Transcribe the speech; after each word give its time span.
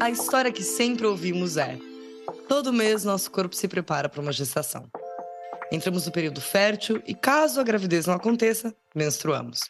A 0.00 0.10
história 0.10 0.52
que 0.52 0.62
sempre 0.62 1.06
ouvimos 1.06 1.56
é: 1.56 1.76
todo 2.48 2.72
mês 2.72 3.02
nosso 3.02 3.28
corpo 3.32 3.56
se 3.56 3.66
prepara 3.66 4.08
para 4.08 4.20
uma 4.20 4.32
gestação. 4.32 4.88
Entramos 5.72 6.06
no 6.06 6.12
período 6.12 6.40
fértil 6.40 7.02
e, 7.04 7.14
caso 7.14 7.60
a 7.60 7.64
gravidez 7.64 8.06
não 8.06 8.14
aconteça, 8.14 8.74
menstruamos. 8.94 9.60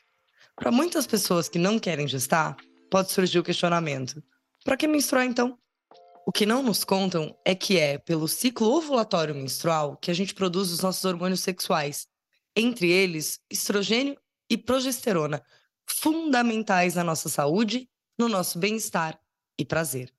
Para 0.54 0.70
muitas 0.70 1.06
pessoas 1.06 1.48
que 1.48 1.58
não 1.58 1.78
querem 1.78 2.06
gestar, 2.06 2.56
pode 2.90 3.10
surgir 3.10 3.38
o 3.38 3.42
questionamento: 3.42 4.22
para 4.62 4.76
que 4.76 4.86
menstruar 4.86 5.24
então? 5.24 5.58
O 6.26 6.30
que 6.30 6.44
não 6.44 6.62
nos 6.62 6.84
contam 6.84 7.34
é 7.42 7.54
que 7.54 7.78
é 7.78 7.96
pelo 7.96 8.28
ciclo 8.28 8.68
ovulatório 8.68 9.34
menstrual 9.34 9.96
que 9.96 10.10
a 10.10 10.14
gente 10.14 10.34
produz 10.34 10.70
os 10.70 10.80
nossos 10.80 11.06
hormônios 11.06 11.40
sexuais, 11.40 12.06
entre 12.54 12.90
eles 12.90 13.40
estrogênio 13.50 14.14
e 14.50 14.58
progesterona, 14.58 15.42
fundamentais 15.86 16.96
na 16.96 17.02
nossa 17.02 17.30
saúde, 17.30 17.88
no 18.18 18.28
nosso 18.28 18.58
bem-estar 18.58 19.18
e 19.58 19.64
prazer. 19.64 20.17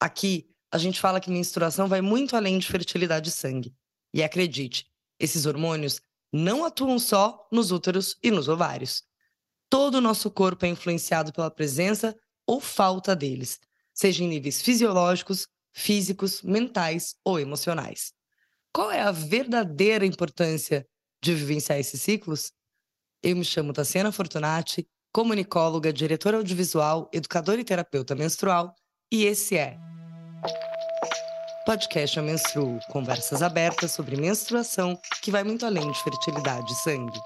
Aqui, 0.00 0.48
a 0.70 0.78
gente 0.78 1.00
fala 1.00 1.20
que 1.20 1.30
menstruação 1.30 1.88
vai 1.88 2.00
muito 2.00 2.36
além 2.36 2.58
de 2.58 2.66
fertilidade 2.66 3.26
de 3.26 3.30
sangue. 3.30 3.74
E 4.12 4.22
acredite, 4.22 4.86
esses 5.18 5.46
hormônios 5.46 6.00
não 6.32 6.64
atuam 6.64 6.98
só 6.98 7.46
nos 7.50 7.70
úteros 7.70 8.16
e 8.22 8.30
nos 8.30 8.48
ovários. 8.48 9.02
Todo 9.68 9.96
o 9.96 10.00
nosso 10.00 10.30
corpo 10.30 10.64
é 10.64 10.68
influenciado 10.68 11.32
pela 11.32 11.50
presença 11.50 12.16
ou 12.46 12.60
falta 12.60 13.16
deles, 13.16 13.58
seja 13.92 14.22
em 14.22 14.28
níveis 14.28 14.62
fisiológicos, 14.62 15.48
físicos, 15.72 16.42
mentais 16.42 17.16
ou 17.24 17.40
emocionais. 17.40 18.12
Qual 18.72 18.90
é 18.90 19.00
a 19.00 19.10
verdadeira 19.10 20.04
importância 20.04 20.86
de 21.22 21.34
vivenciar 21.34 21.78
esses 21.78 22.00
ciclos? 22.00 22.52
Eu 23.22 23.34
me 23.34 23.44
chamo 23.44 23.72
Tassiana 23.72 24.12
Fortunati, 24.12 24.86
comunicóloga, 25.12 25.92
diretora 25.92 26.36
audiovisual, 26.36 27.10
educadora 27.12 27.60
e 27.60 27.64
terapeuta 27.64 28.14
menstrual, 28.14 28.74
e 29.10 29.24
esse 29.24 29.56
é 29.56 29.76
Podcast 31.64 32.16
Eu 32.16 32.24
Menstruo, 32.24 32.78
conversas 32.90 33.42
abertas 33.42 33.90
sobre 33.90 34.16
menstruação 34.16 34.98
que 35.22 35.30
vai 35.30 35.42
muito 35.42 35.66
além 35.66 35.90
de 35.90 36.02
fertilidade 36.02 36.72
e 36.72 36.76
sangue. 36.76 37.18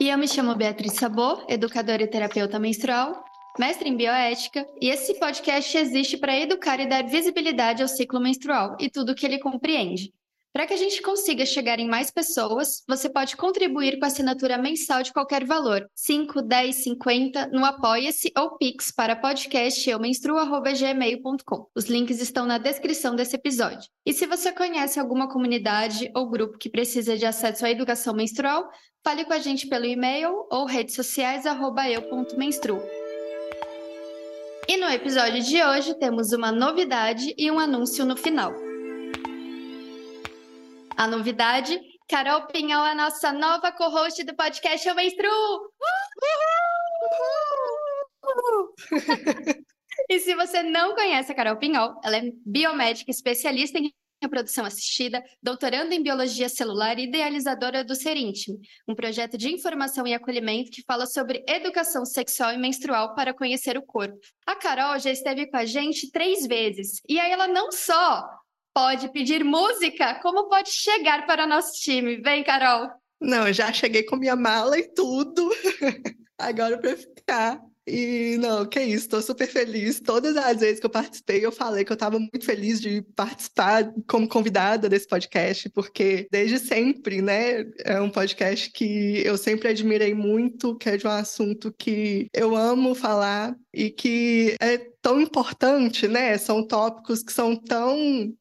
E 0.00 0.08
eu 0.08 0.18
me 0.18 0.26
chamo 0.26 0.54
Beatriz 0.54 0.94
Sabor, 0.94 1.44
educadora 1.48 2.02
e 2.02 2.06
terapeuta 2.06 2.58
menstrual, 2.58 3.22
mestre 3.58 3.88
em 3.88 3.96
bioética, 3.96 4.66
e 4.80 4.88
esse 4.88 5.18
podcast 5.18 5.76
existe 5.76 6.16
para 6.16 6.38
educar 6.38 6.80
e 6.80 6.88
dar 6.88 7.04
visibilidade 7.04 7.82
ao 7.82 7.88
ciclo 7.88 8.20
menstrual 8.20 8.76
e 8.80 8.88
tudo 8.88 9.12
o 9.12 9.14
que 9.14 9.26
ele 9.26 9.38
compreende. 9.38 10.12
Para 10.52 10.66
que 10.66 10.74
a 10.74 10.76
gente 10.76 11.00
consiga 11.00 11.46
chegar 11.46 11.78
em 11.78 11.88
mais 11.88 12.10
pessoas, 12.10 12.82
você 12.86 13.08
pode 13.08 13.38
contribuir 13.38 13.98
com 13.98 14.04
a 14.04 14.08
assinatura 14.08 14.58
mensal 14.58 15.02
de 15.02 15.10
qualquer 15.10 15.46
valor, 15.46 15.88
5, 15.94 16.42
10, 16.42 16.76
50, 16.76 17.46
no 17.46 17.64
Apoia-se 17.64 18.30
ou 18.36 18.58
Pix 18.58 18.92
para 18.92 19.16
podcasteumenstruo.gmail.com. 19.16 21.66
Os 21.74 21.86
links 21.86 22.20
estão 22.20 22.44
na 22.44 22.58
descrição 22.58 23.16
desse 23.16 23.34
episódio. 23.34 23.88
E 24.04 24.12
se 24.12 24.26
você 24.26 24.52
conhece 24.52 25.00
alguma 25.00 25.26
comunidade 25.26 26.10
ou 26.14 26.28
grupo 26.28 26.58
que 26.58 26.68
precisa 26.68 27.16
de 27.16 27.24
acesso 27.24 27.64
à 27.64 27.70
educação 27.70 28.12
menstrual, 28.12 28.68
fale 29.02 29.24
com 29.24 29.32
a 29.32 29.38
gente 29.38 29.66
pelo 29.66 29.86
e-mail 29.86 30.46
ou 30.50 30.66
redes 30.66 30.94
sociais 30.94 31.46
eu.menstruo. 31.46 32.82
E 34.68 34.76
no 34.76 34.90
episódio 34.90 35.42
de 35.42 35.64
hoje 35.64 35.98
temos 35.98 36.30
uma 36.32 36.52
novidade 36.52 37.34
e 37.38 37.50
um 37.50 37.58
anúncio 37.58 38.04
no 38.04 38.18
final. 38.18 38.52
A 40.96 41.06
novidade, 41.06 41.80
Carol 42.08 42.46
Pinhal, 42.48 42.82
a 42.82 42.94
nossa 42.94 43.32
nova 43.32 43.72
co-host 43.72 44.22
do 44.24 44.34
podcast 44.34 44.86
Eu 44.86 44.94
Menstruo! 44.94 45.72
e 50.08 50.20
se 50.20 50.34
você 50.34 50.62
não 50.62 50.94
conhece 50.94 51.32
a 51.32 51.34
Carol 51.34 51.56
Pinhol, 51.56 51.98
ela 52.04 52.18
é 52.18 52.30
biomédica 52.44 53.10
especialista 53.10 53.78
em 53.78 53.92
reprodução 54.22 54.64
assistida, 54.64 55.22
doutoranda 55.42 55.94
em 55.94 56.02
biologia 56.02 56.48
celular 56.48 56.98
e 56.98 57.04
idealizadora 57.04 57.82
do 57.82 57.94
Ser 57.94 58.16
Íntimo, 58.16 58.60
um 58.86 58.94
projeto 58.94 59.36
de 59.36 59.52
informação 59.52 60.06
e 60.06 60.14
acolhimento 60.14 60.70
que 60.70 60.84
fala 60.86 61.06
sobre 61.06 61.44
educação 61.48 62.04
sexual 62.04 62.52
e 62.52 62.58
menstrual 62.58 63.14
para 63.14 63.34
conhecer 63.34 63.76
o 63.76 63.82
corpo. 63.82 64.18
A 64.46 64.54
Carol 64.54 64.98
já 64.98 65.10
esteve 65.10 65.46
com 65.48 65.56
a 65.56 65.64
gente 65.64 66.10
três 66.12 66.46
vezes, 66.46 67.00
e 67.08 67.18
aí 67.18 67.32
ela 67.32 67.48
não 67.48 67.72
só 67.72 68.41
pode 68.74 69.10
pedir 69.12 69.44
música, 69.44 70.20
como 70.22 70.48
pode 70.48 70.70
chegar 70.70 71.26
para 71.26 71.44
o 71.44 71.48
nosso 71.48 71.72
time. 71.80 72.16
Vem, 72.16 72.42
Carol. 72.44 72.88
Não, 73.20 73.52
já 73.52 73.72
cheguei 73.72 74.02
com 74.02 74.16
minha 74.16 74.36
mala 74.36 74.78
e 74.78 74.92
tudo. 74.92 75.48
Agora 76.38 76.78
para 76.78 76.96
ficar. 76.96 77.60
E 77.86 78.36
não, 78.38 78.64
que 78.64 78.80
isso, 78.80 79.04
estou 79.04 79.20
super 79.20 79.48
feliz. 79.48 80.00
Todas 80.00 80.36
as 80.36 80.60
vezes 80.60 80.78
que 80.78 80.86
eu 80.86 80.90
participei, 80.90 81.44
eu 81.44 81.50
falei 81.50 81.84
que 81.84 81.90
eu 81.90 81.94
estava 81.94 82.18
muito 82.18 82.44
feliz 82.44 82.80
de 82.80 83.02
participar 83.16 83.92
como 84.06 84.28
convidada 84.28 84.88
desse 84.88 85.06
podcast, 85.06 85.68
porque 85.70 86.28
desde 86.30 86.60
sempre, 86.60 87.20
né, 87.20 87.64
é 87.84 88.00
um 88.00 88.08
podcast 88.08 88.70
que 88.70 89.20
eu 89.24 89.36
sempre 89.36 89.68
admirei 89.68 90.14
muito, 90.14 90.76
que 90.76 90.90
é 90.90 90.96
de 90.96 91.06
um 91.06 91.10
assunto 91.10 91.74
que 91.76 92.28
eu 92.32 92.54
amo 92.54 92.94
falar 92.94 93.54
e 93.74 93.90
que 93.90 94.56
é 94.60 94.78
tão 95.00 95.20
importante, 95.20 96.06
né? 96.06 96.38
São 96.38 96.64
tópicos 96.64 97.22
que 97.22 97.32
são 97.32 97.56
tão 97.56 98.32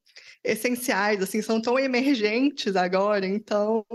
essenciais, 0.44 1.22
assim, 1.22 1.41
são 1.41 1.62
tão 1.62 1.78
emergentes 1.78 2.75
agora, 2.75 3.25
então 3.25 3.85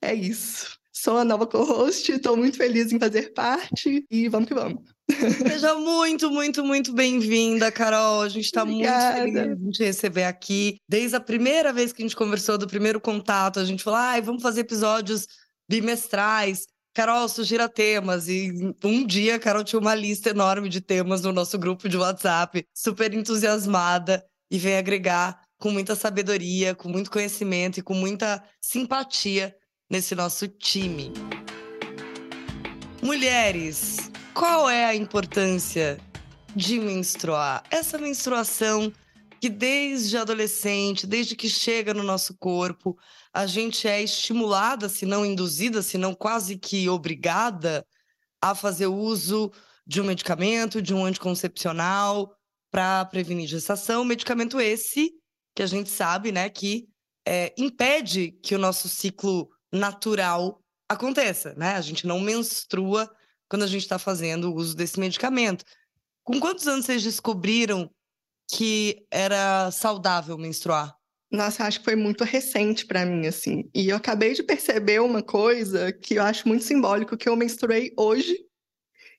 é 0.00 0.14
isso. 0.14 0.78
Sou 0.92 1.16
a 1.16 1.24
nova 1.24 1.46
co-host, 1.46 2.10
estou 2.10 2.36
muito 2.36 2.56
feliz 2.56 2.92
em 2.92 2.98
fazer 2.98 3.32
parte 3.32 4.04
e 4.10 4.28
vamos 4.28 4.48
que 4.48 4.54
vamos. 4.54 4.82
Seja 5.46 5.74
muito, 5.74 6.30
muito, 6.30 6.64
muito 6.64 6.92
bem-vinda, 6.92 7.70
Carol. 7.70 8.22
A 8.22 8.28
gente 8.28 8.46
está 8.46 8.64
muito 8.64 8.88
feliz 8.88 9.58
de 9.58 9.70
te 9.70 9.84
receber 9.84 10.24
aqui. 10.24 10.78
Desde 10.88 11.16
a 11.16 11.20
primeira 11.20 11.72
vez 11.72 11.92
que 11.92 12.02
a 12.02 12.04
gente 12.04 12.16
conversou, 12.16 12.58
do 12.58 12.66
primeiro 12.66 13.00
contato, 13.00 13.60
a 13.60 13.64
gente 13.64 13.82
falou: 13.82 13.98
ah, 13.98 14.20
vamos 14.20 14.42
fazer 14.42 14.62
episódios 14.62 15.26
bimestrais. 15.68 16.66
Carol, 16.92 17.28
sugira 17.28 17.68
temas. 17.68 18.28
E 18.28 18.50
um 18.82 19.06
dia 19.06 19.36
a 19.36 19.38
Carol 19.38 19.62
tinha 19.62 19.78
uma 19.78 19.94
lista 19.94 20.30
enorme 20.30 20.68
de 20.68 20.80
temas 20.80 21.22
no 21.22 21.32
nosso 21.32 21.56
grupo 21.58 21.88
de 21.88 21.96
WhatsApp, 21.96 22.66
super 22.74 23.14
entusiasmada, 23.14 24.24
e 24.50 24.58
vem 24.58 24.76
agregar 24.76 25.40
com 25.58 25.70
muita 25.70 25.96
sabedoria, 25.96 26.74
com 26.74 26.88
muito 26.88 27.10
conhecimento 27.10 27.78
e 27.78 27.82
com 27.82 27.94
muita 27.94 28.42
simpatia 28.60 29.54
nesse 29.90 30.14
nosso 30.14 30.46
time. 30.46 31.12
Mulheres, 33.02 34.10
qual 34.32 34.70
é 34.70 34.84
a 34.84 34.94
importância 34.94 35.98
de 36.54 36.78
menstruar? 36.78 37.64
Essa 37.70 37.98
menstruação 37.98 38.92
que 39.40 39.48
desde 39.48 40.16
adolescente, 40.16 41.06
desde 41.06 41.36
que 41.36 41.48
chega 41.48 41.94
no 41.94 42.02
nosso 42.02 42.36
corpo, 42.36 42.98
a 43.32 43.46
gente 43.46 43.86
é 43.86 44.02
estimulada, 44.02 44.88
se 44.88 45.06
não 45.06 45.24
induzida, 45.24 45.80
se 45.80 45.96
não 45.96 46.14
quase 46.14 46.56
que 46.56 46.88
obrigada 46.88 47.86
a 48.40 48.54
fazer 48.54 48.86
uso 48.86 49.52
de 49.86 50.00
um 50.00 50.04
medicamento, 50.04 50.82
de 50.82 50.92
um 50.92 51.04
anticoncepcional 51.04 52.32
para 52.70 53.04
prevenir 53.06 53.48
gestação, 53.48 54.04
medicamento 54.04 54.60
esse 54.60 55.12
que 55.54 55.62
a 55.62 55.66
gente 55.66 55.90
sabe, 55.90 56.32
né, 56.32 56.48
que 56.48 56.88
é, 57.26 57.52
impede 57.58 58.32
que 58.42 58.54
o 58.54 58.58
nosso 58.58 58.88
ciclo 58.88 59.50
natural 59.72 60.62
aconteça, 60.88 61.54
né? 61.54 61.74
A 61.74 61.80
gente 61.82 62.06
não 62.06 62.18
menstrua 62.20 63.10
quando 63.48 63.64
a 63.64 63.66
gente 63.66 63.82
está 63.82 63.98
fazendo 63.98 64.50
o 64.50 64.54
uso 64.54 64.74
desse 64.74 64.98
medicamento. 64.98 65.64
Com 66.24 66.40
quantos 66.40 66.66
anos 66.66 66.86
vocês 66.86 67.02
descobriram 67.02 67.90
que 68.50 69.06
era 69.10 69.70
saudável 69.70 70.38
menstruar? 70.38 70.96
Nossa, 71.30 71.64
acho 71.64 71.80
que 71.80 71.84
foi 71.84 71.96
muito 71.96 72.24
recente 72.24 72.86
para 72.86 73.04
mim, 73.04 73.26
assim. 73.26 73.68
E 73.74 73.90
eu 73.90 73.96
acabei 73.96 74.32
de 74.32 74.42
perceber 74.42 75.00
uma 75.00 75.22
coisa 75.22 75.92
que 75.92 76.14
eu 76.14 76.22
acho 76.22 76.48
muito 76.48 76.64
simbólico, 76.64 77.18
que 77.18 77.28
eu 77.28 77.36
menstruei 77.36 77.92
hoje 77.98 78.47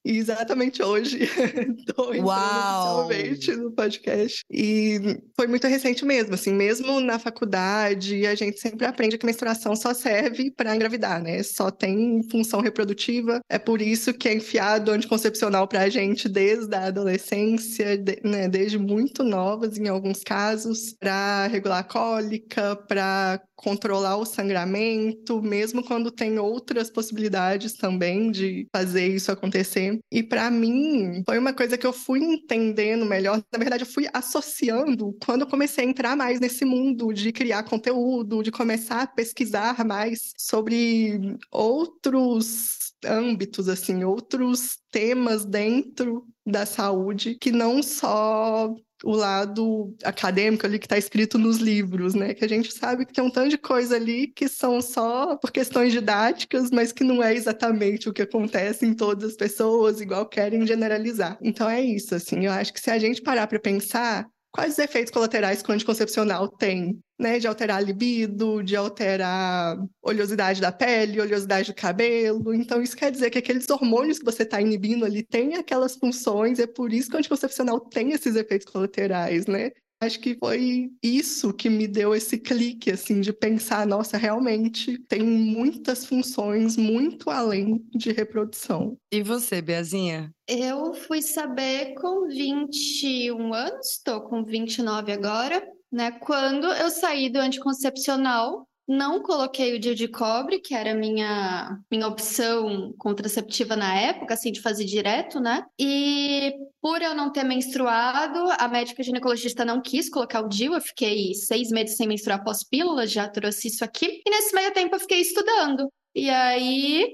e 0.05 0.17
exatamente 0.17 0.81
hoje 0.81 1.19
estou 1.77 2.13
entrando 2.13 2.29
oficialmente 2.29 3.51
no 3.55 3.71
podcast. 3.71 4.41
E 4.49 5.19
foi 5.35 5.47
muito 5.47 5.67
recente 5.67 6.05
mesmo, 6.05 6.33
assim, 6.33 6.53
mesmo 6.53 6.99
na 6.99 7.19
faculdade, 7.19 8.25
a 8.25 8.35
gente 8.35 8.59
sempre 8.59 8.85
aprende 8.85 9.17
que 9.17 9.25
menstruação 9.25 9.75
só 9.75 9.93
serve 9.93 10.51
para 10.51 10.75
engravidar, 10.75 11.21
né? 11.21 11.43
Só 11.43 11.69
tem 11.69 12.23
função 12.29 12.61
reprodutiva. 12.61 13.39
É 13.49 13.57
por 13.57 13.81
isso 13.81 14.13
que 14.13 14.27
é 14.27 14.33
enfiado 14.33 14.91
anticoncepcional 14.91 15.67
para 15.67 15.81
a 15.81 15.89
gente 15.89 16.29
desde 16.29 16.73
a 16.75 16.85
adolescência, 16.85 17.97
de, 17.97 18.19
né? 18.23 18.47
desde 18.47 18.77
muito 18.77 19.23
novas, 19.23 19.77
em 19.77 19.87
alguns 19.87 20.23
casos, 20.23 20.93
para 20.99 21.47
regular 21.47 21.79
a 21.79 21.83
cólica, 21.83 22.75
para 22.75 23.41
controlar 23.55 24.15
o 24.15 24.25
sangramento, 24.25 25.41
mesmo 25.41 25.83
quando 25.83 26.09
tem 26.09 26.39
outras 26.39 26.89
possibilidades 26.89 27.73
também 27.73 28.31
de 28.31 28.67
fazer 28.73 29.07
isso 29.07 29.31
acontecer. 29.31 29.88
E 30.11 30.23
para 30.23 30.49
mim, 30.51 31.23
foi 31.25 31.37
uma 31.37 31.53
coisa 31.53 31.77
que 31.77 31.85
eu 31.85 31.93
fui 31.93 32.19
entendendo 32.19 33.05
melhor. 33.05 33.43
Na 33.51 33.59
verdade, 33.59 33.83
eu 33.83 33.87
fui 33.87 34.07
associando 34.13 35.15
quando 35.23 35.41
eu 35.41 35.47
comecei 35.47 35.85
a 35.85 35.87
entrar 35.87 36.15
mais 36.15 36.39
nesse 36.39 36.65
mundo 36.65 37.13
de 37.13 37.31
criar 37.31 37.63
conteúdo, 37.63 38.43
de 38.43 38.51
começar 38.51 39.01
a 39.03 39.07
pesquisar 39.07 39.85
mais 39.85 40.33
sobre 40.37 41.37
outros 41.51 42.93
âmbitos, 43.05 43.69
assim, 43.69 44.03
outros 44.03 44.77
temas 44.91 45.45
dentro 45.45 46.25
da 46.45 46.65
saúde 46.65 47.35
que 47.35 47.51
não 47.51 47.81
só 47.81 48.73
o 49.03 49.15
lado 49.15 49.95
acadêmico 50.03 50.65
ali 50.65 50.77
que 50.77 50.85
está 50.85 50.97
escrito 50.97 51.37
nos 51.37 51.57
livros, 51.57 52.13
né? 52.13 52.33
Que 52.33 52.45
a 52.45 52.49
gente 52.49 52.71
sabe 52.73 53.05
que 53.05 53.13
tem 53.13 53.23
um 53.23 53.29
tanto 53.29 53.49
de 53.49 53.57
coisa 53.57 53.95
ali 53.95 54.27
que 54.27 54.47
são 54.47 54.81
só 54.81 55.35
por 55.37 55.51
questões 55.51 55.91
didáticas, 55.93 56.69
mas 56.71 56.91
que 56.91 57.03
não 57.03 57.23
é 57.23 57.33
exatamente 57.33 58.09
o 58.09 58.13
que 58.13 58.21
acontece 58.21 58.85
em 58.85 58.93
todas 58.93 59.31
as 59.31 59.35
pessoas, 59.35 60.01
igual 60.01 60.25
querem 60.27 60.65
generalizar. 60.65 61.37
Então 61.41 61.69
é 61.69 61.81
isso, 61.81 62.15
assim. 62.15 62.45
Eu 62.45 62.51
acho 62.51 62.73
que 62.73 62.81
se 62.81 62.91
a 62.91 62.99
gente 62.99 63.21
parar 63.21 63.47
para 63.47 63.59
pensar, 63.59 64.27
quais 64.51 64.73
os 64.73 64.79
efeitos 64.79 65.11
colaterais 65.11 65.61
que 65.61 65.69
o 65.69 65.73
anticoncepcional 65.73 66.47
tem, 66.47 66.99
né? 67.19 67.37
De 67.37 67.47
alterar 67.47 67.77
a 67.77 67.81
libido, 67.81 68.63
de 68.63 68.75
alterar 68.75 69.77
oleosidade 70.01 70.61
da 70.61 70.71
pele, 70.71 71.19
oleosidade 71.19 71.71
do 71.71 71.75
cabelo. 71.75 72.53
Então, 72.53 72.81
isso 72.81 72.95
quer 72.95 73.11
dizer 73.11 73.29
que 73.29 73.37
aqueles 73.37 73.69
hormônios 73.69 74.19
que 74.19 74.25
você 74.25 74.43
está 74.43 74.61
inibindo 74.61 75.05
ali 75.05 75.23
têm 75.23 75.55
aquelas 75.55 75.95
funções, 75.95 76.59
é 76.59 76.67
por 76.67 76.93
isso 76.93 77.09
que 77.09 77.15
o 77.15 77.19
anticoncepcional 77.19 77.79
tem 77.79 78.11
esses 78.11 78.35
efeitos 78.35 78.71
colaterais, 78.71 79.45
né? 79.45 79.71
Acho 80.01 80.21
que 80.21 80.37
foi 80.39 80.89
isso 81.03 81.51
que 81.51 81.69
me 81.69 81.85
deu 81.85 82.15
esse 82.15 82.37
clique, 82.37 82.89
assim, 82.89 83.19
de 83.19 83.33
pensar, 83.33 83.85
nossa, 83.85 84.17
realmente 84.17 84.97
tem 85.09 85.21
muitas 85.21 86.05
funções 86.05 86.77
muito 86.77 87.29
além 87.29 87.85
de 87.93 88.13
reprodução. 88.13 88.97
E 89.11 89.21
você, 89.21 89.61
Beazinha? 89.61 90.33
Eu 90.47 90.93
fui 90.93 91.21
saber 91.21 91.95
com 91.95 92.29
21 92.29 93.53
anos, 93.53 93.97
estou 93.97 94.21
com 94.21 94.45
29 94.45 95.11
agora, 95.11 95.61
né? 95.91 96.11
Quando 96.11 96.67
eu 96.67 96.89
saí 96.89 97.29
do 97.29 97.39
anticoncepcional 97.39 98.69
não 98.89 99.21
coloquei 99.21 99.75
o 99.75 99.79
DIU 99.79 99.93
de 99.93 100.07
cobre, 100.07 100.59
que 100.59 100.73
era 100.73 100.95
minha 100.95 101.79
minha 101.91 102.07
opção 102.07 102.91
contraceptiva 102.97 103.75
na 103.75 103.95
época, 103.95 104.33
assim, 104.33 104.51
de 104.51 104.61
fazer 104.61 104.83
direto, 104.83 105.39
né? 105.39 105.63
E 105.79 106.51
por 106.81 106.99
eu 106.99 107.13
não 107.13 107.31
ter 107.31 107.43
menstruado, 107.43 108.39
a 108.57 108.67
médica 108.67 109.03
ginecologista 109.03 109.63
não 109.63 109.79
quis 109.79 110.09
colocar 110.09 110.41
o 110.41 110.49
DIU. 110.49 110.73
Eu 110.73 110.81
fiquei 110.81 111.35
seis 111.35 111.69
meses 111.69 111.97
sem 111.97 112.07
menstruar 112.07 112.43
pós-pílula, 112.43 113.05
já 113.05 113.29
trouxe 113.29 113.67
isso 113.67 113.85
aqui. 113.85 114.23
E 114.25 114.29
nesse 114.29 114.55
meio 114.55 114.73
tempo 114.73 114.95
eu 114.95 114.99
fiquei 114.99 115.21
estudando. 115.21 115.87
E 116.15 116.27
aí 116.27 117.13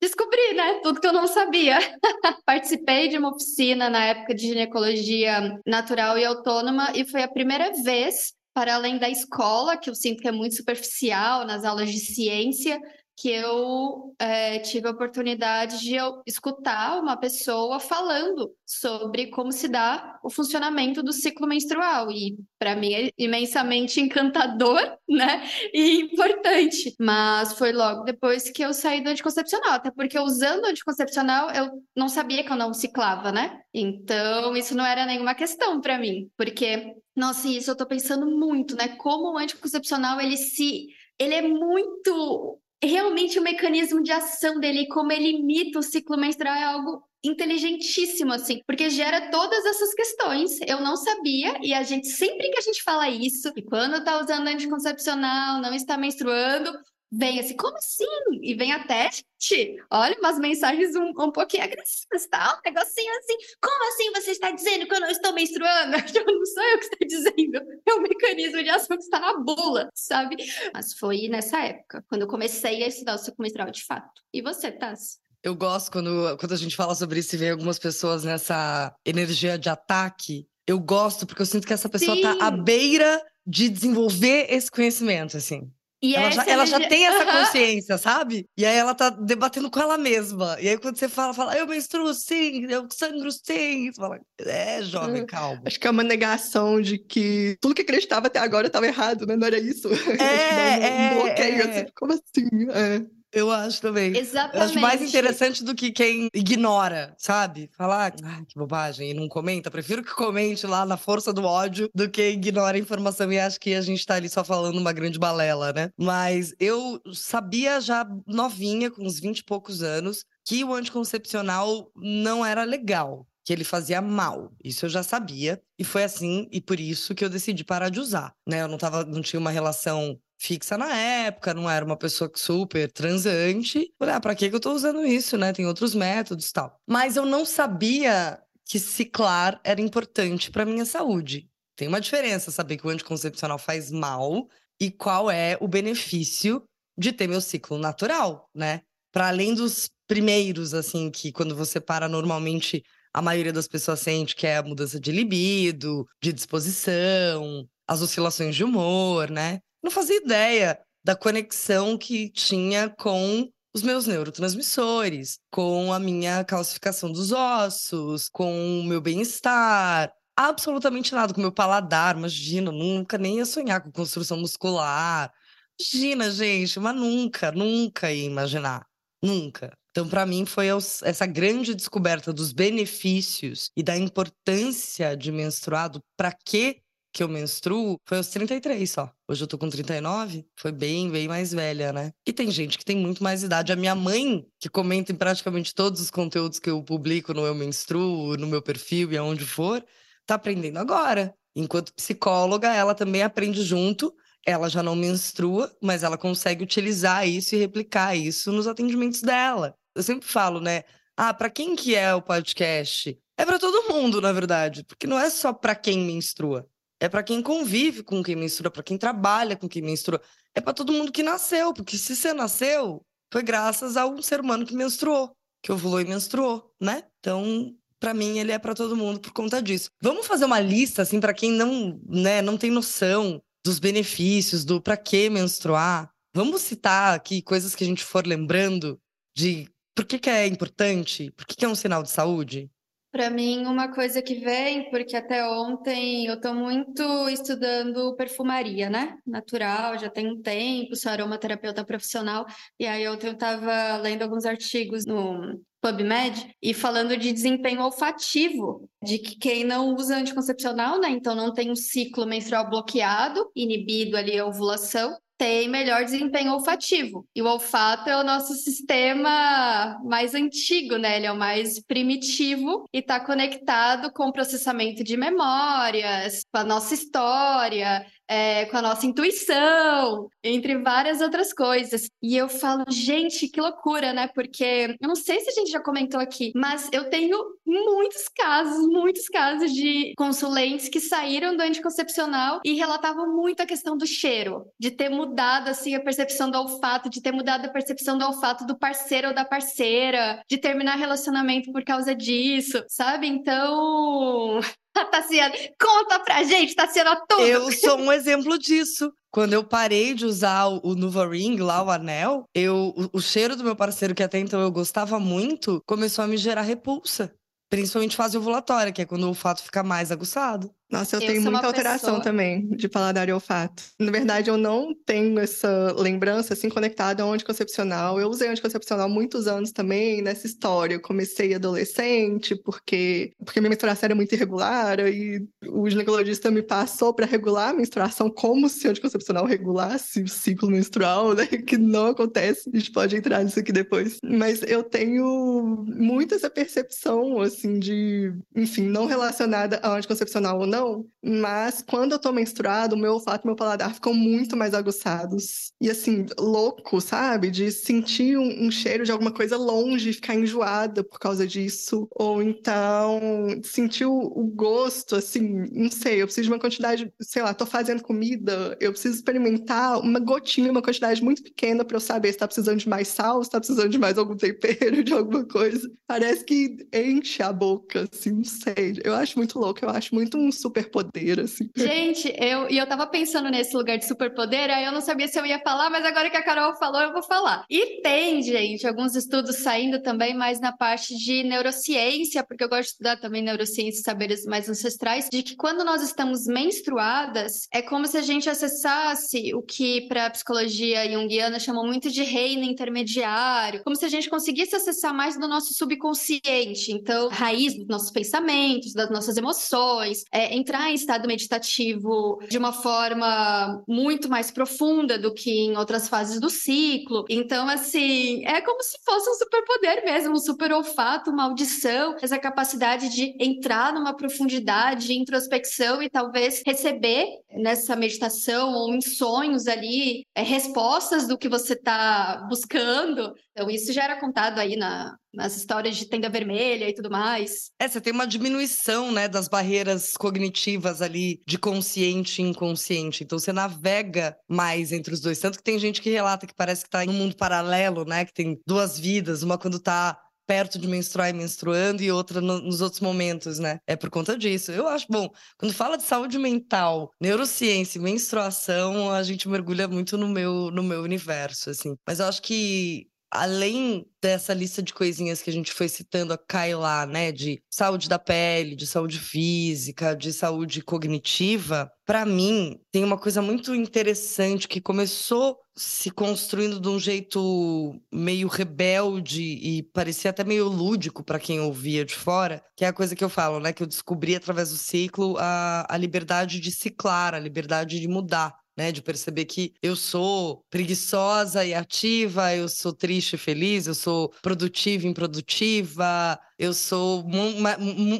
descobri, 0.00 0.54
né? 0.54 0.80
Tudo 0.82 1.00
que 1.00 1.06
eu 1.06 1.12
não 1.12 1.26
sabia. 1.26 1.78
Participei 2.44 3.08
de 3.08 3.18
uma 3.18 3.30
oficina 3.30 3.88
na 3.88 4.04
época 4.04 4.34
de 4.34 4.46
ginecologia 4.46 5.58
natural 5.66 6.18
e 6.18 6.24
autônoma 6.24 6.92
e 6.94 7.04
foi 7.04 7.22
a 7.22 7.28
primeira 7.28 7.72
vez 7.82 8.34
para 8.54 8.74
além 8.74 8.98
da 8.98 9.08
escola, 9.08 9.76
que 9.76 9.90
eu 9.90 9.94
sinto 9.94 10.22
que 10.22 10.28
é 10.28 10.32
muito 10.32 10.56
superficial 10.56 11.44
nas 11.44 11.62
aulas 11.62 11.90
de 11.90 11.98
ciência, 11.98 12.80
que 13.16 13.30
eu 13.30 14.14
é, 14.18 14.58
tive 14.58 14.86
a 14.86 14.90
oportunidade 14.90 15.80
de 15.80 15.96
escutar 16.26 17.00
uma 17.00 17.16
pessoa 17.16 17.80
falando 17.80 18.54
sobre 18.66 19.28
como 19.28 19.50
se 19.50 19.68
dá 19.68 20.18
o 20.22 20.28
funcionamento 20.28 21.02
do 21.02 21.14
ciclo 21.14 21.46
menstrual. 21.46 22.10
E 22.10 22.36
para 22.58 22.76
mim 22.76 22.92
é 22.92 23.10
imensamente 23.16 24.00
encantador, 24.00 24.80
né? 25.08 25.48
E 25.72 26.02
importante. 26.02 26.94
Mas 27.00 27.54
foi 27.54 27.72
logo 27.72 28.04
depois 28.04 28.50
que 28.50 28.62
eu 28.62 28.74
saí 28.74 29.02
do 29.02 29.08
anticoncepcional, 29.08 29.72
até 29.72 29.90
porque 29.90 30.18
usando 30.18 30.66
anticoncepcional 30.66 31.50
eu 31.50 31.70
não 31.96 32.10
sabia 32.10 32.44
que 32.44 32.52
eu 32.52 32.56
não 32.56 32.74
ciclava, 32.74 33.32
né? 33.32 33.62
Então 33.72 34.54
isso 34.54 34.76
não 34.76 34.84
era 34.84 35.06
nenhuma 35.06 35.34
questão 35.34 35.80
para 35.80 35.98
mim, 35.98 36.30
porque 36.36 36.94
nossa, 37.16 37.48
isso 37.48 37.70
eu 37.70 37.76
tô 37.76 37.86
pensando 37.86 38.26
muito, 38.26 38.76
né? 38.76 38.88
Como 38.88 39.32
o 39.32 39.38
anticoncepcional 39.38 40.20
ele 40.20 40.36
se 40.36 40.88
ele 41.18 41.34
é 41.34 41.42
muito 41.42 42.60
realmente 42.82 43.38
o 43.38 43.42
mecanismo 43.42 44.02
de 44.02 44.12
ação 44.12 44.60
dele, 44.60 44.86
como 44.88 45.12
ele 45.12 45.30
imita 45.30 45.78
o 45.78 45.82
ciclo 45.82 46.16
menstrual, 46.16 46.54
é 46.54 46.64
algo 46.64 47.02
inteligentíssimo, 47.24 48.32
assim, 48.32 48.60
porque 48.66 48.88
gera 48.88 49.30
todas 49.30 49.64
essas 49.64 49.92
questões. 49.94 50.60
Eu 50.66 50.80
não 50.80 50.96
sabia, 50.96 51.58
e 51.62 51.74
a 51.74 51.82
gente, 51.82 52.06
sempre 52.08 52.50
que 52.50 52.58
a 52.58 52.62
gente 52.62 52.82
fala 52.82 53.08
isso, 53.08 53.52
e 53.56 53.62
quando 53.62 54.04
tá 54.04 54.20
usando 54.20 54.46
anticoncepcional, 54.46 55.60
não 55.60 55.74
está 55.74 55.96
menstruando, 55.96 56.72
vem 57.10 57.40
assim, 57.40 57.56
como 57.56 57.76
assim? 57.76 58.04
E 58.42 58.54
vem 58.54 58.72
até, 58.72 59.10
gente, 59.10 59.82
olha, 59.90 60.16
umas 60.18 60.38
mensagens 60.38 60.94
um, 60.96 61.08
um 61.08 61.32
pouquinho 61.32 61.64
agressivas, 61.64 62.26
tá? 62.30 62.58
Um 62.58 62.70
negocinho 62.70 63.12
assim, 63.18 63.36
como 63.60 63.88
assim 63.88 64.12
você 64.12 64.30
está 64.32 64.50
dizendo 64.50 64.86
que 64.86 64.94
eu 64.94 65.00
não 65.00 65.10
estou 65.10 65.32
menstruando? 65.32 65.96
Não 66.36 66.46
sou 66.46 66.62
eu 66.62 66.78
que 66.78 66.84
estou 66.84 67.08
dizendo, 67.08 67.80
é 67.86 67.94
o 67.94 68.02
mecanismo 68.02 68.62
de 68.62 68.70
ação 68.70 68.96
que 68.96 69.02
está 69.02 69.18
na 69.20 69.38
bula, 69.38 69.88
sabe? 69.94 70.36
Mas 70.72 70.94
foi 70.94 71.28
nessa 71.28 71.58
época, 71.58 72.04
quando 72.08 72.22
eu 72.22 72.28
comecei 72.28 72.82
a 72.82 72.88
estudar 72.88 73.14
o 73.14 73.18
ciclo 73.18 73.42
menstrual 73.42 73.70
de 73.70 73.84
fato. 73.84 74.22
E 74.32 74.42
você, 74.42 74.70
Tassi? 74.70 75.18
Eu 75.42 75.54
gosto 75.54 75.92
quando, 75.92 76.36
quando 76.38 76.52
a 76.52 76.56
gente 76.56 76.74
fala 76.74 76.94
sobre 76.94 77.20
isso 77.20 77.34
e 77.34 77.38
vê 77.38 77.50
algumas 77.50 77.78
pessoas 77.78 78.24
nessa 78.24 78.94
energia 79.04 79.58
de 79.58 79.68
ataque. 79.68 80.46
Eu 80.66 80.80
gosto 80.80 81.26
porque 81.26 81.42
eu 81.42 81.46
sinto 81.46 81.66
que 81.66 81.72
essa 81.72 81.88
pessoa 81.88 82.16
está 82.16 82.36
à 82.40 82.50
beira 82.50 83.22
de 83.46 83.68
desenvolver 83.68 84.46
esse 84.50 84.70
conhecimento, 84.70 85.36
assim. 85.36 85.70
E 86.02 86.14
ela, 86.14 86.30
já, 86.30 86.44
ela 86.46 86.66
já 86.66 86.88
tem 86.88 87.06
essa 87.06 87.24
consciência, 87.24 87.96
sabe? 87.96 88.46
E 88.56 88.66
aí 88.66 88.76
ela 88.76 88.94
tá 88.94 89.08
debatendo 89.08 89.70
com 89.70 89.80
ela 89.80 89.96
mesma. 89.96 90.56
E 90.60 90.68
aí 90.68 90.78
quando 90.78 90.98
você 90.98 91.08
fala, 91.08 91.32
fala, 91.32 91.56
eu 91.56 91.66
menstruo 91.66 92.12
sim, 92.12 92.66
eu 92.68 92.86
sangro 92.92 93.30
sim. 93.32 93.90
Você 93.90 94.00
fala, 94.00 94.20
é, 94.40 94.82
jovem, 94.82 95.22
hum, 95.22 95.26
calma. 95.26 95.62
Acho 95.64 95.80
que 95.80 95.86
é 95.86 95.90
uma 95.90 96.04
negação 96.04 96.80
de 96.80 96.98
que 96.98 97.56
tudo 97.60 97.74
que 97.74 97.82
acreditava 97.82 98.26
até 98.26 98.38
agora 98.38 98.66
estava 98.66 98.86
errado, 98.86 99.26
né? 99.26 99.36
Não 99.36 99.46
era 99.46 99.58
isso. 99.58 99.88
É, 100.26 100.78
um, 100.78 100.82
é, 100.82 100.90
um 100.90 101.14
bloqueio, 101.14 101.62
é. 101.62 101.70
Assim, 101.70 101.86
como 101.94 102.12
assim? 102.12 102.48
É. 102.70 103.16
Eu 103.36 103.50
acho 103.50 103.82
também. 103.82 104.16
Exatamente. 104.16 104.56
Eu 104.56 104.62
acho 104.62 104.80
mais 104.80 105.02
interessante 105.02 105.62
do 105.62 105.74
que 105.74 105.92
quem 105.92 106.30
ignora, 106.32 107.14
sabe? 107.18 107.68
Falar, 107.76 108.14
ah, 108.24 108.42
que 108.48 108.58
bobagem, 108.58 109.10
e 109.10 109.14
não 109.14 109.28
comenta. 109.28 109.70
Prefiro 109.70 110.02
que 110.02 110.14
comente 110.14 110.66
lá 110.66 110.86
na 110.86 110.96
força 110.96 111.34
do 111.34 111.44
ódio 111.44 111.90
do 111.94 112.08
que 112.08 112.30
ignore 112.30 112.78
a 112.78 112.80
informação 112.80 113.30
e 113.30 113.38
acho 113.38 113.60
que 113.60 113.74
a 113.74 113.82
gente 113.82 114.06
tá 114.06 114.14
ali 114.14 114.30
só 114.30 114.42
falando 114.42 114.78
uma 114.78 114.90
grande 114.90 115.18
balela, 115.18 115.70
né? 115.70 115.90
Mas 115.98 116.54
eu 116.58 116.98
sabia 117.12 117.78
já 117.78 118.08
novinha, 118.26 118.90
com 118.90 119.04
uns 119.04 119.20
20 119.20 119.40
e 119.40 119.44
poucos 119.44 119.82
anos, 119.82 120.24
que 120.42 120.64
o 120.64 120.72
anticoncepcional 120.72 121.90
não 121.94 122.44
era 122.44 122.64
legal 122.64 123.26
que 123.46 123.52
ele 123.52 123.62
fazia 123.62 124.02
mal. 124.02 124.50
Isso 124.62 124.86
eu 124.86 124.90
já 124.90 125.04
sabia. 125.04 125.62
E 125.78 125.84
foi 125.84 126.02
assim, 126.02 126.48
e 126.50 126.60
por 126.60 126.80
isso 126.80 127.14
que 127.14 127.24
eu 127.24 127.30
decidi 127.30 127.62
parar 127.62 127.90
de 127.90 128.00
usar. 128.00 128.34
Né? 128.44 128.62
Eu 128.62 128.66
não, 128.66 128.76
tava, 128.76 129.04
não 129.04 129.22
tinha 129.22 129.38
uma 129.38 129.52
relação 129.52 130.18
fixa 130.38 130.76
na 130.76 130.94
época, 130.94 131.54
não 131.54 131.68
era 131.68 131.84
uma 131.84 131.96
pessoa 131.96 132.30
super 132.34 132.90
transante. 132.90 133.92
Falei, 133.98 134.14
ah, 134.14 134.20
pra 134.20 134.34
que 134.34 134.46
eu 134.46 134.60
tô 134.60 134.72
usando 134.72 135.04
isso, 135.04 135.36
né? 135.36 135.52
Tem 135.52 135.66
outros 135.66 135.94
métodos 135.94 136.52
tal. 136.52 136.78
Mas 136.86 137.16
eu 137.16 137.24
não 137.24 137.44
sabia 137.44 138.38
que 138.64 138.78
ciclar 138.78 139.60
era 139.64 139.80
importante 139.80 140.50
para 140.50 140.66
minha 140.66 140.84
saúde. 140.84 141.48
Tem 141.76 141.88
uma 141.88 142.00
diferença 142.00 142.50
saber 142.50 142.76
que 142.76 142.86
o 142.86 142.90
anticoncepcional 142.90 143.58
faz 143.58 143.90
mal 143.90 144.48
e 144.80 144.90
qual 144.90 145.30
é 145.30 145.56
o 145.60 145.68
benefício 145.68 146.62
de 146.98 147.12
ter 147.12 147.28
meu 147.28 147.40
ciclo 147.40 147.78
natural, 147.78 148.48
né? 148.54 148.80
Para 149.12 149.28
além 149.28 149.54
dos 149.54 149.88
primeiros, 150.06 150.74
assim, 150.74 151.10
que 151.10 151.32
quando 151.32 151.54
você 151.54 151.80
para 151.80 152.08
normalmente 152.08 152.82
a 153.12 153.22
maioria 153.22 153.52
das 153.52 153.68
pessoas 153.68 154.00
sente 154.00 154.34
que 154.34 154.46
é 154.46 154.58
a 154.58 154.62
mudança 154.62 154.98
de 155.00 155.10
libido, 155.12 156.06
de 156.22 156.32
disposição, 156.32 157.66
as 157.86 158.02
oscilações 158.02 158.54
de 158.54 158.64
humor, 158.64 159.30
né? 159.30 159.60
Não 159.86 159.90
fazia 159.90 160.16
ideia 160.16 160.78
da 161.04 161.14
conexão 161.14 161.96
que 161.96 162.28
tinha 162.28 162.90
com 162.90 163.48
os 163.72 163.82
meus 163.82 164.04
neurotransmissores, 164.06 165.38
com 165.48 165.92
a 165.92 166.00
minha 166.00 166.44
calcificação 166.44 167.12
dos 167.12 167.30
ossos, 167.30 168.28
com 168.28 168.80
o 168.80 168.84
meu 168.84 169.00
bem-estar. 169.00 170.12
Absolutamente 170.36 171.14
nada 171.14 171.32
com 171.32 171.38
o 171.38 171.42
meu 171.42 171.52
paladar, 171.52 172.16
imagina, 172.16 172.72
nunca 172.72 173.16
nem 173.16 173.36
ia 173.36 173.46
sonhar 173.46 173.80
com 173.80 173.92
construção 173.92 174.38
muscular. 174.38 175.32
Imagina, 175.80 176.30
gente, 176.32 176.80
mas 176.80 176.96
nunca, 176.96 177.52
nunca 177.52 178.12
ia 178.12 178.26
imaginar. 178.26 178.84
Nunca. 179.22 179.72
Então, 179.92 180.08
para 180.08 180.26
mim, 180.26 180.44
foi 180.44 180.66
essa 181.04 181.26
grande 181.26 181.74
descoberta 181.74 182.32
dos 182.32 182.52
benefícios 182.52 183.70
e 183.76 183.84
da 183.84 183.96
importância 183.96 185.16
de 185.16 185.30
menstruado, 185.30 186.00
para 186.16 186.32
que 186.32 186.82
que 187.16 187.22
eu 187.22 187.28
menstruo 187.28 187.98
foi 188.04 188.18
aos 188.18 188.28
33 188.28 188.90
só. 188.90 189.10
Hoje 189.26 189.42
eu 189.42 189.46
tô 189.46 189.56
com 189.56 189.70
39, 189.70 190.46
foi 190.54 190.70
bem, 190.70 191.10
bem 191.10 191.26
mais 191.26 191.50
velha, 191.50 191.90
né? 191.90 192.12
E 192.26 192.32
tem 192.32 192.50
gente 192.50 192.76
que 192.76 192.84
tem 192.84 192.94
muito 192.94 193.24
mais 193.24 193.42
idade. 193.42 193.72
A 193.72 193.76
minha 193.76 193.94
mãe, 193.94 194.46
que 194.60 194.68
comenta 194.68 195.12
em 195.12 195.14
praticamente 195.14 195.74
todos 195.74 195.98
os 196.02 196.10
conteúdos 196.10 196.58
que 196.58 196.68
eu 196.68 196.82
publico 196.82 197.32
no 197.32 197.46
Eu 197.46 197.54
Menstruo, 197.54 198.36
no 198.36 198.46
meu 198.46 198.60
perfil 198.60 199.10
e 199.12 199.16
aonde 199.16 199.46
for, 199.46 199.82
tá 200.26 200.34
aprendendo 200.34 200.76
agora. 200.76 201.34
Enquanto 201.54 201.94
psicóloga, 201.94 202.68
ela 202.68 202.94
também 202.94 203.22
aprende 203.22 203.62
junto. 203.62 204.14
Ela 204.44 204.68
já 204.68 204.82
não 204.82 204.94
menstrua, 204.94 205.74
mas 205.82 206.02
ela 206.02 206.18
consegue 206.18 206.62
utilizar 206.62 207.26
isso 207.26 207.54
e 207.54 207.58
replicar 207.58 208.14
isso 208.14 208.52
nos 208.52 208.66
atendimentos 208.66 209.22
dela. 209.22 209.74
Eu 209.94 210.02
sempre 210.02 210.28
falo, 210.28 210.60
né? 210.60 210.84
Ah, 211.16 211.32
para 211.32 211.48
quem 211.48 211.74
que 211.74 211.94
é 211.94 212.14
o 212.14 212.20
podcast? 212.20 213.18
É 213.38 213.44
para 213.46 213.58
todo 213.58 213.90
mundo, 213.90 214.20
na 214.20 214.32
verdade, 214.32 214.84
porque 214.84 215.06
não 215.06 215.18
é 215.18 215.30
só 215.30 215.50
para 215.50 215.74
quem 215.74 216.00
menstrua 216.00 216.68
é 217.00 217.08
para 217.08 217.22
quem 217.22 217.42
convive 217.42 218.02
com 218.02 218.22
quem 218.22 218.36
menstrua, 218.36 218.70
para 218.70 218.82
quem 218.82 218.96
trabalha 218.96 219.56
com 219.56 219.68
quem 219.68 219.82
menstrua. 219.82 220.20
É 220.54 220.60
para 220.60 220.72
todo 220.72 220.92
mundo 220.92 221.12
que 221.12 221.22
nasceu, 221.22 221.74
porque 221.74 221.98
se 221.98 222.16
você 222.16 222.32
nasceu, 222.32 223.04
foi 223.32 223.42
graças 223.42 223.96
a 223.96 224.06
um 224.06 224.22
ser 224.22 224.40
humano 224.40 224.64
que 224.64 224.74
menstruou, 224.74 225.36
que 225.62 225.72
ovulou 225.72 226.00
e 226.00 226.04
menstruou, 226.04 226.72
né? 226.80 227.02
Então, 227.20 227.74
para 228.00 228.14
mim 228.14 228.38
ele 228.38 228.52
é 228.52 228.58
para 228.58 228.74
todo 228.74 228.96
mundo 228.96 229.20
por 229.20 229.32
conta 229.32 229.60
disso. 229.60 229.90
Vamos 230.00 230.26
fazer 230.26 230.44
uma 230.44 230.60
lista 230.60 231.02
assim 231.02 231.20
para 231.20 231.34
quem 231.34 231.52
não, 231.52 232.00
né, 232.08 232.40
não 232.40 232.56
tem 232.56 232.70
noção 232.70 233.42
dos 233.64 233.78
benefícios 233.78 234.64
do 234.64 234.80
para 234.80 234.96
que 234.96 235.28
menstruar. 235.28 236.10
Vamos 236.34 236.62
citar 236.62 237.14
aqui 237.14 237.42
coisas 237.42 237.74
que 237.74 237.82
a 237.82 237.86
gente 237.86 238.04
for 238.04 238.26
lembrando 238.26 239.00
de 239.36 239.68
por 239.94 240.04
que, 240.04 240.18
que 240.18 240.30
é 240.30 240.46
importante, 240.46 241.30
por 241.32 241.46
que, 241.46 241.56
que 241.56 241.64
é 241.64 241.68
um 241.68 241.74
sinal 241.74 242.02
de 242.02 242.10
saúde. 242.10 242.70
Para 243.16 243.30
mim, 243.30 243.64
uma 243.64 243.88
coisa 243.88 244.20
que 244.20 244.34
vem, 244.34 244.90
porque 244.90 245.16
até 245.16 245.42
ontem 245.48 246.26
eu 246.26 246.34
estou 246.34 246.52
muito 246.54 247.02
estudando 247.30 248.14
perfumaria, 248.14 248.90
né? 248.90 249.16
Natural, 249.26 249.98
já 249.98 250.10
tem 250.10 250.26
um 250.26 250.42
tempo, 250.42 250.94
sou 250.94 251.10
aromaterapeuta 251.10 251.82
profissional, 251.82 252.44
e 252.78 252.86
aí 252.86 253.08
ontem 253.08 253.28
eu 253.28 253.32
estava 253.32 253.96
lendo 253.96 254.20
alguns 254.20 254.44
artigos 254.44 255.06
no 255.06 255.58
PubMed 255.80 256.54
e 256.60 256.74
falando 256.74 257.16
de 257.16 257.32
desempenho 257.32 257.80
olfativo, 257.80 258.86
de 259.02 259.16
que 259.16 259.38
quem 259.38 259.64
não 259.64 259.94
usa 259.94 260.18
anticoncepcional, 260.18 261.00
né? 261.00 261.08
Então 261.08 261.34
não 261.34 261.54
tem 261.54 261.70
um 261.70 261.74
ciclo 261.74 262.26
menstrual 262.26 262.68
bloqueado, 262.68 263.50
inibido 263.56 264.18
ali 264.18 264.38
a 264.38 264.44
ovulação, 264.44 265.16
tem 265.38 265.68
melhor 265.68 266.04
desempenho 266.04 266.52
olfativo. 266.52 267.26
E 267.34 267.42
o 267.42 267.46
olfato 267.46 268.08
é 268.08 268.16
o 268.16 268.24
nosso 268.24 268.54
sistema 268.54 269.98
mais 270.04 270.34
antigo, 270.34 270.96
né? 270.96 271.16
Ele 271.16 271.26
é 271.26 271.32
o 271.32 271.36
mais 271.36 271.80
primitivo 271.80 272.88
e 272.92 272.98
está 272.98 273.20
conectado 273.20 274.12
com 274.12 274.24
o 274.28 274.32
processamento 274.32 275.04
de 275.04 275.16
memórias, 275.16 276.42
com 276.52 276.58
a 276.60 276.64
nossa 276.64 276.94
história, 276.94 278.06
é, 278.28 278.66
com 278.66 278.76
a 278.76 278.82
nossa 278.82 279.06
intuição, 279.06 280.28
entre 280.42 280.78
várias 280.78 281.20
outras 281.20 281.52
coisas. 281.52 282.08
E 282.22 282.36
eu 282.36 282.48
falo, 282.48 282.84
gente, 282.88 283.48
que 283.48 283.60
loucura, 283.60 284.12
né? 284.12 284.28
Porque 284.34 284.96
eu 285.00 285.08
não 285.08 285.14
sei 285.14 285.40
se 285.40 285.50
a 285.50 285.52
gente 285.52 285.70
já 285.70 285.80
comentou 285.80 286.20
aqui, 286.20 286.52
mas 286.54 286.88
eu 286.92 287.08
tenho 287.08 287.38
muitos 287.64 288.28
casos, 288.28 288.86
muitos 288.88 289.28
casos 289.28 289.72
de 289.72 290.12
consulentes 290.16 290.88
que 290.88 291.00
saíram 291.00 291.56
do 291.56 291.62
anticoncepcional 291.62 292.60
e 292.64 292.74
relatavam 292.74 293.34
muito 293.34 293.60
a 293.60 293.66
questão 293.66 293.96
do 293.96 294.06
cheiro, 294.06 294.66
de 294.78 294.90
ter 294.90 295.08
mudado 295.08 295.68
assim 295.68 295.94
a 295.94 296.00
percepção 296.00 296.50
do 296.50 296.58
olfato, 296.58 297.10
de 297.10 297.20
ter 297.20 297.32
mudado 297.32 297.66
a 297.66 297.70
percepção 297.70 298.16
do 298.16 298.24
olfato 298.24 298.66
do 298.66 298.78
parceiro 298.78 299.28
ou 299.28 299.34
da 299.34 299.44
parceira, 299.44 300.42
de 300.48 300.58
terminar 300.58 300.96
relacionamento 300.96 301.72
por 301.72 301.84
causa 301.84 302.14
disso, 302.14 302.84
sabe? 302.88 303.26
Então, 303.26 304.60
Tassiana, 305.04 305.54
conta 305.80 306.18
pra 306.20 306.42
gente, 306.42 306.74
Tassiana, 306.74 307.16
tudo. 307.28 307.42
Eu 307.42 307.70
sou 307.72 307.98
um 307.98 308.12
exemplo 308.12 308.58
disso. 308.58 309.12
Quando 309.30 309.52
eu 309.52 309.62
parei 309.62 310.14
de 310.14 310.24
usar 310.24 310.66
o, 310.66 310.94
Nuva 310.94 311.28
Ring, 311.28 311.56
lá 311.58 311.82
o 311.82 311.90
anel, 311.90 312.44
eu, 312.54 312.94
o, 312.96 313.18
o 313.18 313.20
cheiro 313.20 313.54
do 313.54 313.62
meu 313.62 313.76
parceiro, 313.76 314.14
que 314.14 314.22
até 314.22 314.38
então 314.38 314.60
eu 314.60 314.70
gostava 314.70 315.20
muito, 315.20 315.82
começou 315.86 316.24
a 316.24 316.28
me 316.28 316.36
gerar 316.36 316.62
repulsa. 316.62 317.34
Principalmente 317.68 318.16
fase 318.16 318.38
ovulatória, 318.38 318.92
que 318.92 319.02
é 319.02 319.04
quando 319.04 319.24
o 319.24 319.28
olfato 319.28 319.62
fica 319.62 319.82
mais 319.82 320.12
aguçado. 320.12 320.70
Nossa, 320.90 321.16
eu, 321.16 321.20
eu 321.20 321.26
tenho 321.26 321.42
muita 321.42 321.66
alteração 321.66 322.16
pessoa... 322.16 322.22
também 322.22 322.68
de 322.68 322.88
paladar 322.88 323.28
e 323.28 323.32
olfato. 323.32 323.82
Na 323.98 324.12
verdade, 324.12 324.50
eu 324.50 324.56
não 324.56 324.94
tenho 324.94 325.38
essa 325.38 325.94
lembrança 325.98 326.54
assim 326.54 326.68
conectada 326.68 327.22
ao 327.22 327.32
anticoncepcional. 327.32 328.20
Eu 328.20 328.28
usei 328.28 328.48
anticoncepcional 328.48 329.08
muitos 329.08 329.48
anos 329.48 329.72
também 329.72 330.22
nessa 330.22 330.46
história. 330.46 330.94
Eu 330.94 331.00
comecei 331.00 331.54
adolescente 331.54 332.54
porque 332.54 333.32
porque 333.44 333.60
minha 333.60 333.70
menstruação 333.70 334.06
era 334.06 334.14
muito 334.14 334.32
irregular 334.34 335.00
e 335.00 335.46
o 335.66 335.88
ginecologista 335.88 336.50
me 336.50 336.62
passou 336.62 337.12
para 337.12 337.26
regular 337.26 337.70
a 337.70 337.74
menstruação 337.74 338.30
como 338.30 338.68
se 338.68 338.86
o 338.86 338.90
anticoncepcional 338.90 339.44
regulasse 339.44 340.22
o 340.22 340.28
ciclo 340.28 340.70
menstrual, 340.70 341.34
né? 341.34 341.46
Que 341.66 341.76
não 341.76 342.08
acontece. 342.08 342.70
A 342.72 342.78
gente 342.78 342.92
pode 342.92 343.16
entrar 343.16 343.42
nisso 343.42 343.58
aqui 343.58 343.72
depois. 343.72 344.18
Mas 344.24 344.62
eu 344.62 344.84
tenho 344.84 345.84
muito 345.88 346.34
essa 346.34 346.48
percepção 346.48 347.40
assim 347.40 347.78
de, 347.78 348.32
enfim, 348.54 348.82
não 348.82 349.06
relacionada 349.06 349.80
ao 349.82 349.94
anticoncepcional 349.94 350.60
ou 350.60 350.66
não 350.66 350.75
não, 350.76 351.06
mas 351.24 351.82
quando 351.82 352.12
eu 352.12 352.18
tô 352.18 352.30
menstruada, 352.32 352.94
o 352.94 352.98
meu 352.98 353.14
olfato 353.14 353.46
e 353.46 353.48
meu 353.48 353.56
paladar 353.56 353.94
ficam 353.94 354.12
muito 354.12 354.56
mais 354.56 354.74
aguçados. 354.74 355.72
E 355.80 355.90
assim, 355.90 356.26
louco, 356.38 357.00
sabe? 357.00 357.50
De 357.50 357.70
sentir 357.72 358.36
um, 358.38 358.66
um 358.66 358.70
cheiro 358.70 359.04
de 359.04 359.10
alguma 359.10 359.32
coisa 359.32 359.56
longe 359.56 360.10
e 360.10 360.12
ficar 360.12 360.34
enjoada 360.34 361.02
por 361.02 361.18
causa 361.18 361.46
disso. 361.46 362.06
Ou 362.14 362.42
então 362.42 363.20
sentir 363.64 364.04
o, 364.04 364.16
o, 364.16 364.46
gosto, 364.46 365.16
assim, 365.16 365.66
não 365.72 365.90
sei, 365.90 366.22
eu 366.22 366.26
preciso 366.26 366.48
de 366.48 366.52
uma 366.52 366.60
quantidade, 366.60 367.12
sei 367.20 367.42
lá, 367.42 367.54
tô 367.54 367.66
fazendo 367.66 368.02
comida, 368.02 368.76
eu 368.80 368.92
preciso 368.92 369.16
experimentar 369.16 370.00
uma 370.00 370.20
gotinha, 370.20 370.70
uma 370.70 370.82
quantidade 370.82 371.22
muito 371.22 371.42
pequena 371.42 371.84
para 371.84 371.96
eu 371.96 372.00
saber 372.00 372.32
se 372.32 372.38
tá 372.38 372.46
precisando 372.46 372.78
de 372.78 372.88
mais 372.88 373.08
sal, 373.08 373.42
se 373.42 373.50
tá 373.50 373.58
precisando 373.58 373.88
de 373.88 373.98
mais 373.98 374.18
algum 374.18 374.36
tempero, 374.36 375.02
de 375.04 375.12
alguma 375.12 375.44
coisa. 375.44 375.90
Parece 376.06 376.44
que 376.44 376.86
enche 376.92 377.42
a 377.42 377.52
boca, 377.52 378.08
assim, 378.12 378.30
não 378.30 378.44
sei. 378.44 379.00
Eu 379.02 379.14
acho 379.14 379.38
muito 379.38 379.58
louco, 379.58 379.84
eu 379.84 379.90
acho 379.90 380.14
muito 380.14 380.38
um 380.38 380.52
superpoder, 380.66 381.40
assim. 381.40 381.70
Gente, 381.76 382.34
eu, 382.38 382.68
e 382.68 382.78
eu 382.78 382.86
tava 382.86 383.06
pensando 383.06 383.48
nesse 383.48 383.76
lugar 383.76 383.96
de 383.96 384.06
superpoder, 384.06 384.70
aí 384.70 384.84
eu 384.84 384.92
não 384.92 385.00
sabia 385.00 385.28
se 385.28 385.38
eu 385.38 385.46
ia 385.46 385.60
falar, 385.60 385.90
mas 385.90 386.04
agora 386.04 386.28
que 386.28 386.36
a 386.36 386.42
Carol 386.42 386.74
falou, 386.76 387.00
eu 387.00 387.12
vou 387.12 387.22
falar. 387.22 387.64
E 387.70 388.02
tem, 388.02 388.42
gente, 388.42 388.86
alguns 388.86 389.14
estudos 389.14 389.56
saindo 389.56 390.02
também 390.02 390.34
mais 390.34 390.60
na 390.60 390.72
parte 390.72 391.16
de 391.16 391.42
neurociência, 391.44 392.44
porque 392.44 392.64
eu 392.64 392.68
gosto 392.68 392.82
de 392.82 392.88
estudar 392.90 393.16
também 393.18 393.42
neurociência 393.42 394.00
e 394.00 394.02
saberes 394.02 394.44
mais 394.44 394.68
ancestrais, 394.68 395.28
de 395.30 395.42
que 395.42 395.56
quando 395.56 395.84
nós 395.84 396.02
estamos 396.02 396.46
menstruadas, 396.46 397.68
é 397.72 397.80
como 397.80 398.06
se 398.06 398.16
a 398.16 398.22
gente 398.22 398.50
acessasse 398.50 399.54
o 399.54 399.62
que 399.62 400.06
para 400.08 400.26
a 400.26 400.30
psicologia 400.30 401.10
junguiana 401.10 401.58
chamam 401.58 401.86
muito 401.86 402.10
de 402.10 402.22
reino 402.22 402.64
intermediário, 402.64 403.82
como 403.84 403.96
se 403.96 404.04
a 404.04 404.08
gente 404.08 404.28
conseguisse 404.28 404.74
acessar 404.74 405.14
mais 405.14 405.38
do 405.38 405.46
nosso 405.46 405.74
subconsciente, 405.74 406.92
então, 406.92 407.28
raiz 407.28 407.76
dos 407.76 407.86
nossos 407.86 408.10
pensamentos, 408.10 408.92
das 408.92 409.10
nossas 409.10 409.36
emoções, 409.36 410.24
é, 410.32 410.55
entrar 410.56 410.90
em 410.90 410.94
estado 410.94 411.28
meditativo 411.28 412.38
de 412.48 412.58
uma 412.58 412.72
forma 412.72 413.82
muito 413.86 414.28
mais 414.28 414.50
profunda 414.50 415.18
do 415.18 415.32
que 415.32 415.50
em 415.50 415.76
outras 415.76 416.08
fases 416.08 416.40
do 416.40 416.48
ciclo. 416.48 417.24
Então, 417.28 417.68
assim, 417.68 418.44
é 418.46 418.60
como 418.60 418.82
se 418.82 418.98
fosse 419.04 419.28
um 419.30 419.34
superpoder 419.34 420.04
mesmo, 420.04 420.34
um 420.34 420.38
super 420.38 420.72
olfato, 420.72 421.30
uma 421.30 421.44
audição, 421.44 422.16
essa 422.20 422.38
capacidade 422.38 423.08
de 423.08 423.34
entrar 423.40 423.92
numa 423.92 424.14
profundidade, 424.16 425.12
introspecção 425.12 426.02
e 426.02 426.08
talvez 426.08 426.62
receber 426.64 427.26
nessa 427.52 427.96
meditação 427.96 428.72
ou 428.72 428.94
em 428.94 429.00
sonhos 429.00 429.66
ali 429.66 430.24
é, 430.34 430.42
respostas 430.42 431.26
do 431.26 431.38
que 431.38 431.48
você 431.48 431.74
está 431.74 432.46
buscando. 432.48 433.34
Então, 433.56 433.70
isso 433.70 433.90
já 433.90 434.04
era 434.04 434.20
contado 434.20 434.58
aí 434.58 434.76
na, 434.76 435.16
nas 435.32 435.56
histórias 435.56 435.96
de 435.96 436.04
tenda 436.04 436.28
vermelha 436.28 436.90
e 436.90 436.94
tudo 436.94 437.10
mais. 437.10 437.70
É, 437.80 437.88
você 437.88 438.02
tem 438.02 438.12
uma 438.12 438.26
diminuição, 438.26 439.10
né, 439.10 439.28
das 439.28 439.48
barreiras 439.48 440.12
cognitivas 440.12 441.00
ali 441.00 441.40
de 441.46 441.56
consciente 441.56 442.42
e 442.42 442.44
inconsciente. 442.44 443.24
Então, 443.24 443.38
você 443.38 443.54
navega 443.54 444.36
mais 444.46 444.92
entre 444.92 445.14
os 445.14 445.22
dois. 445.22 445.38
Tanto 445.38 445.56
que 445.56 445.64
tem 445.64 445.78
gente 445.78 446.02
que 446.02 446.10
relata 446.10 446.46
que 446.46 446.54
parece 446.54 446.82
que 446.82 446.88
está 446.88 447.02
em 447.02 447.08
um 447.08 447.14
mundo 447.14 447.34
paralelo, 447.34 448.04
né, 448.04 448.26
que 448.26 448.34
tem 448.34 448.60
duas 448.66 448.98
vidas, 448.98 449.42
uma 449.42 449.56
quando 449.56 449.78
está 449.78 450.20
perto 450.46 450.78
de 450.78 450.86
menstruar 450.86 451.30
e 451.30 451.32
menstruando 451.32 452.02
e 452.02 452.12
outra 452.12 452.42
no, 452.42 452.60
nos 452.60 452.82
outros 452.82 453.00
momentos, 453.00 453.58
né? 453.58 453.80
É 453.86 453.96
por 453.96 454.10
conta 454.10 454.38
disso. 454.38 454.70
Eu 454.70 454.86
acho 454.86 455.06
bom. 455.10 455.28
Quando 455.58 455.74
fala 455.74 455.96
de 455.96 456.04
saúde 456.04 456.38
mental, 456.38 457.12
neurociência, 457.20 458.00
menstruação, 458.00 459.10
a 459.10 459.22
gente 459.24 459.48
mergulha 459.48 459.88
muito 459.88 460.16
no 460.16 460.28
meu 460.28 460.70
no 460.70 460.84
meu 460.84 461.02
universo, 461.02 461.70
assim. 461.70 461.96
Mas 462.06 462.20
eu 462.20 462.26
acho 462.26 462.40
que 462.42 463.08
além 463.36 464.06
dessa 464.20 464.52
lista 464.52 464.82
de 464.82 464.92
coisinhas 464.92 465.42
que 465.42 465.50
a 465.50 465.52
gente 465.52 465.72
foi 465.72 465.88
citando 465.88 466.32
a 466.32 466.66
lá, 466.76 467.06
né, 467.06 467.30
de 467.30 467.62
saúde 467.70 468.08
da 468.08 468.18
pele, 468.18 468.74
de 468.74 468.86
saúde 468.86 469.18
física, 469.18 470.16
de 470.16 470.32
saúde 470.32 470.82
cognitiva, 470.82 471.90
para 472.04 472.24
mim 472.24 472.78
tem 472.90 473.04
uma 473.04 473.18
coisa 473.18 473.40
muito 473.40 473.74
interessante 473.74 474.66
que 474.66 474.80
começou 474.80 475.58
se 475.76 476.10
construindo 476.10 476.80
de 476.80 476.88
um 476.88 476.98
jeito 476.98 478.00
meio 478.10 478.48
rebelde 478.48 479.42
e 479.42 479.82
parecia 479.82 480.30
até 480.30 480.42
meio 480.42 480.68
lúdico 480.68 481.22
para 481.22 481.38
quem 481.38 481.60
ouvia 481.60 482.04
de 482.04 482.14
fora, 482.14 482.62
que 482.74 482.84
é 482.84 482.88
a 482.88 482.92
coisa 482.92 483.14
que 483.14 483.22
eu 483.22 483.28
falo, 483.28 483.60
né, 483.60 483.72
que 483.72 483.82
eu 483.82 483.86
descobri 483.86 484.34
através 484.34 484.70
do 484.70 484.76
ciclo 484.76 485.36
a, 485.38 485.86
a 485.88 485.96
liberdade 485.96 486.58
de 486.58 486.70
ciclar, 486.70 487.34
a 487.34 487.38
liberdade 487.38 488.00
de 488.00 488.08
mudar 488.08 488.54
né? 488.76 488.92
De 488.92 489.02
perceber 489.02 489.44
que 489.46 489.72
eu 489.82 489.96
sou 489.96 490.64
preguiçosa 490.70 491.64
e 491.64 491.74
ativa, 491.74 492.54
eu 492.54 492.68
sou 492.68 492.92
triste 492.92 493.34
e 493.34 493.38
feliz, 493.38 493.86
eu 493.86 493.94
sou 493.94 494.32
produtiva 494.42 495.06
e 495.06 495.10
improdutiva, 495.10 496.38
eu 496.58 496.72
sou. 496.72 497.24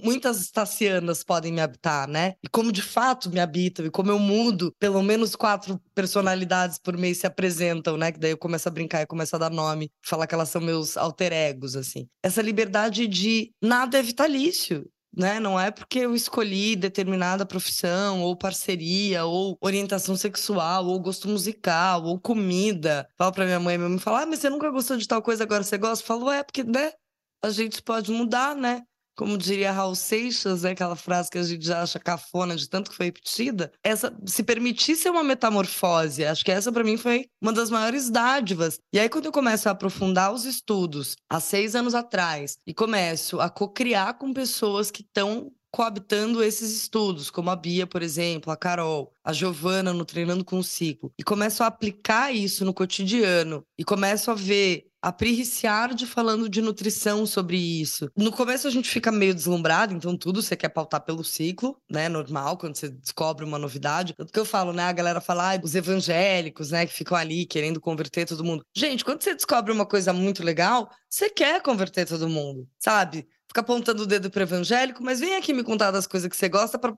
Muitas 0.02 0.50
tacianas 0.50 1.22
podem 1.22 1.52
me 1.52 1.60
habitar, 1.60 2.08
né? 2.08 2.34
E 2.42 2.48
como 2.48 2.72
de 2.72 2.82
fato 2.82 3.30
me 3.30 3.40
habitam, 3.40 3.86
e 3.86 3.90
como 3.90 4.10
eu 4.10 4.18
mudo, 4.18 4.72
pelo 4.78 5.02
menos 5.02 5.34
quatro 5.36 5.80
personalidades 5.94 6.78
por 6.78 6.96
mês 6.96 7.18
se 7.18 7.26
apresentam, 7.26 7.96
né? 7.96 8.12
Que 8.12 8.18
daí 8.18 8.30
eu 8.30 8.38
começo 8.38 8.68
a 8.68 8.72
brincar 8.72 9.02
e 9.02 9.06
começo 9.06 9.34
a 9.36 9.38
dar 9.38 9.50
nome, 9.50 9.90
falar 10.02 10.26
que 10.26 10.34
elas 10.34 10.48
são 10.48 10.60
meus 10.60 10.96
alter 10.96 11.32
egos, 11.32 11.76
assim. 11.76 12.06
Essa 12.22 12.42
liberdade 12.42 13.06
de 13.06 13.50
nada 13.62 13.98
é 13.98 14.02
vitalício 14.02 14.84
né? 15.16 15.40
Não 15.40 15.58
é 15.58 15.70
porque 15.70 16.00
eu 16.00 16.14
escolhi 16.14 16.76
determinada 16.76 17.46
profissão, 17.46 18.22
ou 18.22 18.36
parceria, 18.36 19.24
ou 19.24 19.56
orientação 19.60 20.14
sexual, 20.16 20.86
ou 20.86 21.00
gosto 21.00 21.28
musical, 21.28 22.04
ou 22.04 22.20
comida. 22.20 23.08
Falo 23.16 23.32
pra 23.32 23.46
minha 23.46 23.58
mãe, 23.58 23.78
minha 23.78 23.88
mãe 23.88 23.98
fala, 23.98 24.22
ah, 24.22 24.26
mas 24.26 24.40
você 24.40 24.50
nunca 24.50 24.70
gostou 24.70 24.96
de 24.96 25.08
tal 25.08 25.22
coisa, 25.22 25.44
agora 25.44 25.62
você 25.62 25.78
gosta? 25.78 26.04
Falo, 26.04 26.30
é, 26.30 26.42
porque, 26.42 26.62
né? 26.62 26.92
A 27.42 27.50
gente 27.50 27.82
pode 27.82 28.10
mudar, 28.12 28.54
né? 28.54 28.82
Como 29.16 29.38
diria 29.38 29.72
Raul 29.72 29.94
Seixas, 29.94 30.62
né, 30.62 30.70
aquela 30.70 30.94
frase 30.94 31.30
que 31.30 31.38
a 31.38 31.42
gente 31.42 31.66
já 31.66 31.82
acha 31.82 31.98
cafona 31.98 32.54
de 32.54 32.68
tanto 32.68 32.90
que 32.90 32.96
foi 32.96 33.06
repetida, 33.06 33.72
essa 33.82 34.14
se 34.26 34.42
permitisse 34.42 35.08
uma 35.08 35.24
metamorfose, 35.24 36.24
acho 36.24 36.44
que 36.44 36.52
essa 36.52 36.70
para 36.70 36.84
mim 36.84 36.96
foi 36.96 37.26
uma 37.40 37.52
das 37.52 37.70
maiores 37.70 38.10
dádivas. 38.10 38.78
E 38.92 38.98
aí 38.98 39.08
quando 39.08 39.26
eu 39.26 39.32
começo 39.32 39.68
a 39.68 39.72
aprofundar 39.72 40.32
os 40.32 40.44
estudos, 40.44 41.16
há 41.30 41.40
seis 41.40 41.74
anos 41.74 41.94
atrás, 41.94 42.58
e 42.66 42.74
começo 42.74 43.40
a 43.40 43.48
co-criar 43.48 44.14
com 44.14 44.32
pessoas 44.32 44.90
que 44.90 45.02
estão 45.02 45.50
coabitando 45.76 46.42
esses 46.42 46.72
estudos, 46.72 47.28
como 47.30 47.50
a 47.50 47.54
Bia, 47.54 47.86
por 47.86 48.02
exemplo, 48.02 48.50
a 48.50 48.56
Carol, 48.56 49.12
a 49.22 49.30
Giovana 49.30 49.92
no 49.92 50.06
Treinando 50.06 50.42
com 50.42 50.58
o 50.58 50.64
Ciclo, 50.64 51.12
e 51.18 51.22
começo 51.22 51.62
a 51.62 51.66
aplicar 51.66 52.34
isso 52.34 52.64
no 52.64 52.72
cotidiano, 52.72 53.62
e 53.76 53.84
começo 53.84 54.30
a 54.30 54.34
ver 54.34 54.86
a 55.02 55.12
Pri 55.12 55.34
Ricciardi 55.34 56.06
falando 56.06 56.48
de 56.48 56.62
nutrição 56.62 57.26
sobre 57.26 57.58
isso. 57.58 58.10
No 58.16 58.32
começo 58.32 58.66
a 58.66 58.70
gente 58.70 58.88
fica 58.88 59.12
meio 59.12 59.34
deslumbrado, 59.34 59.92
então 59.92 60.16
tudo 60.16 60.42
você 60.42 60.56
quer 60.56 60.70
pautar 60.70 61.02
pelo 61.02 61.22
ciclo, 61.22 61.76
né? 61.88 62.08
Normal, 62.08 62.56
quando 62.56 62.74
você 62.74 62.88
descobre 62.88 63.44
uma 63.44 63.58
novidade. 63.58 64.14
Tanto 64.16 64.32
que 64.32 64.40
eu 64.40 64.44
falo, 64.44 64.72
né? 64.72 64.84
A 64.84 64.92
galera 64.92 65.20
fala, 65.20 65.54
ah, 65.54 65.60
os 65.62 65.76
evangélicos, 65.76 66.70
né? 66.70 66.86
Que 66.86 66.92
ficam 66.92 67.16
ali 67.16 67.46
querendo 67.46 67.80
converter 67.80 68.26
todo 68.26 68.42
mundo. 68.42 68.64
Gente, 68.74 69.04
quando 69.04 69.22
você 69.22 69.34
descobre 69.34 69.70
uma 69.70 69.86
coisa 69.86 70.12
muito 70.12 70.42
legal, 70.42 70.90
você 71.08 71.30
quer 71.30 71.62
converter 71.62 72.04
todo 72.04 72.28
mundo, 72.28 72.66
sabe? 72.80 73.28
Fica 73.48 73.60
apontando 73.60 74.02
o 74.02 74.06
dedo 74.06 74.30
para 74.30 74.42
evangélico, 74.42 75.02
mas 75.02 75.20
vem 75.20 75.36
aqui 75.36 75.52
me 75.52 75.62
contar 75.62 75.90
das 75.90 76.06
coisas 76.06 76.28
que 76.28 76.36
você 76.36 76.48
gosta 76.48 76.78
para 76.78 76.94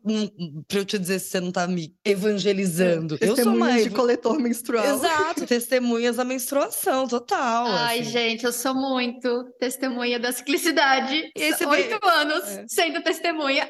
eu 0.73 0.85
te 0.85 0.99
dizer 0.99 1.19
se 1.19 1.31
você 1.31 1.41
não 1.41 1.53
tá 1.53 1.67
me 1.67 1.95
evangelizando. 2.05 3.17
É, 3.21 3.29
eu 3.29 3.37
sou 3.37 3.55
uma 3.55 3.81
de 3.81 3.91
coletor 3.91 4.39
menstrual. 4.39 4.85
Exato, 4.85 5.47
testemunhas 5.47 6.17
da 6.17 6.25
menstruação, 6.25 7.07
total. 7.07 7.67
Ai, 7.69 8.01
assim. 8.01 8.11
gente, 8.11 8.45
eu 8.45 8.53
sou 8.53 8.75
muito 8.75 9.45
testemunha 9.59 10.19
da 10.19 10.33
ciclicidade. 10.33 11.31
Oito 11.69 11.99
vê... 12.01 12.11
anos 12.11 12.45
é. 12.49 12.65
sendo 12.69 13.03
testemunha. 13.03 13.67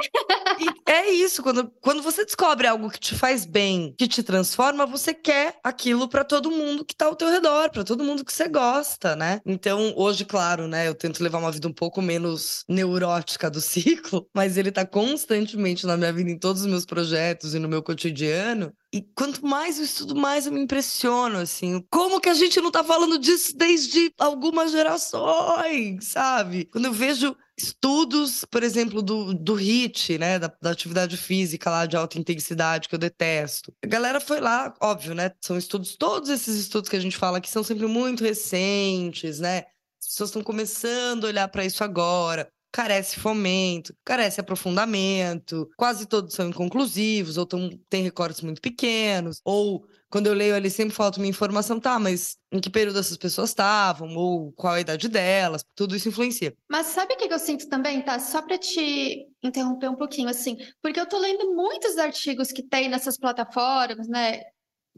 E 0.59 0.91
é 0.91 1.11
isso, 1.11 1.43
quando, 1.43 1.71
quando 1.81 2.03
você 2.03 2.25
descobre 2.25 2.67
algo 2.67 2.91
que 2.91 3.01
te 3.01 3.15
faz 3.15 3.45
bem, 3.45 3.95
que 3.99 4.09
te 4.09 4.23
transforma, 4.23 4.87
você 4.87 5.13
quer 5.13 5.57
aquilo 5.63 6.09
para 6.09 6.25
todo 6.25 6.51
mundo 6.51 6.85
que 6.85 6.95
tá 6.95 7.07
ao 7.07 7.17
teu 7.17 7.29
redor, 7.29 7.71
para 7.71 7.85
todo 7.85 8.05
mundo 8.05 8.25
que 8.25 8.33
você 8.33 8.49
gosta, 8.49 9.15
né? 9.17 9.41
Então, 9.45 9.93
hoje, 9.97 10.25
claro, 10.25 10.67
né, 10.67 10.89
eu 10.89 10.95
tento 10.95 11.23
levar 11.23 11.39
uma 11.39 11.53
vida 11.53 11.69
um 11.69 11.73
pouco 11.73 12.01
menos 12.01 12.65
neurótica 12.69 13.51
do 13.51 13.61
ciclo, 13.61 14.29
mas 14.35 14.57
ele 14.57 14.71
tá 14.71 14.85
constantemente 14.85 15.87
na 15.87 15.97
minha 15.97 16.13
vida, 16.13 16.31
em 16.31 16.39
todos 16.39 16.63
os 16.63 16.69
meus 16.69 16.85
projetos 16.85 17.55
e 17.55 17.59
no 17.59 17.69
meu 17.69 17.83
cotidiano. 17.83 18.73
E 18.93 19.03
quanto 19.03 19.45
mais 19.45 19.79
eu 19.79 19.85
estudo, 19.85 20.15
mais 20.15 20.47
eu 20.47 20.53
me 20.53 20.61
impressiono, 20.61 21.39
assim. 21.39 21.85
Como 21.91 22.21
que 22.21 22.29
a 22.29 22.35
gente 22.35 22.61
não 22.61 22.71
tá 22.71 22.85
falando 22.85 23.19
disso 23.19 23.57
desde 23.57 24.13
algumas 24.19 24.71
gerações, 24.73 26.07
sabe? 26.07 26.67
Quando 26.67 26.87
eu 26.87 26.93
vejo 26.93 27.37
estudos, 27.57 28.45
por 28.45 28.63
exemplo, 28.63 29.03
do, 29.03 29.35
do 29.35 29.55
HIT, 29.55 30.17
né, 30.17 30.39
da, 30.39 30.53
da, 30.63 30.71
atividade 30.71 31.17
física 31.17 31.69
lá 31.69 31.87
de 31.87 31.97
alta 31.97 32.19
intensidade, 32.19 32.89
que 32.89 32.95
eu 32.95 32.99
detesto. 32.99 33.75
A 33.85 33.89
galera 33.89 34.21
foi 34.21 34.41
lá, 34.41 34.73
óbvio, 34.81 35.13
né, 35.13 35.33
são 35.41 35.59
estudos, 35.59 35.97
todos 35.97 36.31
esses 36.31 36.57
estudos 36.57 36.89
que 36.89 36.97
a 36.97 37.01
gente 37.01 37.17
fala 37.17 37.41
que 37.41 37.51
são 37.51 37.65
sempre 37.65 37.87
muito 37.87 38.23
recentes, 38.23 39.41
né, 39.41 39.65
as 40.01 40.07
pessoas 40.09 40.31
estão 40.31 40.43
começando 40.43 41.25
a 41.25 41.29
olhar 41.29 41.49
para 41.49 41.65
isso 41.65 41.83
agora 41.83 42.49
carece 42.71 43.19
fomento, 43.19 43.95
carece 44.05 44.41
aprofundamento, 44.41 45.69
quase 45.77 46.07
todos 46.07 46.35
são 46.35 46.49
inconclusivos, 46.49 47.37
ou 47.37 47.47
tem 47.47 48.03
recortes 48.03 48.43
muito 48.43 48.61
pequenos, 48.61 49.41
ou 49.45 49.87
quando 50.11 50.27
eu 50.27 50.35
leio 50.35 50.55
ali 50.55 50.71
sempre 50.71 50.95
falta 50.95 51.19
uma 51.19 51.27
informação, 51.27 51.79
tá, 51.79 51.99
mas 51.99 52.39
em 52.51 52.61
que 52.61 52.71
período 52.71 52.99
essas 52.99 53.17
pessoas 53.17 53.51
estavam, 53.51 54.15
ou 54.17 54.53
qual 54.53 54.75
a 54.75 54.81
idade 54.81 55.07
delas, 55.09 55.63
tudo 55.75 55.95
isso 55.95 56.09
influencia. 56.09 56.55
Mas 56.71 56.87
sabe 56.87 57.15
o 57.15 57.17
que 57.17 57.33
eu 57.33 57.39
sinto 57.39 57.69
também, 57.69 58.01
tá? 58.03 58.19
Só 58.19 58.41
para 58.41 58.57
te 58.57 59.27
interromper 59.43 59.91
um 59.91 59.97
pouquinho, 59.97 60.29
assim, 60.29 60.57
porque 60.83 60.99
eu 60.99 61.07
tô 61.07 61.19
lendo 61.19 61.55
muitos 61.55 61.99
artigos 61.99 62.51
que 62.51 62.62
tem 62.62 62.88
nessas 62.88 63.19
plataformas, 63.19 64.09
né? 64.09 64.40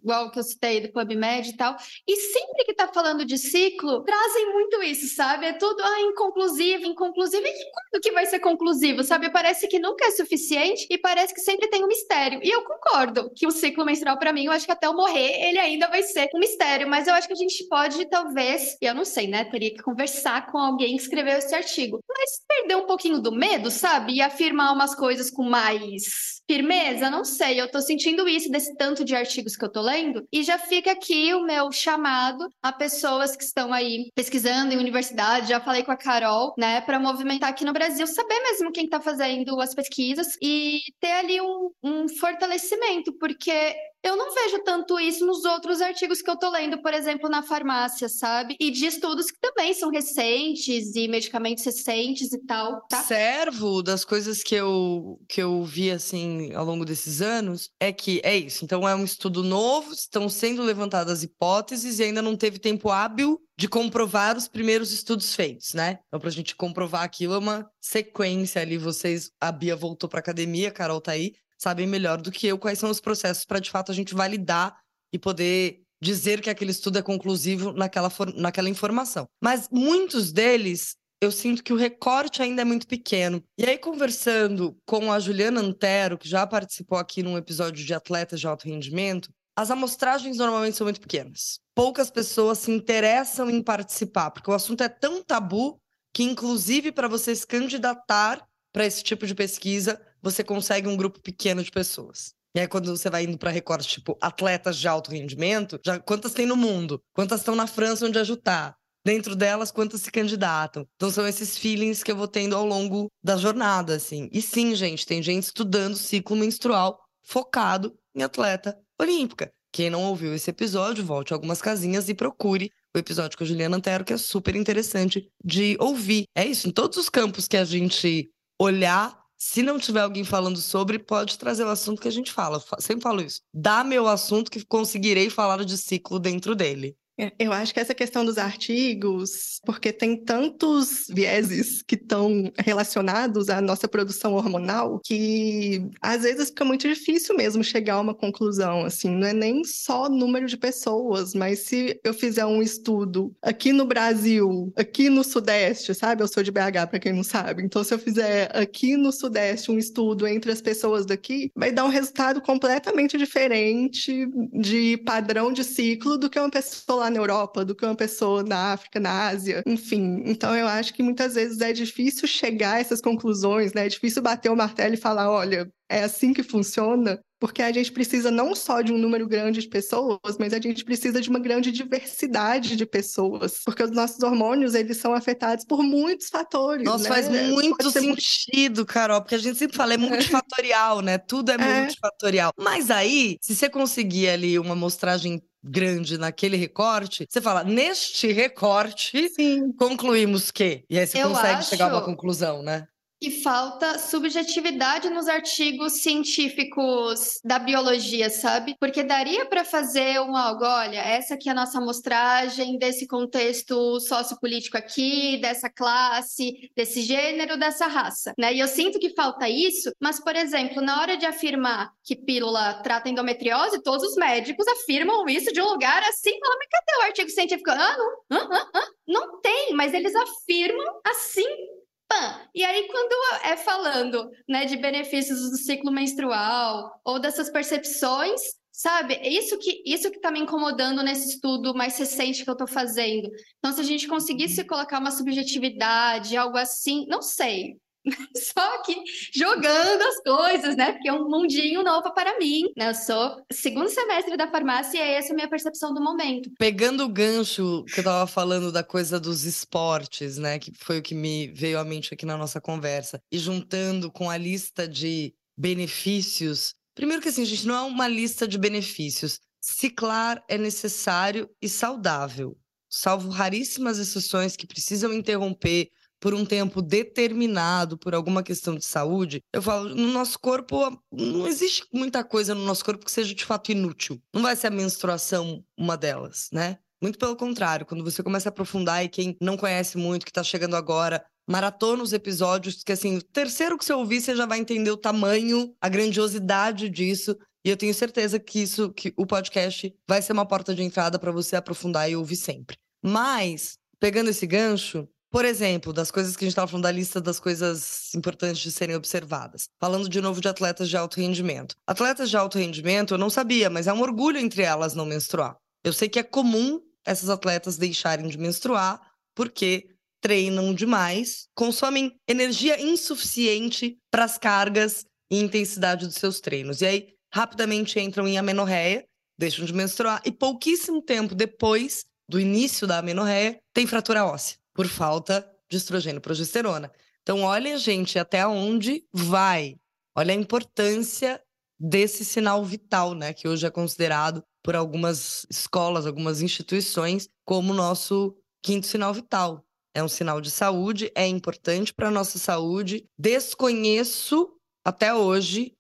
Igual 0.03 0.31
que 0.31 0.39
eu 0.39 0.43
citei 0.43 0.81
do 0.81 0.93
PubMed 0.93 1.51
e 1.51 1.57
tal. 1.57 1.77
E 2.07 2.17
sempre 2.17 2.65
que 2.65 2.75
tá 2.75 2.89
falando 2.89 3.25
de 3.25 3.39
ciclo, 3.39 4.03
trazem 4.03 4.53
muito 4.53 4.83
isso, 4.83 5.15
sabe? 5.15 5.47
É 5.47 5.53
tudo 5.53 5.83
ah, 5.83 6.01
inconclusivo, 6.01 6.87
inconclusivo. 6.87 7.47
E 7.47 7.53
quando 7.53 8.03
que 8.03 8.13
vai 8.13 8.27
ser 8.27 8.41
conclusivo, 8.41 9.05
sabe? 9.05 9.31
Parece 9.31 9.69
que 9.69 9.79
nunca 9.79 10.07
é 10.07 10.11
suficiente 10.11 10.87
e 10.91 10.99
parece 10.99 11.35
que 11.35 11.41
sempre 11.41 11.69
tem 11.69 11.85
um 11.85 11.89
mistério. 11.89 12.41
E 12.43 12.51
eu 12.51 12.63
concordo 12.63 13.31
que 13.35 13.47
o 13.47 13.51
ciclo 13.51 13.85
menstrual, 13.85 14.19
para 14.19 14.33
mim, 14.33 14.47
eu 14.47 14.53
acho 14.53 14.67
que 14.67 14.73
até 14.73 14.87
eu 14.87 14.95
morrer, 14.95 15.49
ele 15.49 15.59
ainda 15.59 15.89
vai 15.89 16.03
ser 16.03 16.29
um 16.35 16.39
mistério. 16.39 16.89
Mas 16.89 17.07
eu 17.07 17.15
acho 17.15 17.27
que 17.27 17.35
a 17.35 17.37
gente 17.37 17.67
pode, 17.69 18.09
talvez, 18.09 18.77
eu 18.81 18.95
não 18.95 19.05
sei, 19.05 19.27
né? 19.27 19.45
Teria 19.45 19.71
que 19.71 19.83
conversar 19.83 20.51
com 20.51 20.59
alguém 20.59 20.97
que 20.97 21.03
escreveu 21.03 21.39
esse 21.39 21.55
artigo. 21.55 22.01
Mas 22.09 22.41
perder 22.49 22.77
um 22.77 22.87
pouquinho 22.87 23.21
do 23.21 23.33
medo, 23.33 23.71
sabe? 23.71 24.15
E 24.15 24.23
afirmar 24.23 24.73
umas 24.73 24.95
coisas 24.95 25.31
com 25.31 25.43
mais 25.43 26.40
firmeza, 26.49 27.11
não 27.11 27.25
sei. 27.25 27.61
Eu 27.61 27.71
tô 27.71 27.81
sentindo 27.81 28.29
isso 28.29 28.51
desse 28.51 28.77
tanto 28.77 29.05
de 29.05 29.15
artigos 29.15 29.57
que 29.57 29.65
eu 29.65 29.71
tô 29.71 29.81
lendo. 29.81 30.27
E 30.33 30.43
já 30.43 30.59
fica 30.59 30.93
aqui 30.93 31.33
o 31.35 31.45
meu 31.45 31.71
chamado 31.73 32.49
a 32.63 32.73
pessoas 32.73 33.37
que 33.37 33.45
estão 33.45 33.73
aí 33.73 34.11
pesquisando 34.15 34.75
em 34.75 34.79
universidade. 34.79 35.49
Já 35.49 35.61
falei 35.61 35.83
com 35.83 35.93
a 35.93 35.97
Carol, 35.97 36.55
né, 36.59 36.81
para 36.81 36.99
movimentar 36.99 37.51
aqui 37.51 37.65
no 37.65 37.73
Brasil, 37.73 38.07
saber 38.07 38.41
mesmo 38.41 38.73
quem 38.73 38.89
tá 38.89 39.01
fazendo 39.01 39.61
as 39.61 39.75
pesquisas 39.75 40.37
e 40.43 40.81
ter 41.01 41.13
ali 41.13 41.41
um, 41.41 41.71
um 41.83 42.09
fortalecimento, 42.09 43.13
porque 43.19 43.75
eu 44.03 44.17
não 44.17 44.35
vejo 44.35 44.63
tanto 44.65 44.99
isso 44.99 45.27
nos 45.27 45.45
outros 45.45 45.81
artigos 45.81 46.23
que 46.23 46.31
eu 46.31 46.39
tô 46.39 46.51
lendo, 46.51 46.81
por 46.81 46.95
exemplo, 46.95 47.29
na 47.29 47.43
farmácia, 47.43 48.09
sabe? 48.09 48.57
E 48.59 48.71
de 48.71 48.87
estudos 48.87 49.31
que 49.31 49.39
também 49.41 49.75
são 49.75 49.91
recentes 49.91 50.95
e 50.95 51.07
medicamentos 51.07 51.65
recentes 51.65 52.33
e 52.33 52.39
tal, 52.47 52.81
tá? 52.89 53.03
Servo 53.03 53.83
das 53.83 54.05
coisas 54.05 54.43
que 54.43 54.55
eu 54.55 55.19
que 55.29 55.43
eu 55.43 55.63
vi 55.65 55.91
assim 55.91 56.53
ao 56.55 56.65
longo 56.65 56.85
desses 56.85 57.21
anos 57.21 57.71
é 57.79 57.93
que 57.93 58.21
é 58.25 58.37
isso. 58.37 58.65
Então 58.65 58.89
é 58.89 58.95
um 58.95 59.05
estudo 59.05 59.43
novo, 59.43 59.93
estão 59.93 60.29
sendo 60.29 60.63
levantadas 60.63 61.23
hipóteses 61.23 61.99
e 61.99 62.05
ainda 62.05 62.23
não 62.23 62.37
teve 62.37 62.59
tempo 62.59 62.91
hábil 62.91 63.41
de 63.57 63.69
comprovar 63.69 64.39
os 64.39 64.49
primeiros 64.49 64.91
estudos 64.91 65.35
feitos, 65.35 65.75
né? 65.75 65.99
Então, 66.09 66.19
para 66.19 66.31
a 66.31 66.33
gente 66.33 66.57
comprovar 66.57 67.03
aquilo, 67.03 67.35
é 67.35 67.39
uma 67.39 67.71
sequência 67.79 68.63
ali. 68.63 68.79
Vocês, 68.79 69.31
a 69.39 69.53
Bia 69.53 69.77
voltou 69.77 70.09
para 70.09 70.19
academia, 70.19 70.69
a 70.69 70.73
Carol 70.73 70.99
tá 70.99 71.13
aí 71.13 71.35
sabem 71.61 71.87
melhor 71.87 72.21
do 72.21 72.33
que 72.33 72.47
eu 72.47 72.59
quais 72.59 72.79
são 72.79 72.91
os 72.91 73.01
processos 73.01 73.45
para 73.45 73.61
de 73.61 73.71
fato 73.71 73.93
a 73.93 73.95
gente 73.95 74.15
validar 74.15 74.79
e 75.13 75.19
poder 75.19 75.83
dizer 76.03 76.41
que 76.41 76.49
aquele 76.49 76.71
estudo 76.71 76.99
é 76.99 77.03
conclusivo 77.03 77.73
naquela, 77.73 78.11
naquela 78.35 78.69
informação. 78.71 79.29
Mas 79.43 79.69
muitos 79.71 80.33
deles 80.33 80.97
eu 81.23 81.31
sinto 81.31 81.63
que 81.63 81.73
o 81.73 81.77
recorte 81.77 82.41
ainda 82.41 82.63
é 82.63 82.65
muito 82.65 82.87
pequeno. 82.87 83.45
E 83.59 83.67
aí, 83.67 83.77
conversando 83.77 84.75
com 84.87 85.13
a 85.13 85.21
Juliana 85.21 85.61
Antero, 85.61 86.17
que 86.17 86.27
já 86.27 86.47
participou 86.47 86.97
aqui 86.97 87.23
num 87.23 87.37
episódio 87.37 87.85
de 87.85 87.93
Atletas 87.93 88.41
de 88.41 88.47
Alto 88.47 88.67
Rendimento, 88.67 89.31
as 89.55 89.71
amostragens 89.71 90.39
normalmente 90.39 90.79
são 90.79 90.87
muito 90.87 91.01
pequenas. 91.01 91.61
Poucas 91.75 92.11
pessoas 92.11 92.61
se 92.61 92.71
interessam 92.71 93.51
em 93.51 93.63
participar, 93.63 94.31
porque 94.31 94.51
o 94.51 94.55
assunto 94.55 94.83
é 94.83 94.89
tão 94.89 95.23
tabu 95.23 95.79
que, 96.15 96.23
inclusive, 96.23 96.91
para 96.91 97.07
você 97.07 97.37
se 97.37 97.47
candidatar 97.47 98.43
para 98.73 98.87
esse 98.87 99.03
tipo 99.03 99.27
de 99.27 99.35
pesquisa, 99.35 100.01
você 100.23 100.45
consegue 100.45 100.89
um 100.89 100.97
grupo 100.97 101.21
pequeno 101.21 101.63
de 101.63 101.71
pessoas. 101.71 102.35
E 102.55 102.61
aí, 102.61 102.67
quando 102.67 102.97
você 102.97 103.09
vai 103.09 103.25
indo 103.25 103.39
para 103.39 103.51
recortes, 103.51 103.87
tipo, 103.87 104.19
atletas 104.21 104.77
de 104.77 104.89
alto 104.89 105.13
rendimento, 105.13 105.79
já 105.85 106.01
quantas 106.01 106.33
tem 106.33 106.47
no 106.47 106.57
mundo? 106.57 107.01
Quantas 107.13 107.41
estão 107.41 107.55
na 107.55 107.67
França 107.67 108.07
onde 108.07 108.19
ajudar? 108.19 108.75
Dentro 109.05 109.35
delas, 109.35 109.71
quantas 109.71 110.03
se 110.03 110.11
candidatam? 110.11 110.87
Então, 110.97 111.11
são 111.11 111.27
esses 111.27 111.57
feelings 111.57 112.03
que 112.03 112.11
eu 112.11 112.17
vou 112.17 112.29
tendo 112.29 112.57
ao 112.57 112.67
longo 112.67 113.09
da 113.23 113.37
jornada, 113.37 113.95
assim. 113.95 114.29
E 114.33 114.43
sim, 114.43 114.75
gente, 114.75 115.07
tem 115.07 115.23
gente 115.23 115.45
estudando 115.45 115.97
ciclo 115.97 116.37
menstrual 116.37 117.01
focado 117.23 117.97
em 118.15 118.23
atleta 118.23 118.77
olímpica. 119.01 119.51
Quem 119.73 119.89
não 119.89 120.05
ouviu 120.05 120.35
esse 120.35 120.51
episódio, 120.51 121.05
volte 121.05 121.33
algumas 121.33 121.63
casinhas 121.63 122.09
e 122.09 122.15
procure 122.15 122.71
o 122.95 122.99
episódio 122.99 123.39
com 123.39 123.45
a 123.45 123.47
Juliana 123.47 123.77
Antero, 123.77 124.05
que 124.05 124.13
é 124.13 124.17
super 124.17 124.57
interessante 124.57 125.31
de 125.45 125.77
ouvir. 125.79 126.25
É 126.35 126.45
isso, 126.45 126.69
em 126.69 126.73
todos 126.73 126.99
os 126.99 127.09
campos 127.09 127.47
que 127.47 127.57
a 127.57 127.65
gente 127.65 128.29
olhar, 128.61 129.17
se 129.43 129.63
não 129.63 129.79
tiver 129.79 130.03
alguém 130.03 130.23
falando 130.23 130.59
sobre, 130.59 130.99
pode 130.99 131.39
trazer 131.39 131.65
o 131.65 131.71
assunto 131.71 132.03
que 132.03 132.09
a 132.09 132.13
gente 132.13 132.31
fala. 132.31 132.63
Sempre 132.79 133.03
falo 133.03 133.23
isso. 133.23 133.41
Dá 133.55 133.83
meu 133.83 134.07
assunto 134.07 134.51
que 134.51 134.63
conseguirei 134.67 135.31
falar 135.31 135.65
de 135.65 135.79
ciclo 135.79 136.21
dentro 136.21 136.55
dele. 136.55 136.95
Eu 137.39 137.53
acho 137.53 137.73
que 137.75 137.81
essa 137.81 137.95
questão 137.95 138.25
dos 138.25 138.39
artigos, 138.39 139.61
porque 139.65 139.93
tem 139.93 140.17
tantos 140.17 141.07
vieses 141.09 141.83
que 141.83 141.95
estão 141.95 142.51
relacionados 142.59 143.49
à 143.49 143.61
nossa 143.61 143.89
produção 143.89 144.35
hormonal, 144.35 145.01
que 145.05 145.83
às 146.01 146.23
vezes 146.23 146.49
fica 146.49 146.65
muito 146.65 146.89
difícil 146.89 147.37
mesmo 147.37 147.63
chegar 147.63 147.95
a 147.95 148.01
uma 148.01 148.15
conclusão. 148.15 148.85
Assim, 148.85 149.11
não 149.11 149.27
é 149.27 149.33
nem 149.33 149.65
só 149.65 150.09
número 150.09 150.47
de 150.47 150.57
pessoas, 150.57 151.35
mas 151.35 151.61
se 151.61 152.01
eu 152.05 152.15
fizer 152.15 152.45
um 152.47 152.63
estudo 152.63 153.35
aqui 153.43 153.73
no 153.73 153.85
Brasil, 153.85 154.73
aqui 154.77 155.11
no 155.11 155.25
Sudeste, 155.25 155.95
sabe? 155.95 156.23
Eu 156.23 156.29
sou 156.29 156.43
de 156.43 156.51
BH, 156.51 156.89
para 156.89 156.99
quem 156.99 157.13
não 157.13 157.25
sabe. 157.25 157.63
Então, 157.63 157.83
se 157.85 157.93
eu 157.93 157.99
fizer 157.99 158.51
aqui 158.57 158.97
no 158.97 159.13
Sudeste 159.13 159.71
um 159.71 159.79
estudo 159.79 160.27
entre 160.27 160.53
as 160.53 160.61
pessoas 160.61 161.05
daqui, 161.07 161.51
vai 161.55 161.73
dar 161.73 161.85
um 161.85 161.89
resultado 161.89 162.41
completamente 162.41 163.19
diferente 163.19 164.29
de 164.53 164.97
padrão 164.99 165.53
de 165.53 165.65
ciclo 165.65 166.19
do 166.19 166.31
que 166.31 166.39
uma 166.39 166.51
pessoa 166.51 167.01
lá 167.01 167.10
lá 167.11 167.15
na 167.15 167.19
Europa 167.19 167.65
do 167.65 167.75
que 167.75 167.85
uma 167.85 167.95
pessoa 167.95 168.43
na 168.43 168.73
África, 168.73 169.01
na 169.01 169.29
Ásia, 169.29 169.63
enfim. 169.67 170.23
Então 170.25 170.57
eu 170.57 170.67
acho 170.67 170.95
que 170.95 171.03
muitas 171.03 171.35
vezes 171.35 171.61
é 171.61 171.73
difícil 171.73 172.27
chegar 172.27 172.75
a 172.75 172.81
essas 172.81 173.01
conclusões, 173.01 173.73
né? 173.73 173.87
É 173.87 173.89
difícil 173.89 174.23
bater 174.23 174.51
o 174.51 174.57
martelo 174.57 174.95
e 174.95 174.97
falar, 174.97 175.31
olha, 175.31 175.71
é 175.89 176.05
assim 176.05 176.33
que 176.33 176.43
funciona, 176.43 177.21
porque 177.41 177.63
a 177.63 177.73
gente 177.73 177.91
precisa 177.91 178.31
não 178.31 178.55
só 178.55 178.81
de 178.81 178.93
um 178.93 178.99
número 178.99 179.27
grande 179.27 179.61
de 179.61 179.69
pessoas, 179.69 180.39
mas 180.39 180.53
a 180.53 180.61
gente 180.61 180.85
precisa 180.85 181.21
de 181.21 181.29
uma 181.29 181.41
grande 181.41 181.73
diversidade 181.73 182.77
de 182.77 182.87
pessoas, 182.87 183.61
porque 183.65 183.83
os 183.83 183.91
nossos 183.91 184.23
hormônios, 184.23 184.75
eles 184.75 184.99
são 184.99 185.13
afetados 185.13 185.65
por 185.65 185.83
muitos 185.83 186.29
fatores, 186.29 186.85
Nossa, 186.85 187.05
né? 187.05 187.09
faz 187.09 187.29
muito 187.29 187.91
sentido, 187.91 188.87
Carol, 188.87 189.21
porque 189.21 189.35
a 189.35 189.39
gente 189.39 189.59
sempre 189.59 189.77
fala, 189.77 189.95
é 189.95 189.97
multifatorial, 189.97 191.01
né? 191.01 191.19
Tudo 191.19 191.51
é, 191.51 191.55
é 191.55 191.81
multifatorial. 191.81 192.53
Mas 192.57 192.91
aí, 192.91 193.37
se 193.41 193.57
você 193.57 193.69
conseguir 193.69 194.29
ali 194.29 194.59
uma 194.59 194.75
amostragem 194.75 195.43
grande 195.63 196.17
naquele 196.19 196.57
recorte, 196.57 197.27
você 197.29 197.41
fala, 197.41 197.63
neste 197.65 198.33
recorte, 198.33 199.29
Sim. 199.31 199.73
concluímos 199.73 200.51
que. 200.51 200.85
E 200.89 200.99
aí 200.99 201.07
você 201.07 201.19
Eu 201.23 201.29
consegue 201.29 201.55
acho... 201.55 201.71
chegar 201.71 201.87
a 201.91 201.95
uma 201.95 202.05
conclusão, 202.05 202.63
né? 202.63 202.87
E 203.23 203.31
falta 203.31 203.99
subjetividade 203.99 205.11
nos 205.11 205.29
artigos 205.29 206.01
científicos 206.01 207.39
da 207.45 207.59
biologia, 207.59 208.31
sabe? 208.31 208.75
Porque 208.81 209.03
daria 209.03 209.45
para 209.45 209.63
fazer 209.63 210.19
um 210.23 210.35
algo, 210.35 210.65
olha, 210.65 211.01
essa 211.01 211.35
aqui 211.35 211.51
é 211.51 211.53
a 211.53 211.55
nossa 211.55 211.77
amostragem 211.77 212.79
desse 212.79 213.07
contexto 213.07 214.01
sociopolítico 214.01 214.79
aqui, 214.79 215.37
dessa 215.37 215.69
classe, 215.69 216.71
desse 216.75 217.03
gênero, 217.03 217.59
dessa 217.59 217.87
raça, 217.87 218.33
né? 218.39 218.55
E 218.55 218.61
eu 218.61 218.67
sinto 218.67 218.99
que 218.99 219.15
falta 219.15 219.47
isso, 219.47 219.93
mas, 220.01 220.19
por 220.19 220.35
exemplo, 220.35 220.81
na 220.81 221.03
hora 221.03 221.19
de 221.19 221.27
afirmar 221.27 221.93
que 222.03 222.17
pílula 222.17 222.81
trata 222.83 223.11
endometriose, 223.11 223.83
todos 223.83 224.03
os 224.03 224.17
médicos 224.17 224.67
afirmam 224.67 225.29
isso 225.29 225.53
de 225.53 225.61
um 225.61 225.69
lugar 225.69 226.03
assim, 226.05 226.31
fala, 226.41 226.57
mas 226.57 226.69
cadê 226.71 226.99
o 226.99 227.07
artigo 227.07 227.29
científico? 227.29 227.71
Ah, 227.71 227.97
não, 227.99 228.41
ah, 228.41 228.49
ah, 228.51 228.71
ah. 228.77 228.89
não 229.07 229.41
tem, 229.43 229.75
mas 229.75 229.93
eles 229.93 230.15
afirmam 230.15 231.01
assim 231.05 231.80
Pã. 232.11 232.41
E 232.53 232.65
aí, 232.65 232.89
quando 232.89 233.45
é 233.45 233.57
falando 233.57 234.29
né, 234.49 234.65
de 234.65 234.77
benefícios 234.77 235.49
do 235.49 235.57
ciclo 235.57 235.93
menstrual 235.93 237.01
ou 237.05 237.21
dessas 237.21 237.49
percepções, 237.49 238.41
sabe? 238.73 239.15
Isso 239.23 239.57
que 239.59 239.81
isso 239.87 240.11
que 240.11 240.17
está 240.17 240.33
me 240.33 240.41
incomodando 240.41 241.05
nesse 241.05 241.29
estudo 241.35 241.73
mais 241.73 241.97
recente 241.97 242.43
que 242.43 242.51
eu 242.51 242.55
estou 242.55 242.67
fazendo. 242.67 243.31
Então, 243.59 243.73
se 243.73 243.81
a 243.81 243.85
gente 243.85 244.09
conseguisse 244.09 244.65
colocar 244.65 244.99
uma 244.99 245.13
subjetividade, 245.13 246.37
algo 246.37 246.59
assim, 246.59 247.07
não 247.07 247.23
sei, 247.23 247.77
Só 248.37 248.83
que 248.83 248.95
jogando 249.35 250.03
as 250.03 250.23
coisas, 250.23 250.77
né? 250.77 250.93
Porque 250.93 251.09
é 251.09 251.13
um 251.13 251.29
mundinho 251.29 251.83
novo 251.83 252.13
para 252.15 252.39
mim. 252.39 252.63
Né? 252.77 252.91
Eu 252.91 252.95
sou 252.95 253.37
segundo 253.53 253.89
semestre 253.89 254.37
da 254.37 254.51
farmácia 254.51 254.99
e 254.99 255.15
essa 255.15 255.29
é 255.29 255.33
a 255.33 255.35
minha 255.35 255.49
percepção 255.49 255.93
do 255.93 256.03
momento. 256.03 256.51
Pegando 256.59 257.05
o 257.05 257.09
gancho 257.09 257.85
que 257.85 258.01
eu 258.01 258.05
tava 258.05 258.27
falando 258.27 258.73
da 258.73 258.83
coisa 258.83 259.21
dos 259.21 259.45
esportes, 259.45 260.39
né? 260.39 260.59
Que 260.59 260.73
foi 260.79 260.99
o 260.99 261.03
que 261.03 261.15
me 261.15 261.49
veio 261.49 261.79
à 261.79 261.85
mente 261.85 262.15
aqui 262.15 262.25
na 262.25 262.37
nossa 262.37 262.61
conversa. 262.61 263.21
E 263.31 263.39
juntando 263.39 264.11
com 264.11 264.31
a 264.31 264.37
lista 264.37 264.89
de 264.89 265.35
benefícios. 265.57 266.75
Primeiro 266.95 267.23
que 267.23 267.29
assim, 267.29 267.45
gente, 267.45 267.67
não 267.67 267.75
é 267.75 267.83
uma 267.83 268.09
lista 268.09 268.49
de 268.49 268.59
benefícios. 268.59 269.41
Ciclar 269.61 270.43
é 270.49 270.57
necessário 270.57 271.49
e 271.61 271.69
saudável, 271.69 272.57
salvo 272.89 273.29
raríssimas 273.29 273.99
exceções 273.99 274.57
que 274.57 274.67
precisam 274.67 275.13
interromper 275.13 275.91
por 276.21 276.35
um 276.35 276.45
tempo 276.45 276.83
determinado, 276.83 277.97
por 277.97 278.15
alguma 278.15 278.43
questão 278.43 278.77
de 278.77 278.85
saúde, 278.85 279.43
eu 279.53 279.63
falo, 279.63 279.89
no 279.89 280.13
nosso 280.13 280.39
corpo, 280.39 281.03
não 281.11 281.49
existe 281.49 281.87
muita 281.93 282.23
coisa 282.23 282.55
no 282.55 282.65
nosso 282.65 282.85
corpo 282.85 283.05
que 283.05 283.11
seja 283.11 283.35
de 283.35 283.45
fato 283.45 283.73
inútil. 283.73 284.21
Não 284.35 284.43
vai 284.43 284.55
ser 284.55 284.67
a 284.67 284.71
menstruação 284.71 285.65
uma 285.77 285.97
delas, 285.97 286.49
né? 286.53 286.79
Muito 287.03 287.19
pelo 287.19 287.35
contrário, 287.35 287.87
quando 287.87 288.05
você 288.05 288.23
começa 288.23 288.49
a 288.49 288.51
aprofundar 288.51 289.03
e 289.03 289.09
quem 289.09 289.35
não 289.41 289.57
conhece 289.57 289.97
muito, 289.97 290.27
que 290.27 290.33
tá 290.33 290.43
chegando 290.43 290.77
agora, 290.77 291.25
maratona 291.49 292.03
os 292.03 292.13
episódios, 292.13 292.85
que 292.85 292.93
assim, 292.93 293.17
o 293.17 293.23
terceiro 293.23 293.79
que 293.79 293.85
você 293.85 293.95
ouvir, 293.95 294.21
você 294.21 294.37
já 294.37 294.45
vai 294.45 294.59
entender 294.59 294.91
o 294.91 294.99
tamanho, 294.99 295.75
a 295.81 295.89
grandiosidade 295.89 296.91
disso. 296.91 297.35
E 297.65 297.71
eu 297.71 297.77
tenho 297.77 297.95
certeza 297.95 298.39
que 298.39 298.61
isso, 298.61 298.93
que 298.93 299.13
o 299.17 299.27
podcast 299.27 299.95
vai 300.07 300.21
ser 300.21 300.33
uma 300.35 300.47
porta 300.47 300.75
de 300.75 300.83
entrada 300.83 301.19
para 301.19 301.33
você 301.33 301.57
aprofundar 301.57 302.11
e 302.11 302.17
ouvir 302.17 302.37
sempre. 302.37 302.77
Mas, 303.03 303.79
pegando 303.99 304.31
esse 304.31 304.47
gancho, 304.47 305.09
por 305.31 305.45
exemplo, 305.45 305.93
das 305.93 306.11
coisas 306.11 306.37
que 306.37 306.45
a 306.45 306.47
gente 306.47 306.53
estava 306.53 306.67
falando 306.67 306.83
da 306.83 306.91
lista 306.91 307.21
das 307.21 307.39
coisas 307.39 308.13
importantes 308.15 308.61
de 308.61 308.73
serem 308.73 308.97
observadas. 308.97 309.69
Falando 309.79 310.09
de 310.09 310.21
novo 310.21 310.41
de 310.41 310.49
atletas 310.49 310.89
de 310.89 310.97
alto 310.97 311.21
rendimento. 311.21 311.77
Atletas 311.87 312.29
de 312.29 312.37
alto 312.37 312.59
rendimento, 312.59 313.15
eu 313.15 313.19
não 313.19 313.31
sabia, 313.31 313.71
mas 313.71 313.87
é 313.87 313.93
um 313.93 314.01
orgulho 314.01 314.39
entre 314.39 314.63
elas 314.63 314.95
não 314.95 315.07
menstruar. 315.07 315.57
Eu 315.85 315.93
sei 315.93 316.09
que 316.09 316.19
é 316.19 316.25
comum 316.25 316.81
essas 317.07 317.31
atletas 317.31 317.79
deixarem 317.79 318.27
de 318.27 318.37
menstruar 318.37 319.01
porque 319.35 319.87
treinam 320.21 320.75
demais, 320.75 321.47
consomem 321.55 322.13
energia 322.29 322.81
insuficiente 322.81 323.97
para 324.11 324.25
as 324.25 324.37
cargas 324.37 325.05
e 325.31 325.39
intensidade 325.39 326.07
dos 326.07 326.17
seus 326.17 326.41
treinos. 326.41 326.81
E 326.81 326.87
aí, 326.87 327.09
rapidamente 327.33 328.01
entram 328.01 328.27
em 328.27 328.37
amenorreia, 328.37 329.05
deixam 329.39 329.65
de 329.65 329.73
menstruar 329.73 330.21
e 330.25 330.33
pouquíssimo 330.33 331.01
tempo 331.01 331.37
depois 331.37 332.05
do 332.29 332.39
início 332.39 332.87
da 332.87 332.99
amenorreia, 332.99 333.59
tem 333.73 333.87
fratura 333.87 334.25
óssea 334.25 334.60
por 334.75 334.87
falta 334.87 335.49
de 335.71 335.77
estrogênio 335.77 336.19
e 336.19 336.23
progesterona. 336.23 336.91
Então, 337.23 337.43
olha, 337.43 337.79
gente, 337.79 338.19
até 338.19 338.47
onde 338.47 339.05
vai. 339.13 339.77
Olha 340.17 340.33
a 340.33 340.37
importância 340.37 341.41
desse 341.79 342.25
sinal 342.25 342.65
vital, 342.65 343.15
né? 343.15 343.33
Que 343.33 343.49
hoje 343.49 343.67
é 343.67 343.71
considerado 343.71 344.43
por 344.63 344.75
algumas 344.75 345.47
escolas, 345.49 346.07
algumas 346.07 346.43
instituições, 346.43 347.29
como 347.45 347.73
nosso 347.73 348.37
quinto 348.63 348.87
sinal 348.87 349.15
vital. 349.15 349.65
É 349.95 350.03
um 350.03 350.09
sinal 350.09 350.41
de 350.41 350.51
saúde, 350.51 351.11
é 351.15 351.27
importante 351.27 351.95
para 351.95 352.09
a 352.09 352.11
nossa 352.11 352.39
saúde. 352.39 353.07
Desconheço 353.19 354.53
até 354.85 355.15
hoje 355.15 355.73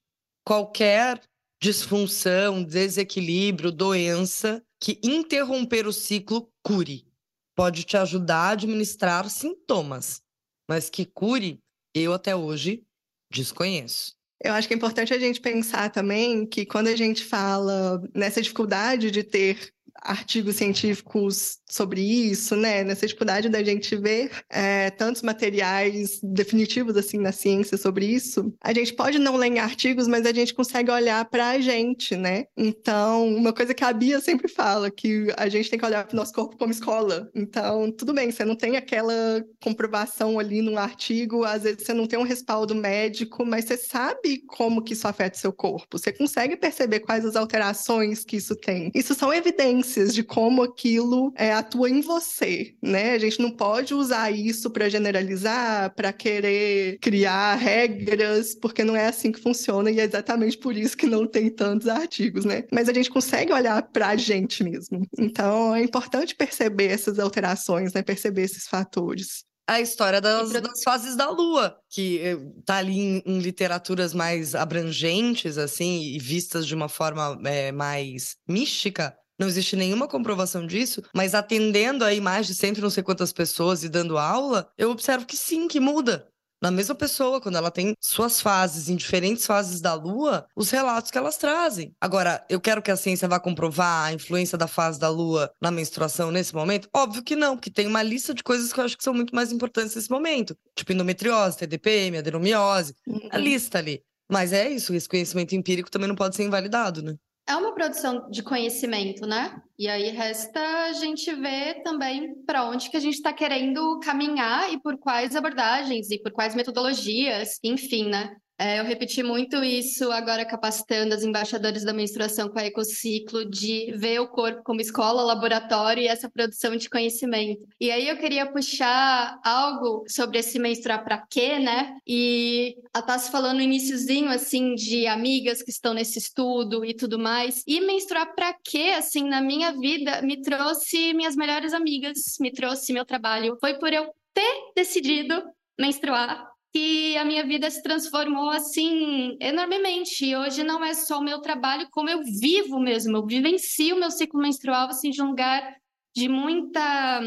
qualquer 0.44 1.20
disfunção, 1.62 2.62
desequilíbrio, 2.62 3.70
doença 3.70 4.62
que 4.80 4.98
interromper 5.04 5.86
o 5.86 5.92
ciclo 5.92 6.50
cure 6.62 7.09
pode 7.56 7.84
te 7.84 7.96
ajudar 7.96 8.36
a 8.36 8.50
administrar 8.50 9.28
sintomas, 9.28 10.22
mas 10.68 10.88
que 10.88 11.04
cure, 11.04 11.60
eu 11.94 12.12
até 12.12 12.34
hoje 12.34 12.82
desconheço. 13.30 14.14
Eu 14.42 14.54
acho 14.54 14.66
que 14.66 14.72
é 14.72 14.76
importante 14.76 15.12
a 15.12 15.18
gente 15.18 15.40
pensar 15.40 15.90
também 15.90 16.46
que 16.46 16.64
quando 16.64 16.88
a 16.88 16.96
gente 16.96 17.22
fala 17.22 18.02
nessa 18.14 18.40
dificuldade 18.40 19.10
de 19.10 19.22
ter 19.22 19.70
artigos 20.02 20.56
científicos 20.56 21.58
sobre 21.68 22.00
isso, 22.00 22.56
né? 22.56 22.82
Nessa 22.82 23.06
dificuldade 23.06 23.48
da 23.48 23.62
gente 23.62 23.94
ver 23.96 24.30
é, 24.48 24.90
tantos 24.90 25.22
materiais 25.22 26.20
definitivos 26.22 26.96
assim 26.96 27.18
na 27.18 27.32
ciência 27.32 27.76
sobre 27.76 28.06
isso, 28.06 28.52
a 28.62 28.72
gente 28.72 28.94
pode 28.94 29.18
não 29.18 29.36
ler 29.36 29.58
artigos, 29.58 30.06
mas 30.06 30.26
a 30.26 30.32
gente 30.32 30.54
consegue 30.54 30.90
olhar 30.90 31.24
para 31.26 31.50
a 31.50 31.60
gente, 31.60 32.16
né? 32.16 32.44
Então, 32.56 33.26
uma 33.28 33.52
coisa 33.52 33.74
que 33.74 33.84
a 33.84 33.92
Bia 33.92 34.20
sempre 34.20 34.48
fala, 34.48 34.90
que 34.90 35.28
a 35.36 35.48
gente 35.48 35.70
tem 35.70 35.78
que 35.78 35.84
olhar 35.84 36.06
para 36.06 36.14
o 36.14 36.16
nosso 36.16 36.32
corpo 36.32 36.56
como 36.56 36.70
escola. 36.70 37.28
Então, 37.34 37.90
tudo 37.90 38.12
bem, 38.14 38.30
você 38.30 38.44
não 38.44 38.54
tem 38.54 38.76
aquela 38.76 39.44
comprovação 39.62 40.38
ali 40.38 40.62
num 40.62 40.78
artigo, 40.78 41.44
às 41.44 41.62
vezes 41.62 41.82
você 41.84 41.92
não 41.92 42.06
tem 42.06 42.18
um 42.18 42.24
respaldo 42.24 42.74
médico, 42.74 43.44
mas 43.44 43.64
você 43.64 43.76
sabe 43.76 44.42
como 44.46 44.82
que 44.82 44.92
isso 44.92 45.08
afeta 45.08 45.36
o 45.36 45.40
seu 45.40 45.52
corpo. 45.52 45.98
Você 45.98 46.12
consegue 46.12 46.56
perceber 46.56 47.00
quais 47.00 47.24
as 47.24 47.36
alterações 47.36 48.24
que 48.24 48.36
isso 48.36 48.54
tem. 48.54 48.90
Isso 48.94 49.14
são 49.14 49.32
evidências 49.32 49.89
de 49.94 50.22
como 50.22 50.62
aquilo 50.62 51.32
é, 51.36 51.52
atua 51.52 51.90
em 51.90 52.00
você, 52.00 52.74
né? 52.82 53.12
A 53.12 53.18
gente 53.18 53.40
não 53.40 53.50
pode 53.50 53.94
usar 53.94 54.30
isso 54.30 54.70
para 54.70 54.88
generalizar, 54.88 55.94
para 55.94 56.12
querer 56.12 56.98
criar 57.00 57.54
regras, 57.56 58.54
porque 58.54 58.84
não 58.84 58.96
é 58.96 59.06
assim 59.06 59.32
que 59.32 59.40
funciona 59.40 59.90
e 59.90 60.00
é 60.00 60.04
exatamente 60.04 60.56
por 60.58 60.76
isso 60.76 60.96
que 60.96 61.06
não 61.06 61.26
tem 61.26 61.50
tantos 61.50 61.88
artigos, 61.88 62.44
né? 62.44 62.64
Mas 62.72 62.88
a 62.88 62.92
gente 62.92 63.10
consegue 63.10 63.52
olhar 63.52 63.82
para 63.90 64.08
a 64.08 64.16
gente 64.16 64.62
mesmo. 64.62 65.06
Então 65.18 65.74
é 65.74 65.82
importante 65.82 66.34
perceber 66.34 66.86
essas 66.86 67.18
alterações, 67.18 67.92
né? 67.92 68.02
Perceber 68.02 68.42
esses 68.42 68.66
fatores 68.66 69.44
a 69.70 69.80
história 69.80 70.20
das, 70.20 70.50
das, 70.50 70.82
fases 70.82 71.14
da 71.14 71.30
Lua, 71.30 71.76
que 71.88 72.18
eh, 72.18 72.36
tá 72.66 72.78
ali 72.78 72.98
em, 72.98 73.22
em, 73.24 73.38
literaturas 73.38 74.12
mais 74.12 74.56
abrangentes, 74.56 75.56
assim, 75.56 76.02
e 76.02 76.18
vistas 76.18 76.66
de 76.66 76.74
uma 76.74 76.88
forma 76.88 77.40
é, 77.44 77.70
mais 77.70 78.34
mística, 78.48 79.16
não 79.40 79.48
existe 79.48 79.74
nenhuma 79.74 80.06
comprovação 80.06 80.66
disso, 80.66 81.02
mas 81.14 81.34
atendendo 81.34 82.04
aí 82.04 82.20
mais 82.20 82.46
de 82.46 82.54
cento 82.54 82.76
e 82.76 82.82
não 82.82 82.90
sei 82.90 83.02
quantas 83.02 83.32
pessoas 83.32 83.82
e 83.82 83.88
dando 83.88 84.18
aula, 84.18 84.70
eu 84.76 84.90
observo 84.90 85.24
que 85.24 85.36
sim, 85.36 85.66
que 85.66 85.80
muda. 85.80 86.28
Na 86.62 86.70
mesma 86.70 86.94
pessoa, 86.94 87.40
quando 87.40 87.56
ela 87.56 87.70
tem 87.70 87.94
suas 87.98 88.38
fases, 88.38 88.90
em 88.90 88.96
diferentes 88.96 89.46
fases 89.46 89.80
da 89.80 89.94
lua, 89.94 90.46
os 90.54 90.70
relatos 90.70 91.10
que 91.10 91.16
elas 91.16 91.38
trazem. 91.38 91.94
Agora, 91.98 92.44
eu 92.50 92.60
quero 92.60 92.82
que 92.82 92.90
a 92.90 92.96
ciência 92.96 93.26
vá 93.26 93.40
comprovar 93.40 94.08
a 94.08 94.12
influência 94.12 94.58
da 94.58 94.66
fase 94.66 95.00
da 95.00 95.08
lua 95.08 95.50
na 95.58 95.70
menstruação 95.70 96.30
nesse 96.30 96.54
momento? 96.54 96.86
Óbvio 96.94 97.22
que 97.22 97.34
não, 97.34 97.56
porque 97.56 97.70
tem 97.70 97.86
uma 97.86 98.02
lista 98.02 98.34
de 98.34 98.42
coisas 98.42 98.74
que 98.74 98.78
eu 98.78 98.84
acho 98.84 98.98
que 98.98 99.02
são 99.02 99.14
muito 99.14 99.34
mais 99.34 99.50
importantes 99.50 99.96
nesse 99.96 100.10
momento. 100.10 100.54
Tipo 100.76 100.92
endometriose, 100.92 101.56
TDPM, 101.56 102.18
adenomiose, 102.18 102.94
a 103.30 103.38
uhum. 103.38 103.42
lista 103.42 103.78
ali. 103.78 104.02
Mas 104.30 104.52
é 104.52 104.68
isso, 104.68 104.92
esse 104.92 105.08
conhecimento 105.08 105.56
empírico 105.56 105.90
também 105.90 106.08
não 106.08 106.14
pode 106.14 106.36
ser 106.36 106.44
invalidado, 106.44 107.02
né? 107.02 107.16
É 107.50 107.56
uma 107.56 107.74
produção 107.74 108.30
de 108.30 108.42
conhecimento, 108.42 109.26
né? 109.26 109.60
E 109.76 109.88
aí 109.88 110.08
resta 110.10 110.60
a 110.84 110.92
gente 110.92 111.34
ver 111.34 111.82
também 111.82 112.34
para 112.44 112.64
onde 112.64 112.88
que 112.88 112.96
a 112.96 113.00
gente 113.00 113.14
está 113.14 113.32
querendo 113.32 113.98
caminhar 114.00 114.72
e 114.72 114.80
por 114.80 114.96
quais 114.98 115.34
abordagens 115.34 116.10
e 116.10 116.22
por 116.22 116.30
quais 116.30 116.54
metodologias, 116.54 117.58
enfim, 117.64 118.08
né? 118.08 118.36
É, 118.60 118.78
eu 118.78 118.84
repeti 118.84 119.22
muito 119.22 119.56
isso 119.64 120.12
agora 120.12 120.44
capacitando 120.44 121.14
as 121.14 121.22
embaixadoras 121.22 121.82
da 121.82 121.94
menstruação 121.94 122.46
com 122.46 122.58
a 122.58 122.66
Ecociclo, 122.66 123.48
de 123.48 123.90
ver 123.96 124.20
o 124.20 124.28
corpo 124.28 124.62
como 124.62 124.82
escola, 124.82 125.22
laboratório 125.22 126.02
e 126.02 126.06
essa 126.06 126.28
produção 126.28 126.76
de 126.76 126.90
conhecimento. 126.90 127.66
E 127.80 127.90
aí 127.90 128.06
eu 128.06 128.18
queria 128.18 128.44
puxar 128.44 129.40
algo 129.42 130.04
sobre 130.06 130.40
esse 130.40 130.58
menstruar 130.58 131.02
para 131.02 131.16
quê, 131.26 131.58
né? 131.58 131.96
E 132.06 132.76
a 132.92 133.00
Tassi 133.00 133.30
falando 133.30 133.56
no 133.56 133.62
iníciozinho, 133.62 134.28
assim, 134.28 134.74
de 134.74 135.06
amigas 135.06 135.62
que 135.62 135.70
estão 135.70 135.94
nesse 135.94 136.18
estudo 136.18 136.84
e 136.84 136.92
tudo 136.92 137.18
mais. 137.18 137.64
E 137.66 137.80
menstruar 137.80 138.34
para 138.34 138.52
quê, 138.62 138.92
assim, 138.94 139.26
na 139.26 139.40
minha 139.40 139.72
vida, 139.72 140.20
me 140.20 140.42
trouxe 140.42 141.14
minhas 141.14 141.34
melhores 141.34 141.72
amigas, 141.72 142.36
me 142.38 142.52
trouxe 142.52 142.92
meu 142.92 143.06
trabalho. 143.06 143.56
Foi 143.58 143.78
por 143.78 143.90
eu 143.90 144.12
ter 144.34 144.72
decidido 144.76 145.42
menstruar 145.78 146.50
que 146.72 147.16
a 147.16 147.24
minha 147.24 147.44
vida 147.44 147.70
se 147.70 147.82
transformou 147.82 148.50
assim 148.50 149.36
enormemente. 149.40 150.24
E 150.24 150.36
hoje 150.36 150.62
não 150.62 150.84
é 150.84 150.94
só 150.94 151.18
o 151.18 151.24
meu 151.24 151.40
trabalho, 151.40 151.88
como 151.90 152.08
eu 152.08 152.22
vivo 152.22 152.78
mesmo. 152.78 153.16
Eu 153.16 153.26
vivencio 153.26 153.96
o 153.96 153.98
meu 153.98 154.10
ciclo 154.10 154.40
menstrual 154.40 154.88
assim 154.88 155.10
de 155.10 155.22
um 155.22 155.28
lugar 155.28 155.76
de 156.14 156.28
muita 156.28 157.20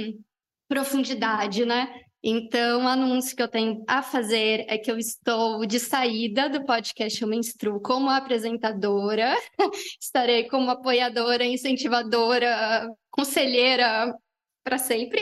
profundidade, 0.67 1.65
né? 1.65 2.03
Então, 2.25 2.85
o 2.85 2.87
anúncio 2.87 3.35
que 3.35 3.43
eu 3.43 3.49
tenho 3.49 3.83
a 3.85 4.01
fazer 4.01 4.65
é 4.69 4.77
que 4.77 4.89
eu 4.89 4.97
estou 4.97 5.65
de 5.65 5.77
saída 5.77 6.47
do 6.49 6.65
podcast 6.65 7.21
Eu 7.21 7.27
Menstruo 7.27 7.81
como 7.81 8.09
apresentadora, 8.09 9.35
estarei 9.99 10.47
como 10.47 10.71
apoiadora, 10.71 11.43
incentivadora, 11.43 12.87
conselheira 13.11 14.15
para 14.63 14.77
sempre. 14.77 15.21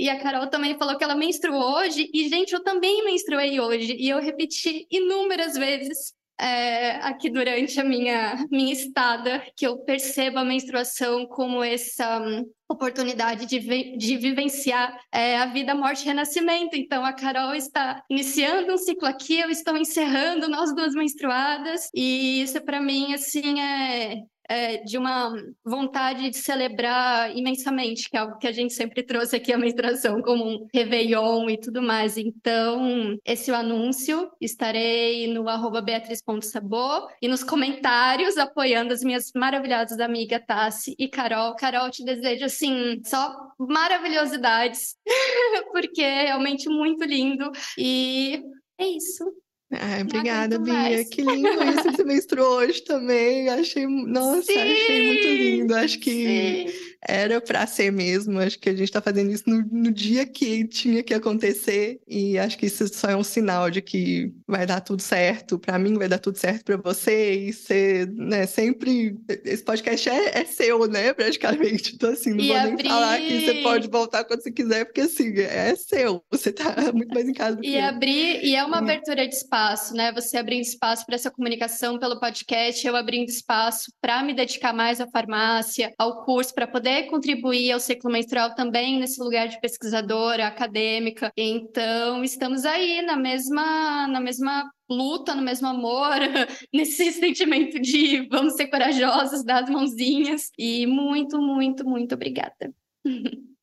E 0.00 0.08
a 0.08 0.18
Carol 0.18 0.46
também 0.46 0.78
falou 0.78 0.96
que 0.96 1.04
ela 1.04 1.14
menstruou 1.14 1.76
hoje. 1.76 2.10
E, 2.14 2.26
gente, 2.30 2.54
eu 2.54 2.64
também 2.64 3.04
menstruei 3.04 3.60
hoje. 3.60 3.94
E 3.98 4.08
eu 4.08 4.18
repeti 4.18 4.86
inúmeras 4.90 5.54
vezes 5.54 6.14
é, 6.40 6.92
aqui 7.02 7.28
durante 7.28 7.78
a 7.78 7.84
minha, 7.84 8.46
minha 8.50 8.72
estada 8.72 9.44
que 9.54 9.66
eu 9.66 9.76
percebo 9.80 10.38
a 10.38 10.44
menstruação 10.44 11.26
como 11.26 11.62
essa 11.62 12.18
um, 12.18 12.50
oportunidade 12.66 13.44
de, 13.44 13.58
vi 13.58 13.94
de 13.98 14.16
vivenciar 14.16 14.98
é, 15.12 15.36
a 15.36 15.44
vida, 15.44 15.74
morte 15.74 16.02
e 16.02 16.06
renascimento. 16.06 16.76
Então, 16.76 17.04
a 17.04 17.12
Carol 17.12 17.54
está 17.54 18.02
iniciando 18.08 18.72
um 18.72 18.78
ciclo 18.78 19.06
aqui, 19.06 19.38
eu 19.38 19.50
estou 19.50 19.76
encerrando 19.76 20.48
nós 20.48 20.74
duas 20.74 20.94
menstruadas. 20.94 21.90
E 21.94 22.40
isso, 22.40 22.58
para 22.62 22.80
mim, 22.80 23.12
assim, 23.12 23.60
é, 23.60 24.22
é, 24.50 24.78
de 24.78 24.98
uma 24.98 25.32
vontade 25.64 26.28
de 26.28 26.36
celebrar 26.36 27.36
imensamente, 27.36 28.10
que 28.10 28.16
é 28.16 28.20
algo 28.20 28.36
que 28.36 28.48
a 28.48 28.52
gente 28.52 28.74
sempre 28.74 29.00
trouxe 29.04 29.36
aqui 29.36 29.52
a 29.52 29.58
menstruação 29.58 30.20
como 30.20 30.44
um 30.44 30.66
Réveillon 30.74 31.48
e 31.48 31.56
tudo 31.56 31.80
mais. 31.80 32.16
Então, 32.16 33.16
esse 33.24 33.48
é 33.48 33.54
o 33.54 33.56
anúncio. 33.56 34.28
Estarei 34.40 35.32
no 35.32 35.48
arroba 35.48 35.80
beatriz.sabor 35.80 37.08
e 37.22 37.28
nos 37.28 37.44
comentários 37.44 38.36
apoiando 38.36 38.92
as 38.92 39.04
minhas 39.04 39.30
maravilhosas 39.36 40.00
amigas 40.00 40.42
Tassi 40.44 40.96
e 40.98 41.06
Carol. 41.06 41.54
Carol, 41.54 41.88
te 41.88 42.04
desejo, 42.04 42.44
assim, 42.44 43.00
só 43.04 43.32
maravilhosidades, 43.56 44.96
porque 45.70 46.02
é 46.02 46.24
realmente 46.24 46.68
muito 46.68 47.04
lindo. 47.04 47.52
E 47.78 48.42
é 48.80 48.84
isso. 48.84 49.32
Ai, 49.72 50.02
obrigada, 50.02 50.58
Bia. 50.58 50.72
Mais. 50.72 51.08
Que 51.08 51.22
lindo 51.22 51.48
isso 51.64 51.82
que 51.84 51.96
você 51.96 52.02
menstruou 52.04 52.56
hoje 52.58 52.82
também. 52.82 53.48
Achei, 53.48 53.86
nossa, 53.86 54.42
Sim. 54.42 54.58
achei 54.58 55.06
muito 55.06 55.26
lindo. 55.26 55.74
Acho 55.74 55.98
que 55.98 56.66
Sim 56.68 56.89
era 57.06 57.40
para 57.40 57.66
ser 57.66 57.90
mesmo. 57.90 58.38
Acho 58.38 58.58
que 58.58 58.68
a 58.68 58.72
gente 58.72 58.84
está 58.84 59.00
fazendo 59.00 59.30
isso 59.30 59.44
no, 59.46 59.62
no, 59.70 59.90
dia 59.90 60.26
que 60.26 60.66
tinha 60.66 61.02
que 61.02 61.14
acontecer 61.14 62.00
e 62.06 62.38
acho 62.38 62.58
que 62.58 62.66
isso 62.66 62.86
só 62.88 63.10
é 63.10 63.16
um 63.16 63.24
sinal 63.24 63.70
de 63.70 63.80
que 63.80 64.32
vai 64.46 64.66
dar 64.66 64.80
tudo 64.80 65.00
certo. 65.00 65.58
Para 65.58 65.78
mim 65.78 65.94
vai 65.94 66.08
dar 66.08 66.18
tudo 66.18 66.36
certo 66.36 66.64
para 66.64 66.76
você 66.76 67.32
e 67.32 67.52
ser, 67.52 68.08
né, 68.12 68.46
sempre 68.46 69.16
esse 69.44 69.62
podcast 69.62 70.08
é, 70.08 70.40
é, 70.40 70.44
seu, 70.44 70.86
né, 70.86 71.12
praticamente. 71.12 71.94
Então 71.94 72.10
assim, 72.10 72.30
não 72.30 72.44
e 72.44 72.48
vou 72.48 72.56
abrir... 72.56 72.82
nem 72.82 72.92
falar 72.92 73.18
que 73.18 73.40
você 73.40 73.54
pode 73.62 73.88
voltar 73.88 74.24
quando 74.24 74.42
você 74.42 74.52
quiser, 74.52 74.84
porque 74.84 75.02
assim, 75.02 75.32
é 75.38 75.74
seu. 75.74 76.22
Você 76.30 76.52
tá 76.52 76.74
muito 76.92 77.14
mais 77.14 77.28
em 77.28 77.32
casa 77.32 77.56
do 77.56 77.64
e 77.64 77.72
que 77.72 77.78
abrir 77.78 78.44
e 78.44 78.54
é 78.54 78.64
uma 78.64 78.76
hum. 78.76 78.80
abertura 78.80 79.26
de 79.26 79.34
espaço, 79.34 79.94
né? 79.94 80.12
Você 80.12 80.36
abrindo 80.36 80.62
espaço 80.62 81.06
para 81.06 81.14
essa 81.14 81.30
comunicação 81.30 81.98
pelo 81.98 82.20
podcast, 82.20 82.86
eu 82.86 82.94
abrindo 82.94 83.28
espaço 83.28 83.92
para 84.00 84.22
me 84.22 84.34
dedicar 84.34 84.72
mais 84.72 85.00
à 85.00 85.06
farmácia, 85.06 85.92
ao 85.98 86.24
curso 86.24 86.54
para 86.54 86.66
poder 86.66 86.89
poder 86.90 87.06
contribuir 87.06 87.72
ao 87.72 87.80
ciclo 87.80 88.10
menstrual 88.10 88.54
também 88.54 88.98
nesse 88.98 89.22
lugar 89.22 89.46
de 89.46 89.60
pesquisadora, 89.60 90.46
acadêmica. 90.46 91.32
Então, 91.36 92.24
estamos 92.24 92.64
aí 92.64 93.00
na 93.02 93.16
mesma, 93.16 94.08
na 94.08 94.20
mesma 94.20 94.70
luta, 94.88 95.34
no 95.34 95.42
mesmo 95.42 95.68
amor, 95.68 96.16
nesse 96.74 97.12
sentimento 97.12 97.80
de 97.80 98.26
vamos 98.28 98.54
ser 98.54 98.66
corajosos, 98.66 99.44
dar 99.44 99.62
as 99.62 99.70
mãozinhas. 99.70 100.50
E 100.58 100.86
muito, 100.86 101.40
muito, 101.40 101.84
muito 101.84 102.14
obrigada. 102.14 102.74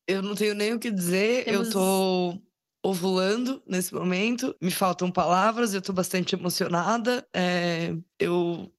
Eu 0.06 0.22
não 0.22 0.34
tenho 0.34 0.54
nem 0.54 0.72
o 0.72 0.78
que 0.78 0.90
dizer, 0.90 1.44
Temos... 1.44 1.66
eu 1.66 1.72
tô 1.72 2.38
ovulando 2.82 3.62
nesse 3.66 3.92
momento, 3.92 4.56
me 4.62 4.70
faltam 4.70 5.10
palavras, 5.10 5.74
eu 5.74 5.82
tô 5.82 5.92
bastante 5.92 6.34
emocionada. 6.34 7.26
É, 7.34 7.94
eu 8.18 8.72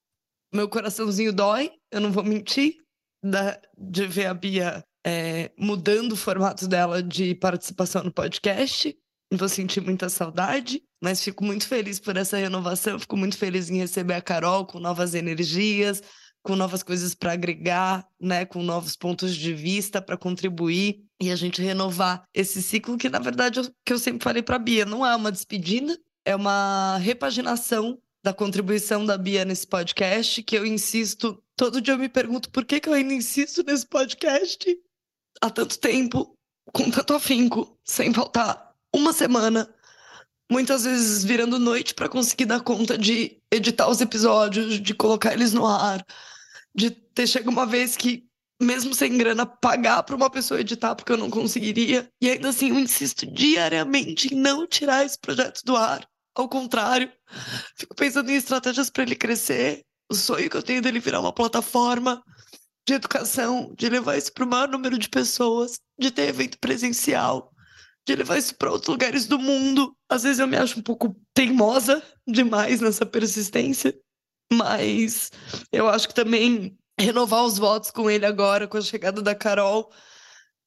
meu 0.52 0.68
coraçãozinho 0.68 1.32
dói, 1.32 1.72
eu 1.92 2.02
não 2.02 2.12
vou 2.12 2.24
mentir 2.24 2.80
da, 3.24 3.60
de 3.78 4.08
ver 4.08 4.28
a 4.28 4.34
Bia 4.34 4.84
é, 5.06 5.52
mudando 5.58 6.14
o 6.14 6.18
formato 6.18 6.68
dela 6.68 7.02
de 7.02 7.36
participação 7.36 8.04
no 8.04 8.12
podcast. 8.12 8.96
Vou 9.32 9.48
sentir 9.48 9.82
muita 9.82 10.10
saudade, 10.10 10.82
mas 11.02 11.24
fico 11.24 11.44
muito 11.44 11.68
feliz 11.68 12.00
por 12.00 12.18
essa 12.18 12.38
renovação. 12.38 13.00
Fico 13.00 13.16
muito 13.16 13.38
feliz 13.38 13.70
em 13.70 13.78
receber 13.78 14.16
a 14.16 14.22
Carol 14.22 14.66
com 14.66 14.80
novas 14.80 15.14
energias, 15.14 16.02
com 16.42 16.56
novas 16.56 16.82
coisas 16.84 17.14
para 17.14 17.34
agregar, 17.34 18.08
né, 18.20 18.46
com 18.46 18.64
novos 18.64 18.96
pontos 18.96 19.36
de 19.36 19.54
vista 19.54 20.02
para 20.02 20.18
contribuir 20.18 21.04
e 21.22 21.32
a 21.32 21.36
gente 21.36 21.62
renovar 21.62 22.24
esse 22.34 22.62
ciclo 22.62 22.98
que 22.98 23.10
na 23.10 23.20
verdade 23.20 23.60
eu, 23.60 23.72
que 23.86 23.94
eu 23.94 24.00
sempre 24.00 24.24
falei 24.24 24.42
para 24.42 24.58
Bia, 24.58 24.86
não 24.86 25.06
é 25.06 25.16
uma 25.16 25.32
despedida, 25.32 25.98
é 26.26 26.36
uma 26.36 26.98
repaginação 26.98 28.00
da 28.24 28.34
contribuição 28.34 29.06
da 29.06 29.18
Bia 29.18 29.46
nesse 29.46 29.66
podcast, 29.66 30.44
que 30.44 30.58
eu 30.58 30.66
insisto, 30.66 31.42
todo 31.56 31.82
dia 31.82 31.94
eu 31.94 31.98
me 31.98 32.10
pergunto 32.10 32.50
por 32.50 32.66
que, 32.66 32.80
que 32.80 32.90
eu 32.90 32.94
ainda 32.94 33.14
insisto 33.14 33.64
nesse 33.64 33.86
podcast 33.86 34.78
há 35.42 35.50
tanto 35.50 35.80
tempo, 35.80 36.36
com 36.74 36.92
tanto 36.92 37.14
afinco, 37.14 37.78
sem 37.84 38.14
faltar 38.14 38.74
uma 38.94 39.14
semana, 39.14 39.74
muitas 40.52 40.84
vezes 40.84 41.24
virando 41.24 41.60
noite 41.60 41.94
para 41.94 42.10
conseguir 42.10 42.46
dar 42.46 42.62
conta 42.62 42.98
de 42.98 43.42
editar 43.52 43.90
os 43.90 44.02
episódios, 44.02 44.82
de 44.82 44.94
colocar 44.94 45.34
eles 45.34 45.54
no 45.54 45.66
ar, 45.66 46.06
de 46.76 46.92
ter 46.92 47.28
chegado 47.28 47.50
uma 47.50 47.66
vez 47.66 47.96
que 47.96 48.30
mesmo 48.62 48.94
sem 48.94 49.18
grana, 49.18 49.46
pagar 49.46 50.04
para 50.04 50.16
uma 50.16 50.30
pessoa 50.30 50.60
editar, 50.60 50.94
porque 50.94 51.12
eu 51.12 51.18
não 51.18 51.30
conseguiria. 51.30 52.10
E 52.22 52.30
ainda 52.30 52.50
assim, 52.50 52.70
eu 52.70 52.80
insisto 52.80 53.26
diariamente 53.26 54.34
em 54.34 54.38
não 54.38 54.68
tirar 54.68 55.06
esse 55.06 55.18
projeto 55.18 55.62
do 55.64 55.76
ar. 55.78 56.06
Ao 56.40 56.48
contrário, 56.48 57.12
fico 57.76 57.94
pensando 57.94 58.32
em 58.32 58.36
estratégias 58.36 58.90
para 58.90 59.04
ele 59.04 59.14
crescer. 59.14 59.84
O 60.10 60.16
sonho 60.16 60.50
que 60.50 60.56
eu 60.56 60.64
tenho 60.64 60.82
dele 60.82 61.02
virar 61.02 61.20
uma 61.20 61.34
plataforma 61.34 62.24
de 62.88 62.94
educação, 62.94 63.76
de 63.78 63.90
levar 63.90 64.16
isso 64.16 64.32
para 64.32 64.46
o 64.46 64.48
maior 64.48 64.70
número 64.70 64.98
de 64.98 65.10
pessoas, 65.10 65.82
de 66.00 66.10
ter 66.10 66.30
evento 66.30 66.58
presencial, 66.58 67.52
de 68.08 68.16
levar 68.16 68.38
isso 68.38 68.56
para 68.56 68.72
outros 68.72 68.88
lugares 68.88 69.28
do 69.28 69.38
mundo. 69.38 69.94
Às 70.08 70.24
vezes 70.24 70.40
eu 70.40 70.48
me 70.48 70.56
acho 70.56 70.80
um 70.80 70.82
pouco 70.82 71.14
teimosa 71.34 72.02
demais 72.26 72.80
nessa 72.80 73.06
persistência, 73.06 73.94
mas 74.50 75.32
eu 75.74 75.90
acho 75.90 76.08
que 76.08 76.14
também 76.14 76.80
renovar 76.98 77.44
os 77.44 77.58
votos 77.58 77.92
com 77.92 78.10
ele 78.10 78.26
agora, 78.26 78.66
com 78.66 78.78
a 78.78 78.82
chegada 78.82 79.22
da 79.22 79.36
Carol, 79.36 79.92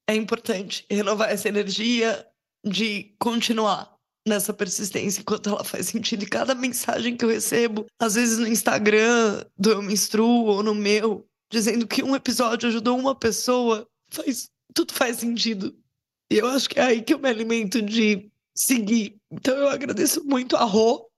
é 0.06 0.14
importante. 0.14 0.84
Renovar 0.90 1.30
essa 1.30 1.48
energia 1.48 2.28
de 2.62 3.16
continuar 3.18 3.92
nessa 4.26 4.52
persistência 4.52 5.20
enquanto 5.20 5.50
ela 5.50 5.64
faz 5.64 5.86
sentido. 5.86 6.22
E 6.22 6.28
cada 6.28 6.54
mensagem 6.54 7.16
que 7.16 7.24
eu 7.24 7.28
recebo, 7.28 7.86
às 7.98 8.14
vezes 8.14 8.38
no 8.38 8.46
Instagram 8.46 9.44
do 9.58 9.70
Eu 9.70 9.82
Menstruo 9.82 10.46
ou 10.46 10.62
no 10.62 10.74
meu, 10.74 11.26
dizendo 11.50 11.86
que 11.86 12.02
um 12.02 12.16
episódio 12.16 12.68
ajudou 12.68 12.98
uma 12.98 13.14
pessoa, 13.14 13.86
faz, 14.10 14.50
tudo 14.74 14.92
faz 14.92 15.18
sentido. 15.18 15.76
E 16.30 16.38
eu 16.38 16.46
acho 16.46 16.68
que 16.68 16.80
é 16.80 16.82
aí 16.82 17.02
que 17.02 17.12
eu 17.12 17.18
me 17.18 17.28
alimento 17.28 17.82
de 17.82 18.30
seguir. 18.54 19.16
Então 19.30 19.54
eu 19.54 19.68
agradeço 19.68 20.24
muito 20.24 20.56
a 20.56 20.64
Rô, 20.64 21.08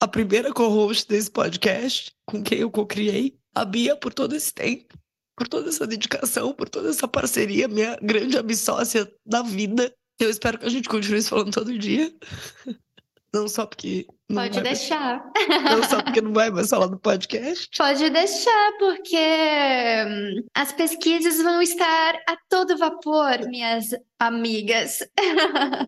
a 0.00 0.08
primeira 0.08 0.52
co-host 0.52 1.08
desse 1.08 1.30
podcast, 1.30 2.12
com 2.26 2.42
quem 2.42 2.58
eu 2.58 2.70
co-criei, 2.70 3.36
a 3.54 3.64
Bia 3.64 3.96
por 3.96 4.14
todo 4.14 4.34
esse 4.34 4.52
tempo, 4.52 4.98
por 5.36 5.46
toda 5.46 5.68
essa 5.68 5.86
dedicação, 5.86 6.52
por 6.54 6.68
toda 6.68 6.88
essa 6.88 7.06
parceria, 7.06 7.68
minha 7.68 7.96
grande 8.02 8.38
amissócia 8.38 9.10
da 9.26 9.42
vida. 9.42 9.94
Eu 10.22 10.30
espero 10.30 10.58
que 10.58 10.66
a 10.66 10.70
gente 10.70 10.88
continue 10.88 11.22
falando 11.22 11.52
todo 11.52 11.78
dia. 11.78 12.12
Não 13.34 13.48
só 13.48 13.64
porque 13.64 14.06
Não 14.28 14.42
Pode 14.42 14.60
deixar. 14.60 15.24
Não 15.64 15.82
só 15.88 16.02
porque 16.02 16.20
não 16.20 16.34
vai 16.34 16.50
mais 16.50 16.68
falar 16.68 16.86
do 16.86 16.98
podcast. 16.98 17.68
Pode 17.78 18.10
deixar, 18.10 18.72
porque 18.78 19.16
hum, 20.06 20.44
as 20.54 20.70
pesquisas 20.72 21.42
vão 21.42 21.62
estar 21.62 22.14
a 22.28 22.36
todo 22.50 22.76
vapor, 22.76 23.48
minhas 23.48 23.86
amigas. 24.18 24.98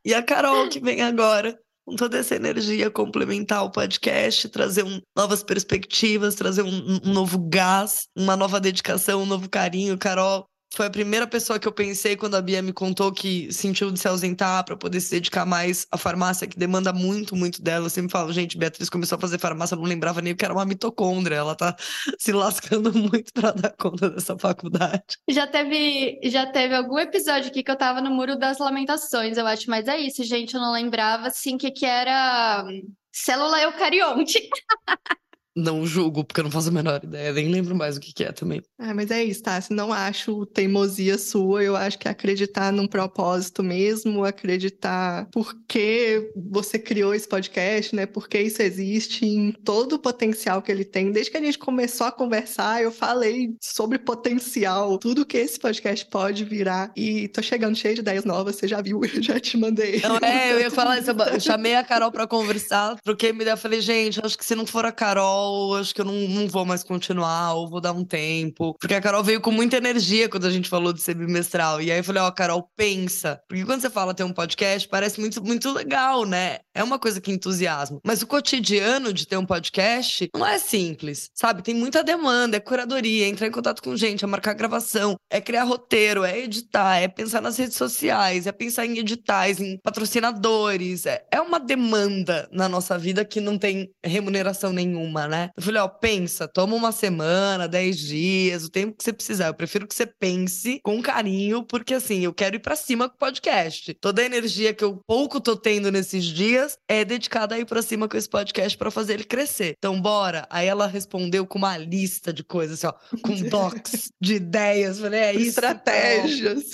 E 0.05 0.15
a 0.15 0.23
Carol 0.23 0.69
que 0.69 0.81
vem 0.81 1.03
agora 1.03 1.55
com 1.87 1.97
toda 1.97 2.19
essa 2.19 2.35
energia, 2.35 2.91
complementar 2.91 3.63
o 3.63 3.71
podcast, 3.71 4.49
trazer 4.49 4.85
um, 4.85 5.01
novas 5.15 5.43
perspectivas, 5.43 6.35
trazer 6.35 6.63
um, 6.63 7.01
um, 7.05 7.13
novo 7.13 7.39
gás, 7.39 8.09
uma 8.17 8.37
nova 8.37 8.59
dedicação, 8.59 9.23
um 9.23 9.27
novo 9.27 9.51
carinho. 9.51 9.99
Carol, 9.99 10.47
foi 10.77 10.87
a 10.87 10.91
primeira 10.91 11.27
pessoa 11.27 11.59
que 11.59 11.67
eu 11.67 11.73
pensei 11.73 12.17
quando 12.17 12.35
a 12.35 12.43
Bia 12.43 12.63
me 12.63 12.73
contou 12.73 13.13
que 13.13 13.53
sentiu 13.53 13.91
de 13.91 13.99
se 13.99 14.09
ausentar 14.09 14.65
para 14.65 14.77
poder 14.77 15.01
se 15.01 15.11
dedicar 15.11 15.45
mais 15.45 15.87
à 15.91 15.99
farmácia, 15.99 16.47
que 16.47 16.59
demanda 16.59 16.93
muito, 16.93 17.37
muito 17.37 17.63
dela. 17.63 17.87
Eu 17.87 17.91
sempre 17.91 18.11
falo, 18.11 18.33
gente, 18.33 18.59
Beatriz 18.59 18.89
começou 18.89 19.17
a 19.17 19.21
fazer 19.21 19.39
farmácia, 19.39 19.77
não 19.77 19.85
lembrava 19.85 20.21
nem 20.21 20.35
que 20.35 20.45
era 20.45 20.55
uma 20.55 20.65
mitocôndria. 20.65 21.37
Ela 21.37 21.55
tá 21.55 21.77
se 22.19 22.33
lascando 22.33 22.93
muito 22.93 23.33
para 23.33 23.53
dar 23.53 23.75
conta 23.77 24.11
dessa 24.11 24.39
faculdade. 24.39 25.05
Já 25.29 25.47
teve, 25.47 26.21
já 26.25 26.47
teve 26.47 26.75
algum 26.75 26.99
episódio 26.99 27.49
aqui 27.49 27.63
que 27.63 27.71
eu 27.71 27.77
tava 27.77 28.01
no 28.01 28.11
Muro 28.11 28.39
das 28.39 28.59
Lamentações, 28.59 29.37
eu 29.37 29.47
acho, 29.47 29.69
mas 29.69 29.89
é 29.89 29.99
isso, 29.99 30.25
gente, 30.25 30.55
eu 30.55 30.61
não 30.61 30.73
lembrava 30.73 31.29
assim 31.29 31.57
que 31.57 31.71
que 31.71 31.87
era 31.87 32.65
célula 33.13 33.61
eucarionte. 33.61 34.49
Não 35.57 35.87
julgo, 35.87 36.25
porque 36.25 36.41
eu 36.41 36.45
não 36.45 36.51
faço 36.51 36.69
a 36.69 36.73
menor 36.73 37.01
ideia, 37.03 37.33
nem 37.33 37.49
lembro 37.49 37.77
mais 37.77 37.97
o 37.97 38.01
que, 38.01 38.13
que 38.13 38.25
é 38.25 38.33
também. 38.33 38.61
É, 38.79 38.93
mas 38.93 39.11
é 39.11 39.23
isso, 39.23 39.43
tá? 39.43 39.61
Se 39.61 39.73
não 39.73 39.93
acho 39.93 40.47
teimosia 40.47 41.17
sua, 41.17 41.63
eu 41.63 41.77
acho 41.77 41.99
que 41.99 42.09
é 42.09 42.11
acreditar 42.11 42.73
num 42.73 42.87
propósito 42.87 43.63
mesmo, 43.63 44.25
acreditar 44.25 45.29
por 45.31 45.55
que 45.69 46.33
você 46.35 46.79
criou 46.79 47.15
esse 47.15 47.29
podcast, 47.29 47.95
né? 47.95 48.05
Por 48.05 48.29
que 48.29 48.41
isso 48.41 48.63
existe, 48.63 49.25
em 49.25 49.53
todo 49.53 49.95
o 49.95 49.99
potencial 49.99 50.61
que 50.61 50.73
ele 50.73 50.85
tem. 50.85 51.13
Desde 51.13 51.31
que 51.31 51.37
a 51.37 51.41
gente 51.41 51.59
começou 51.59 52.07
a 52.07 52.13
conversar, 52.13 52.83
eu 52.83 52.91
falei 52.91 53.55
sobre 53.61 53.99
potencial, 53.99 54.99
tudo 54.99 55.25
que 55.25 55.37
esse 55.37 55.59
podcast 55.59 56.05
pode 56.07 56.45
virar. 56.45 56.91
E 56.97 57.29
tô 57.29 57.43
chegando 57.43 57.77
cheio 57.77 57.95
de 57.95 58.01
ideias 58.01 58.25
novas, 58.25 58.57
você 58.57 58.67
já 58.67 58.83
viu, 58.83 59.01
eu 59.05 59.23
já 59.23 59.39
te 59.39 59.57
mandei. 59.57 60.01
Não, 60.01 60.19
é, 60.19 60.53
eu 60.53 60.61
ia 60.61 60.71
falar 60.71 60.99
isso, 60.99 61.11
eu 61.11 61.41
chamei 61.41 61.77
a 61.77 61.85
Carol 61.85 62.11
pra 62.11 62.27
conversar, 62.27 62.97
porque 63.05 63.33
me 63.33 63.45
deu, 63.45 63.57
falei, 63.57 63.81
gente, 63.81 64.21
acho 64.25 64.37
que 64.37 64.45
se 64.45 64.55
não 64.55 64.67
for 64.67 64.85
a 64.85 64.93
Carol, 64.93 65.44
Carol, 65.45 65.77
acho 65.77 65.95
que 65.95 66.01
eu 66.01 66.05
não, 66.05 66.15
não 66.15 66.49
vou 66.49 66.65
mais 66.65 66.83
continuar, 66.83 67.55
ou 67.55 67.69
vou 67.69 67.81
dar 67.81 67.93
um 67.93 68.05
tempo. 68.05 68.75
Porque 68.81 68.95
a 68.95 69.01
Carol 69.01 69.23
veio 69.23 69.41
com 69.41 69.51
muita 69.51 69.77
energia 69.77 70.29
quando 70.29 70.47
a 70.47 70.51
gente 70.51 70.69
falou 70.69 70.93
de 70.93 71.01
ser 71.01 71.15
bimestral. 71.15 71.81
E 71.83 71.91
aí 71.91 71.99
eu 71.99 72.05
falei, 72.05 72.23
ó, 72.23 72.29
oh, 72.29 72.33
Carol, 72.33 72.69
pensa. 72.77 73.41
Porque 73.49 73.65
quando 73.65 73.81
você 73.81 73.91
fala 73.91 74.15
ter 74.15 74.25
um 74.25 74.33
podcast, 74.33 74.89
parece 74.89 75.21
muito, 75.21 75.43
muito 75.45 75.71
legal, 75.73 76.25
né? 76.25 76.59
É 76.75 76.83
uma 76.83 76.99
coisa 76.99 77.21
que 77.21 77.31
entusiasma. 77.31 78.01
Mas 78.05 78.23
o 78.23 78.27
cotidiano 78.27 79.13
de 79.13 79.27
ter 79.27 79.37
um 79.37 79.47
podcast 79.47 80.29
não 80.35 80.47
é 80.47 80.59
simples, 80.59 81.31
sabe? 81.35 81.63
Tem 81.63 81.75
muita 81.75 82.03
demanda, 82.03 82.57
é 82.57 82.61
curadoria, 82.61 83.27
é 83.27 83.29
entrar 83.29 83.47
em 83.47 83.53
contato 83.53 83.83
com 83.83 83.97
gente, 83.97 84.25
é 84.25 84.27
marcar 84.27 84.55
gravação, 84.55 85.17
é 85.31 85.41
criar 85.41 85.65
roteiro, 85.65 86.25
é 86.25 86.39
editar, 86.39 86.97
é 86.97 87.09
pensar 87.09 87.41
nas 87.41 87.57
redes 87.57 87.77
sociais, 87.77 88.47
é 88.47 88.53
pensar 88.53 88.87
em 88.87 88.99
editais, 88.99 89.61
em 89.61 89.79
patrocinadores. 89.83 91.07
É, 91.07 91.25
é 91.31 91.41
uma 91.41 91.61
demanda 91.61 92.49
na 92.53 92.69
nossa 92.69 92.97
vida 92.99 93.25
que 93.25 93.41
não 93.41 93.59
tem 93.59 93.91
remuneração 94.05 94.73
nenhuma, 94.73 95.29
né? 95.29 95.34
Né? 95.35 95.51
Eu 95.57 95.63
falei, 95.63 95.81
ó, 95.81 95.89
pensa, 95.89 96.47
toma 96.47 96.77
uma 96.77 96.93
semana, 96.93 97.67
dez 97.67 97.99
dias, 97.99 98.65
o 98.65 98.71
tempo 98.71 98.97
que 98.97 99.03
você 99.03 99.13
precisar. 99.13 99.49
Eu 99.49 99.55
prefiro 99.55 99.87
que 99.87 99.95
você 99.95 100.07
pense 100.07 100.81
com 100.83 101.03
carinho, 101.03 101.63
porque 101.65 101.95
assim, 101.95 102.21
eu 102.21 102.33
quero 102.33 102.57
ir 102.57 102.61
para 102.61 102.77
cima 102.77 103.09
com 103.09 103.17
o 103.17 103.19
podcast. 103.19 103.95
Toda 103.95 104.23
a 104.23 104.25
energia 104.25 104.73
que 104.73 104.85
eu 104.85 105.01
pouco 105.07 105.41
tô 105.41 105.57
tendo 105.57 105.91
nesses 105.91 106.25
dias 106.25 106.77
é 106.89 107.05
dedicada 107.05 107.55
a 107.55 107.59
ir 107.59 107.65
pra 107.65 107.83
cima 107.83 108.09
com 108.09 108.17
esse 108.17 108.29
podcast 108.29 108.79
para 108.79 108.91
fazer 108.91 109.15
ele 109.15 109.25
crescer. 109.25 109.75
Então, 109.79 110.01
bora. 110.01 110.47
Aí 110.49 110.67
ela 110.67 110.87
respondeu 110.87 111.47
com 111.47 111.59
uma 111.59 111.77
lista 111.77 112.33
de 112.33 112.45
coisas, 112.45 112.85
assim, 112.85 112.87
ó, 112.87 113.19
com 113.21 113.35
docs 113.49 114.11
de 114.21 114.35
ideias. 114.35 114.99
Eu 114.99 115.05
falei, 115.05 115.21
é 115.21 115.33
isso. 115.35 115.49
Estratégias. 115.49 116.65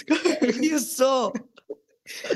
É 0.41 0.51
isso. 0.65 1.33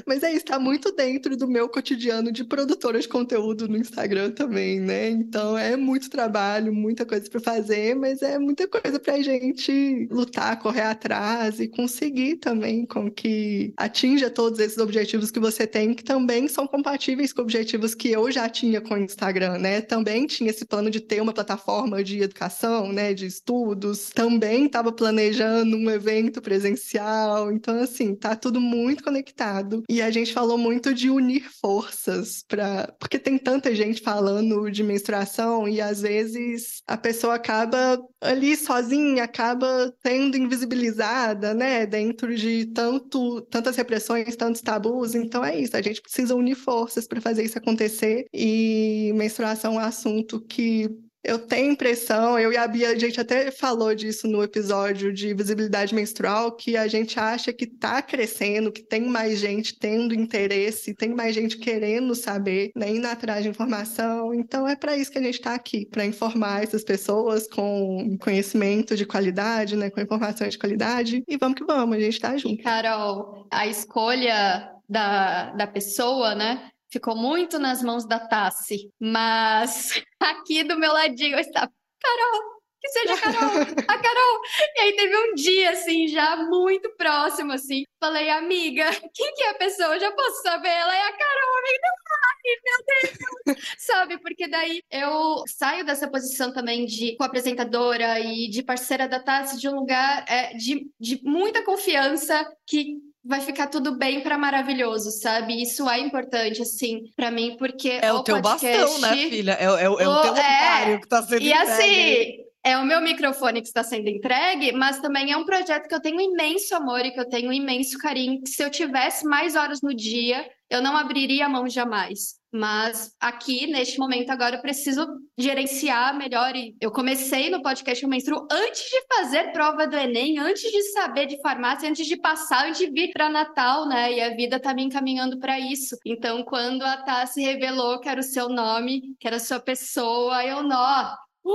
Mas 0.07 0.23
é 0.23 0.33
isso, 0.33 0.45
tá 0.45 0.59
muito 0.59 0.93
dentro 0.93 1.37
do 1.37 1.49
meu 1.49 1.69
cotidiano 1.69 2.31
de 2.33 2.45
produtora 2.45 2.99
de 2.99 3.09
conteúdo 3.09 3.69
no 3.69 3.77
Instagram 3.77 4.31
também, 4.31 4.81
né? 4.81 5.11
Então 5.11 5.57
é 5.57 5.77
muito 5.77 6.11
trabalho, 6.11 6.73
muita 6.73 7.05
coisa 7.05 7.29
para 7.29 7.41
fazer, 7.41 7.95
mas 7.95 8.23
é 8.23 8.39
muita 8.39 8.67
coisa 8.69 8.99
pra 8.99 9.21
gente 9.21 10.09
lutar, 10.11 10.59
correr 10.59 10.83
atrás 10.83 11.61
e 11.61 11.69
conseguir 11.69 12.37
também 12.37 12.87
com 12.87 13.11
que 13.11 13.73
atinja 13.77 14.31
todos 14.31 14.59
esses 14.59 14.79
objetivos 14.79 15.31
que 15.31 15.41
você 15.41 15.67
tem, 15.67 15.95
que 15.95 16.05
também 16.05 16.49
são 16.49 16.67
compatíveis 16.67 17.33
com 17.33 17.43
objetivos 17.43 17.95
que 17.95 18.11
eu 18.11 18.31
já 18.31 18.49
tinha 18.49 18.81
com 18.81 18.95
o 18.95 18.99
Instagram, 18.99 19.59
né? 19.59 19.81
Também 19.81 20.27
tinha 20.27 20.51
esse 20.51 20.65
plano 20.65 20.91
de 20.91 21.01
ter 21.01 21.21
uma 21.21 21.33
plataforma 21.33 22.03
de 22.03 22.23
educação, 22.23 22.93
né, 22.93 23.15
de 23.15 23.27
estudos, 23.27 24.11
também 24.11 24.67
estava 24.67 24.93
planejando 24.93 25.77
um 25.77 25.91
evento 25.91 26.41
presencial. 26.41 27.53
Então 27.53 27.81
assim, 27.81 28.15
tá 28.15 28.37
tudo 28.37 28.61
muito 28.61 29.03
conectado 29.03 29.64
e 29.89 30.03
a 30.03 30.11
gente 30.11 30.33
falou 30.33 30.59
muito 30.59 30.95
de 30.95 31.11
unir 31.11 31.49
forças 31.61 32.45
para 32.49 32.93
porque 32.99 33.19
tem 33.19 33.39
tanta 33.39 33.75
gente 33.75 34.01
falando 34.01 34.71
de 34.71 34.83
menstruação 34.83 35.69
e 35.69 35.81
às 35.81 36.03
vezes 36.03 36.83
a 36.87 36.97
pessoa 36.97 37.35
acaba 37.35 37.99
ali 38.21 38.57
sozinha, 38.57 39.25
acaba 39.25 39.93
sendo 40.05 40.37
invisibilizada, 40.37 41.55
né, 41.55 41.87
dentro 41.87 42.35
de 42.35 42.67
tanto 42.67 43.41
tantas 43.51 43.77
repressões, 43.77 44.37
tantos 44.37 44.61
tabus. 44.61 45.15
Então 45.15 45.45
é 45.45 45.59
isso, 45.59 45.77
a 45.77 45.83
gente 45.83 46.01
precisa 46.01 46.35
unir 46.35 46.55
forças 46.55 47.07
para 47.07 47.21
fazer 47.21 47.45
isso 47.45 47.59
acontecer. 47.59 48.27
E 48.33 49.13
menstruação 49.15 49.75
é 49.75 49.77
um 49.77 49.79
assunto 49.79 50.41
que 50.41 50.89
eu 51.25 51.39
tenho 51.39 51.73
impressão, 51.73 52.39
eu 52.39 52.53
e 52.53 52.57
a 52.57 52.69
Bia, 52.69 52.91
a 52.91 52.99
gente 52.99 53.19
até 53.19 53.51
falou 53.51 53.95
disso 53.95 54.29
no 54.29 54.43
episódio 54.43 55.13
de 55.13 55.33
visibilidade 55.33 55.95
menstrual, 55.95 56.53
que 56.53 56.77
a 56.77 56.87
gente 56.87 57.19
acha 57.19 57.51
que 57.51 57.65
está 57.65 58.03
crescendo, 58.03 58.71
que 58.71 58.83
tem 58.83 59.01
mais 59.01 59.39
gente 59.39 59.79
tendo 59.79 60.15
interesse, 60.15 60.95
tem 60.95 61.15
mais 61.15 61.35
gente 61.35 61.57
querendo 61.57 62.15
saber, 62.15 62.71
né, 62.77 62.91
indo 62.91 63.07
atrás 63.07 63.43
de 63.43 63.49
informação. 63.49 64.35
Então 64.35 64.69
é 64.69 64.77
para 64.77 64.97
isso 64.97 65.11
que 65.11 65.19
a 65.19 65.23
gente 65.23 65.37
está 65.37 65.55
aqui, 65.55 65.87
para 65.87 66.05
informar 66.05 66.63
essas 66.63 66.85
pessoas 66.85 67.49
com 67.49 68.19
conhecimento 68.21 68.95
de 68.95 69.07
qualidade, 69.07 69.77
né, 69.77 69.89
com 69.89 70.01
informação 70.01 70.47
de 70.47 70.59
qualidade. 70.59 71.25
E 71.27 71.37
vamos 71.39 71.59
que 71.59 71.65
vamos, 71.65 71.97
a 71.97 72.01
gente 72.01 72.15
está 72.15 72.37
junto. 72.37 72.61
E 72.61 72.63
Carol, 72.63 73.47
a 73.51 73.67
escolha 73.67 74.71
da, 74.89 75.53
da 75.53 75.67
pessoa, 75.67 76.35
né? 76.35 76.71
Ficou 76.95 77.17
muito 77.17 77.59
nas 77.59 77.83
mãos 77.83 78.07
da 78.07 78.21
Tassi, 78.21 78.89
mas 79.01 79.91
aqui 80.21 80.63
do 80.63 80.79
meu 80.79 80.93
ladinho 80.93 81.39
está 81.39 81.69
Carol, 82.01 82.61
que 82.81 82.89
seja 82.89 83.15
a 83.15 83.19
Carol, 83.19 83.51
a 83.89 83.99
Carol. 83.99 84.41
E 84.77 84.81
aí 84.81 84.97
teve 84.97 85.17
um 85.17 85.35
dia, 85.35 85.71
assim, 85.71 86.07
já 86.07 86.37
muito 86.37 86.95
próximo, 86.97 87.53
assim, 87.53 87.83
falei, 87.99 88.31
amiga, 88.31 88.89
quem 89.13 89.35
que 89.35 89.43
é 89.43 89.51
a 89.51 89.55
pessoa? 89.55 89.97
Eu 89.97 90.01
já 90.01 90.13
posso 90.13 90.43
saber? 90.43 90.69
Ela 90.69 90.95
é 90.95 91.03
a 91.03 91.13
Carol, 91.13 91.59
amiga. 91.59 91.89
Ai, 92.25 92.55
meu 92.65 93.57
Deus! 93.57 93.75
Sabe, 93.79 94.19
porque 94.19 94.47
daí 94.47 94.81
eu 94.89 95.43
saio 95.49 95.85
dessa 95.85 96.09
posição 96.09 96.53
também 96.53 96.87
de 96.87 97.17
co-apresentadora 97.17 98.21
e 98.21 98.49
de 98.49 98.63
parceira 98.63 99.09
da 99.09 99.19
Tassi 99.19 99.59
de 99.59 99.69
um 99.69 99.75
lugar 99.75 100.25
é, 100.29 100.55
de, 100.55 100.89
de 101.01 101.21
muita 101.25 101.65
confiança 101.65 102.49
que 102.67 102.99
vai 103.25 103.41
ficar 103.41 103.69
tudo 103.69 103.97
bem 103.97 104.23
para 104.23 104.37
maravilhoso, 104.37 105.11
sabe? 105.11 105.63
Isso 105.63 105.89
é 105.89 105.99
importante, 105.99 106.61
assim, 106.61 107.05
para 107.17 107.31
mim, 107.31 107.57
porque 107.59 107.99
é 108.03 108.13
o, 108.13 108.17
o 108.17 108.23
teu 108.23 108.41
podcast... 108.43 108.79
bastão, 108.79 108.99
né, 109.01 109.17
filha? 109.29 109.53
É, 109.53 109.65
é, 109.65 109.85
é 109.85 109.89
o, 109.89 109.93
o 109.93 110.23
teu 110.23 110.37
é... 110.37 110.99
que 110.99 111.09
tá 111.09 111.23
sendo 111.23 111.43
E 111.43 111.53
entregue. 111.53 111.71
assim, 111.71 112.45
é 112.63 112.79
o 112.79 112.85
meu 112.85 113.01
microfone 113.01 113.61
que 113.61 113.69
está 113.69 113.83
sendo 113.83 114.09
entregue, 114.09 114.73
mas 114.73 114.99
também 114.99 115.33
é 115.33 115.37
um 115.37 115.45
projeto 115.45 115.89
que 115.89 115.95
eu 115.95 116.01
tenho 116.01 116.21
imenso 116.21 116.75
amor 116.75 117.01
e 117.01 117.11
que 117.11 117.21
eu 117.21 117.29
tenho 117.29 117.53
imenso 117.53 117.99
carinho. 117.99 118.43
Que 118.43 118.49
se 118.49 118.63
eu 118.63 118.71
tivesse 118.71 119.25
mais 119.27 119.55
horas 119.55 119.81
no 119.83 119.95
dia, 119.95 120.47
eu 120.71 120.83
não 120.83 120.97
abriria 120.97 121.47
a 121.47 121.49
mão 121.49 121.69
jamais. 121.69 122.37
Mas 122.57 123.11
aqui, 123.19 123.67
neste 123.67 123.99
momento, 123.99 124.31
agora 124.31 124.55
eu 124.55 124.63
preciso 124.63 125.05
gerenciar 125.37 126.17
melhor. 126.17 126.55
E 126.55 126.77
eu 126.81 126.93
comecei 126.93 127.51
no 127.51 127.61
podcast 127.61 128.01
Eu 128.01 128.09
Menstruo 128.09 128.47
antes 128.49 128.81
de 128.81 129.05
fazer 129.13 129.51
prova 129.51 129.89
do 129.89 129.97
Enem, 129.97 130.39
antes 130.39 130.71
de 130.71 130.81
saber 130.93 131.27
de 131.27 131.41
farmácia, 131.43 131.89
antes 131.89 132.07
de 132.07 132.17
passar, 132.17 132.69
antes 132.69 132.79
de 132.79 132.93
vir 132.93 133.11
para 133.13 133.29
Natal, 133.29 133.89
né? 133.89 134.13
E 134.13 134.21
a 134.21 134.37
vida 134.37 134.61
tá 134.61 134.73
me 134.73 134.85
encaminhando 134.85 135.41
para 135.41 135.59
isso. 135.59 135.97
Então, 136.07 136.45
quando 136.45 136.85
a 136.85 136.99
Tassi 136.99 137.43
revelou 137.43 137.99
que 137.99 138.09
era 138.09 138.21
o 138.21 138.23
seu 138.23 138.49
nome, 138.49 139.17
que 139.19 139.27
era 139.27 139.39
a 139.39 139.41
sua 139.41 139.59
pessoa, 139.59 140.45
eu, 140.45 140.63
nó. 140.63 141.13
Uh! 141.45 141.51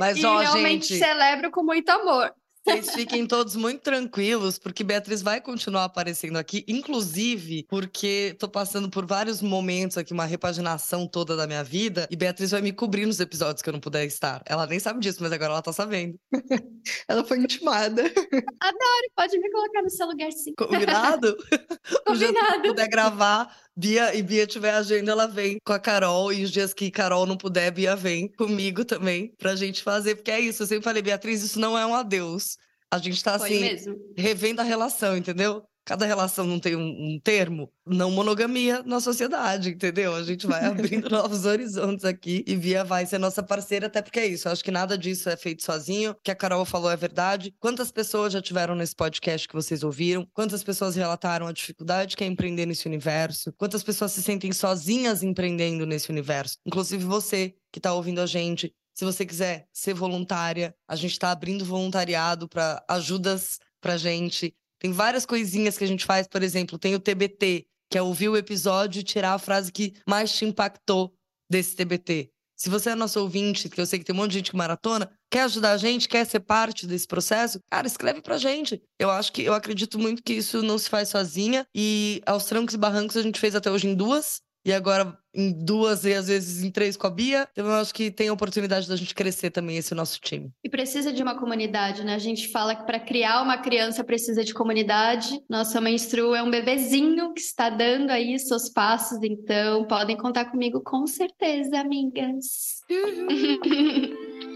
Mas, 0.00 0.16
e 0.18 0.26
ó, 0.26 0.38
realmente 0.38 0.88
gente... 0.88 0.98
celebro 0.98 1.52
com 1.52 1.62
muito 1.62 1.88
amor. 1.90 2.34
Vocês 2.68 2.90
fiquem 2.90 3.26
todos 3.26 3.56
muito 3.56 3.80
tranquilos, 3.80 4.58
porque 4.58 4.84
Beatriz 4.84 5.22
vai 5.22 5.40
continuar 5.40 5.84
aparecendo 5.84 6.36
aqui, 6.36 6.64
inclusive 6.68 7.64
porque 7.66 8.36
tô 8.38 8.46
passando 8.46 8.90
por 8.90 9.06
vários 9.06 9.40
momentos 9.40 9.96
aqui, 9.96 10.12
uma 10.12 10.26
repaginação 10.26 11.06
toda 11.06 11.34
da 11.34 11.46
minha 11.46 11.64
vida, 11.64 12.06
e 12.10 12.16
Beatriz 12.16 12.50
vai 12.50 12.60
me 12.60 12.72
cobrir 12.72 13.06
nos 13.06 13.20
episódios 13.20 13.62
que 13.62 13.68
eu 13.70 13.72
não 13.72 13.80
puder 13.80 14.04
estar. 14.04 14.42
Ela 14.44 14.66
nem 14.66 14.78
sabe 14.78 15.00
disso, 15.00 15.22
mas 15.22 15.32
agora 15.32 15.52
ela 15.52 15.62
tá 15.62 15.72
sabendo. 15.72 16.18
ela 17.08 17.24
foi 17.24 17.38
intimada. 17.38 18.02
Adoro, 18.02 19.08
pode 19.16 19.38
me 19.38 19.50
colocar 19.50 19.82
no 19.82 19.90
seu 19.90 20.06
lugar 20.06 20.30
sim. 20.32 20.52
Combinado? 20.54 21.36
Combinado. 22.06 22.62
Se 22.62 22.68
puder 22.68 22.88
gravar 22.88 23.56
Bia 23.78 24.12
e 24.12 24.24
Bia 24.24 24.44
tiver 24.44 24.74
agenda, 24.74 25.12
ela 25.12 25.28
vem 25.28 25.56
com 25.64 25.72
a 25.72 25.78
Carol. 25.78 26.32
E 26.32 26.42
os 26.42 26.50
dias 26.50 26.74
que 26.74 26.90
Carol 26.90 27.26
não 27.26 27.36
puder, 27.36 27.70
Bia 27.70 27.94
vem 27.94 28.26
comigo 28.32 28.84
também 28.84 29.32
pra 29.38 29.54
gente 29.54 29.84
fazer. 29.84 30.16
Porque 30.16 30.32
é 30.32 30.40
isso, 30.40 30.64
eu 30.64 30.66
sempre 30.66 30.82
falei, 30.82 31.00
Beatriz, 31.00 31.44
isso 31.44 31.60
não 31.60 31.78
é 31.78 31.86
um 31.86 31.94
adeus. 31.94 32.56
A 32.90 32.98
gente 32.98 33.22
tá 33.22 33.38
Foi 33.38 33.48
assim, 33.48 33.60
mesmo. 33.60 33.96
revendo 34.16 34.60
a 34.60 34.64
relação, 34.64 35.16
entendeu? 35.16 35.62
Cada 35.88 36.04
relação 36.04 36.46
não 36.46 36.60
tem 36.60 36.76
um, 36.76 36.82
um 36.82 37.18
termo, 37.18 37.72
não 37.86 38.10
monogamia 38.10 38.82
na 38.82 39.00
sociedade, 39.00 39.70
entendeu? 39.70 40.14
A 40.14 40.22
gente 40.22 40.46
vai 40.46 40.60
abrindo 40.68 41.08
novos 41.08 41.46
horizontes 41.46 42.04
aqui 42.04 42.44
e 42.46 42.54
Bia 42.54 42.84
vai 42.84 43.06
ser 43.06 43.16
nossa 43.16 43.42
parceira, 43.42 43.86
até 43.86 44.02
porque 44.02 44.20
é 44.20 44.26
isso. 44.26 44.46
Eu 44.46 44.52
acho 44.52 44.62
que 44.62 44.70
nada 44.70 44.98
disso 44.98 45.30
é 45.30 45.36
feito 45.36 45.62
sozinho. 45.64 46.10
O 46.10 46.14
que 46.22 46.30
a 46.30 46.34
Carol 46.34 46.66
falou 46.66 46.90
é 46.90 46.96
verdade. 46.96 47.54
Quantas 47.58 47.90
pessoas 47.90 48.34
já 48.34 48.42
tiveram 48.42 48.74
nesse 48.74 48.94
podcast 48.94 49.48
que 49.48 49.54
vocês 49.54 49.82
ouviram? 49.82 50.28
Quantas 50.34 50.62
pessoas 50.62 50.94
relataram 50.94 51.46
a 51.46 51.52
dificuldade 51.52 52.18
que 52.18 52.22
é 52.22 52.26
empreender 52.26 52.66
nesse 52.66 52.86
universo? 52.86 53.50
Quantas 53.56 53.82
pessoas 53.82 54.12
se 54.12 54.22
sentem 54.22 54.52
sozinhas 54.52 55.22
empreendendo 55.22 55.86
nesse 55.86 56.10
universo? 56.10 56.58
Inclusive 56.66 57.02
você 57.02 57.54
que 57.72 57.78
está 57.78 57.94
ouvindo 57.94 58.20
a 58.20 58.26
gente. 58.26 58.74
Se 58.92 59.06
você 59.06 59.24
quiser 59.24 59.66
ser 59.72 59.94
voluntária, 59.94 60.74
a 60.86 60.94
gente 60.94 61.12
está 61.12 61.30
abrindo 61.30 61.64
voluntariado 61.64 62.46
para 62.46 62.84
ajudas 62.86 63.58
pra 63.80 63.96
gente. 63.96 64.54
Tem 64.78 64.92
várias 64.92 65.26
coisinhas 65.26 65.76
que 65.76 65.84
a 65.84 65.86
gente 65.86 66.04
faz, 66.04 66.26
por 66.26 66.42
exemplo, 66.42 66.78
tem 66.78 66.94
o 66.94 67.00
TBT, 67.00 67.66
que 67.90 67.98
é 67.98 68.02
ouvir 68.02 68.28
o 68.28 68.36
episódio 68.36 69.00
e 69.00 69.02
tirar 69.02 69.34
a 69.34 69.38
frase 69.38 69.72
que 69.72 69.94
mais 70.06 70.32
te 70.32 70.44
impactou 70.44 71.14
desse 71.50 71.74
TBT. 71.74 72.30
Se 72.56 72.68
você 72.68 72.90
é 72.90 72.94
nosso 72.96 73.20
ouvinte, 73.20 73.68
que 73.68 73.80
eu 73.80 73.86
sei 73.86 74.00
que 74.00 74.04
tem 74.04 74.12
um 74.12 74.18
monte 74.18 74.32
de 74.32 74.38
gente 74.38 74.50
que 74.50 74.56
maratona, 74.56 75.08
quer 75.30 75.42
ajudar 75.42 75.72
a 75.72 75.76
gente, 75.76 76.08
quer 76.08 76.26
ser 76.26 76.40
parte 76.40 76.88
desse 76.88 77.06
processo, 77.06 77.60
cara, 77.70 77.86
escreve 77.86 78.20
pra 78.20 78.36
gente. 78.36 78.82
Eu 78.98 79.10
acho 79.10 79.32
que 79.32 79.42
eu 79.42 79.54
acredito 79.54 79.96
muito 79.96 80.22
que 80.22 80.32
isso 80.32 80.60
não 80.60 80.76
se 80.76 80.88
faz 80.88 81.08
sozinha 81.08 81.64
e 81.72 82.20
aos 82.26 82.46
trancos 82.46 82.74
e 82.74 82.78
barrancos 82.78 83.16
a 83.16 83.22
gente 83.22 83.38
fez 83.38 83.54
até 83.54 83.70
hoje 83.70 83.86
em 83.86 83.94
duas 83.94 84.42
e 84.64 84.72
agora 84.72 85.16
em 85.34 85.52
duas 85.52 86.04
e 86.04 86.12
às 86.12 86.28
vezes 86.28 86.64
em 86.64 86.70
três 86.70 86.96
com 86.96 87.06
a 87.06 87.10
Bia. 87.10 87.48
Então 87.52 87.66
eu 87.66 87.74
acho 87.74 87.94
que 87.94 88.10
tem 88.10 88.28
a 88.28 88.32
oportunidade 88.32 88.88
da 88.88 88.96
gente 88.96 89.14
crescer 89.14 89.50
também 89.50 89.76
esse 89.76 89.94
nosso 89.94 90.20
time. 90.20 90.50
E 90.64 90.68
precisa 90.68 91.12
de 91.12 91.22
uma 91.22 91.38
comunidade, 91.38 92.04
né? 92.04 92.14
A 92.14 92.18
gente 92.18 92.48
fala 92.48 92.74
que 92.74 92.84
para 92.84 92.98
criar 92.98 93.42
uma 93.42 93.58
criança 93.58 94.02
precisa 94.02 94.44
de 94.44 94.52
comunidade. 94.52 95.40
Nossa 95.48 95.80
mãe 95.80 95.94
Stru 95.94 96.34
é 96.34 96.42
um 96.42 96.50
bebezinho 96.50 97.32
que 97.32 97.40
está 97.40 97.70
dando 97.70 98.10
aí 98.10 98.38
seus 98.38 98.68
passos, 98.68 99.18
então 99.22 99.86
podem 99.86 100.16
contar 100.16 100.46
comigo 100.46 100.80
com 100.80 101.06
certeza, 101.06 101.78
amigas. 101.78 102.82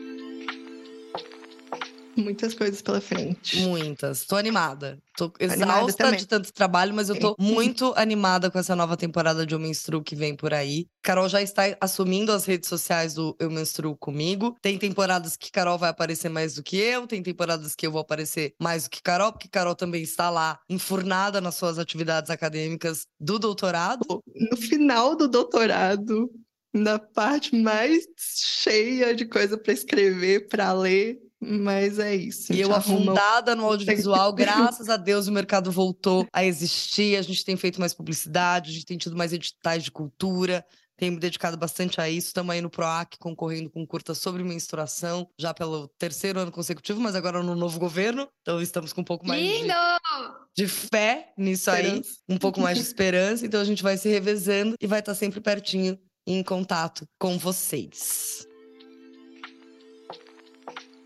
Muitas 2.17 2.55
coisas 2.55 2.83
pela 2.83 3.01
frente. 3.01 3.61
Muitas. 3.61 4.25
Tô 4.25 4.37
animada. 4.37 4.99
Tô 5.17 5.33
exausta 5.39 6.17
de 6.17 6.27
tanto 6.27 6.53
trabalho, 6.53 6.95
mas 6.95 7.09
eu 7.09 7.19
tô 7.19 7.37
muito 7.39 7.93
animada 7.97 8.51
com 8.51 8.59
essa 8.59 8.75
nova 8.75 8.97
temporada 8.97 9.45
de 9.45 9.55
Eu 9.55 9.59
Menstruo 9.59 10.03
que 10.03 10.17
vem 10.17 10.35
por 10.35 10.55
aí. 10.55 10.87
Carol 11.03 11.29
já 11.29 11.43
está 11.43 11.77
assumindo 11.81 12.33
as 12.33 12.45
redes 12.45 12.69
sociais 12.69 13.15
do 13.15 13.37
Eu 13.39 13.51
Menstruo 13.51 13.97
comigo. 13.97 14.57
Tem 14.63 14.79
temporadas 14.79 15.37
que 15.37 15.51
Carol 15.51 15.79
vai 15.79 15.91
aparecer 15.91 16.29
mais 16.29 16.55
do 16.55 16.63
que 16.63 16.77
eu, 16.77 17.07
tem 17.07 17.23
temporadas 17.23 17.75
que 17.75 17.87
eu 17.87 17.93
vou 17.93 18.01
aparecer 18.01 18.55
mais 18.61 18.85
do 18.85 18.91
que 18.91 19.03
Carol, 19.03 19.33
porque 19.33 19.49
Carol 19.49 19.75
também 19.75 20.03
está 20.03 20.31
lá 20.31 20.59
enfurnada 20.69 21.41
nas 21.41 21.57
suas 21.57 21.79
atividades 21.79 22.31
acadêmicas 22.31 23.07
do 23.21 23.39
doutorado. 23.39 24.23
No 24.51 24.57
final 24.57 25.15
do 25.15 25.29
doutorado, 25.29 26.31
na 26.73 26.99
parte 26.99 27.55
mais 27.55 28.07
cheia 28.19 29.15
de 29.15 29.27
coisa 29.27 29.59
para 29.59 29.73
escrever, 29.73 30.49
para 30.49 30.73
ler, 30.73 31.19
mas 31.43 31.99
é 31.99 32.15
isso. 32.15 32.53
E 32.53 32.61
eu 32.61 32.73
afundada 32.73 33.57
no 33.57 33.67
audiovisual, 33.67 34.33
graças 34.33 34.89
a 34.89 34.97
Deus 34.97 35.27
o 35.27 35.33
mercado 35.33 35.73
voltou 35.73 36.27
a 36.33 36.45
existir. 36.45 37.17
A 37.17 37.23
gente 37.23 37.45
tem 37.45 37.57
feito 37.57 37.81
mais 37.81 37.93
publicidade, 37.93 38.71
a 38.71 38.73
gente 38.73 38.87
tem 38.87 38.97
tido 38.97 39.17
mais 39.17 39.33
editais 39.33 39.83
de 39.83 39.91
cultura. 39.91 40.65
Tenho 40.97 41.15
me 41.15 41.19
dedicado 41.19 41.57
bastante 41.57 42.01
a 42.01 42.09
isso. 42.09 42.29
Estamos 42.29 42.55
aí 42.55 42.61
no 42.61 42.71
PROAC 42.71 43.17
concorrendo 43.19 43.69
com 43.69 43.85
curta 43.85 44.15
sobre 44.15 44.45
menstruação, 44.45 45.29
já 45.37 45.53
pelo 45.53 45.89
terceiro 45.99 46.39
ano 46.39 46.53
consecutivo, 46.53 47.01
mas 47.01 47.17
agora 47.17 47.43
no 47.43 47.57
novo 47.57 47.81
governo. 47.81 48.29
Então 48.43 48.63
estamos 48.63 48.93
com 48.93 49.01
um 49.01 49.05
pouco 49.05 49.27
mais 49.27 49.43
de, 49.43 49.49
Lindo! 49.49 49.75
de 50.57 50.69
fé 50.69 51.33
nisso 51.37 51.73
aí, 51.73 51.87
esperança. 51.87 52.19
um 52.29 52.39
pouco 52.39 52.61
mais 52.61 52.79
de 52.79 52.85
esperança. 52.85 53.45
Então 53.45 53.61
a 53.61 53.65
gente 53.65 53.83
vai 53.83 53.97
se 53.97 54.09
revezando 54.09 54.77
e 54.81 54.87
vai 54.87 55.01
estar 55.01 55.17
sempre 55.17 55.41
pertinho 55.41 55.99
e 56.25 56.35
em 56.35 56.43
contato 56.45 57.05
com 57.19 57.37
vocês. 57.37 58.47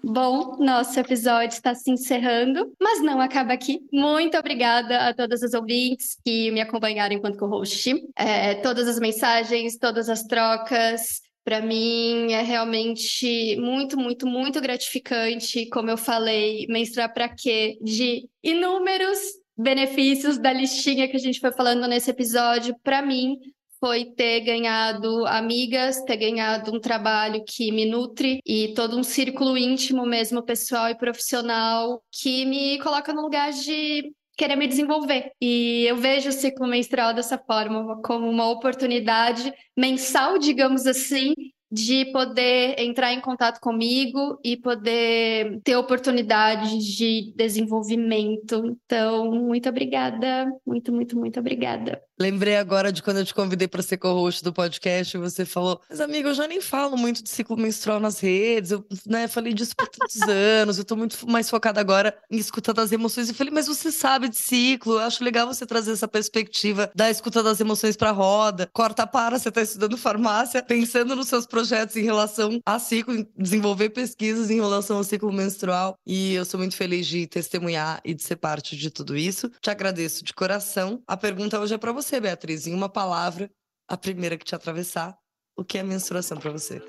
Bom, 0.08 0.56
nosso 0.60 1.00
episódio 1.00 1.56
está 1.56 1.74
se 1.74 1.90
encerrando, 1.90 2.72
mas 2.80 3.02
não 3.02 3.20
acaba 3.20 3.52
aqui. 3.52 3.80
Muito 3.92 4.38
obrigada 4.38 5.08
a 5.08 5.12
todas 5.12 5.42
as 5.42 5.52
ouvintes 5.52 6.16
que 6.24 6.48
me 6.52 6.60
acompanharam 6.60 7.16
enquanto 7.16 7.36
co-host. 7.36 7.92
É, 8.14 8.54
todas 8.54 8.86
as 8.86 9.00
mensagens, 9.00 9.76
todas 9.76 10.08
as 10.08 10.22
trocas. 10.22 11.20
Para 11.44 11.60
mim 11.60 12.32
é 12.32 12.40
realmente 12.40 13.56
muito, 13.56 13.98
muito, 13.98 14.28
muito 14.28 14.60
gratificante. 14.60 15.68
Como 15.70 15.90
eu 15.90 15.96
falei, 15.96 16.68
menstruar 16.68 17.12
para 17.12 17.28
quê? 17.28 17.76
De 17.82 18.28
inúmeros 18.44 19.18
benefícios 19.58 20.38
da 20.38 20.52
listinha 20.52 21.08
que 21.08 21.16
a 21.16 21.20
gente 21.20 21.40
foi 21.40 21.50
falando 21.50 21.84
nesse 21.88 22.10
episódio. 22.10 22.76
Para 22.80 23.02
mim, 23.02 23.38
foi 23.80 24.06
ter 24.06 24.40
ganhado 24.40 25.26
amigas, 25.26 26.02
ter 26.04 26.16
ganhado 26.16 26.74
um 26.74 26.80
trabalho 26.80 27.44
que 27.46 27.70
me 27.72 27.84
nutre 27.84 28.40
e 28.44 28.72
todo 28.74 28.98
um 28.98 29.02
círculo 29.02 29.56
íntimo 29.56 30.06
mesmo, 30.06 30.42
pessoal 30.42 30.88
e 30.88 30.94
profissional, 30.96 32.02
que 32.10 32.44
me 32.44 32.78
coloca 32.80 33.12
no 33.12 33.22
lugar 33.22 33.52
de 33.52 34.12
querer 34.36 34.56
me 34.56 34.66
desenvolver. 34.66 35.32
E 35.40 35.84
eu 35.86 35.96
vejo 35.96 36.28
o 36.28 36.32
ciclo 36.32 36.66
menstrual 36.66 37.14
dessa 37.14 37.38
forma, 37.38 38.00
como 38.02 38.28
uma 38.28 38.50
oportunidade 38.50 39.52
mensal, 39.76 40.38
digamos 40.38 40.86
assim, 40.86 41.32
de 41.70 42.06
poder 42.12 42.78
entrar 42.78 43.12
em 43.12 43.20
contato 43.20 43.60
comigo 43.60 44.38
e 44.44 44.56
poder 44.56 45.60
ter 45.64 45.76
oportunidades 45.76 46.84
de 46.84 47.32
desenvolvimento. 47.34 48.76
Então, 48.84 49.30
muito 49.32 49.68
obrigada, 49.68 50.46
muito, 50.64 50.92
muito, 50.92 51.18
muito 51.18 51.40
obrigada. 51.40 52.00
Lembrei 52.18 52.56
agora 52.56 52.90
de 52.90 53.02
quando 53.02 53.18
eu 53.18 53.24
te 53.24 53.34
convidei 53.34 53.68
para 53.68 53.82
ser 53.82 53.98
co-host 53.98 54.42
do 54.42 54.52
podcast 54.52 55.16
e 55.16 55.20
você 55.20 55.44
falou: 55.44 55.80
Mas, 55.88 56.00
amiga, 56.00 56.30
eu 56.30 56.34
já 56.34 56.48
nem 56.48 56.60
falo 56.60 56.96
muito 56.96 57.22
de 57.22 57.28
ciclo 57.28 57.56
menstrual 57.56 58.00
nas 58.00 58.20
redes, 58.20 58.70
eu 58.70 58.84
né, 59.04 59.28
falei 59.28 59.52
disso 59.52 59.76
por 59.76 59.86
tantos 59.88 60.22
anos, 60.28 60.78
eu 60.78 60.84
tô 60.84 60.96
muito 60.96 61.28
mais 61.28 61.50
focada 61.50 61.80
agora 61.80 62.16
em 62.30 62.38
escutar 62.38 62.72
das 62.72 62.90
emoções. 62.90 63.28
Eu 63.28 63.34
falei: 63.34 63.52
Mas 63.52 63.66
você 63.66 63.92
sabe 63.92 64.28
de 64.28 64.36
ciclo, 64.36 64.94
eu 64.94 65.00
acho 65.00 65.22
legal 65.22 65.46
você 65.46 65.66
trazer 65.66 65.92
essa 65.92 66.08
perspectiva 66.08 66.90
da 66.94 67.10
escuta 67.10 67.42
das 67.42 67.60
emoções 67.60 67.96
pra 67.96 68.12
roda. 68.12 68.68
Corta 68.72 69.06
para, 69.06 69.38
você 69.38 69.50
tá 69.50 69.60
estudando 69.60 69.98
farmácia, 69.98 70.62
pensando 70.62 71.14
nos 71.14 71.28
seus 71.28 71.46
projetos 71.46 71.96
em 71.96 72.02
relação 72.02 72.60
a 72.64 72.78
ciclo, 72.78 73.26
desenvolver 73.36 73.90
pesquisas 73.90 74.50
em 74.50 74.56
relação 74.56 74.96
ao 74.96 75.04
ciclo 75.04 75.32
menstrual. 75.32 75.98
E 76.06 76.34
eu 76.34 76.44
sou 76.44 76.58
muito 76.58 76.76
feliz 76.76 77.06
de 77.06 77.26
testemunhar 77.26 78.00
e 78.04 78.14
de 78.14 78.22
ser 78.22 78.36
parte 78.36 78.74
de 78.74 78.90
tudo 78.90 79.16
isso. 79.16 79.50
Te 79.60 79.70
agradeço 79.70 80.24
de 80.24 80.32
coração. 80.32 81.02
A 81.06 81.16
pergunta 81.16 81.60
hoje 81.60 81.74
é 81.74 81.78
para 81.78 81.92
você, 81.92 82.05
Beatriz. 82.20 82.66
Em 82.66 82.74
uma 82.74 82.88
palavra, 82.88 83.50
a 83.88 83.96
primeira 83.96 84.36
que 84.36 84.44
te 84.44 84.54
atravessar, 84.54 85.16
o 85.56 85.64
que 85.64 85.78
é 85.78 85.82
menstruação 85.82 86.38
para 86.38 86.52
você? 86.52 86.80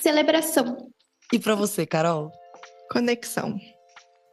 Celebração. 0.00 0.90
E 1.32 1.38
para 1.38 1.54
você, 1.54 1.86
Carol? 1.86 2.32
Conexão. 2.90 3.58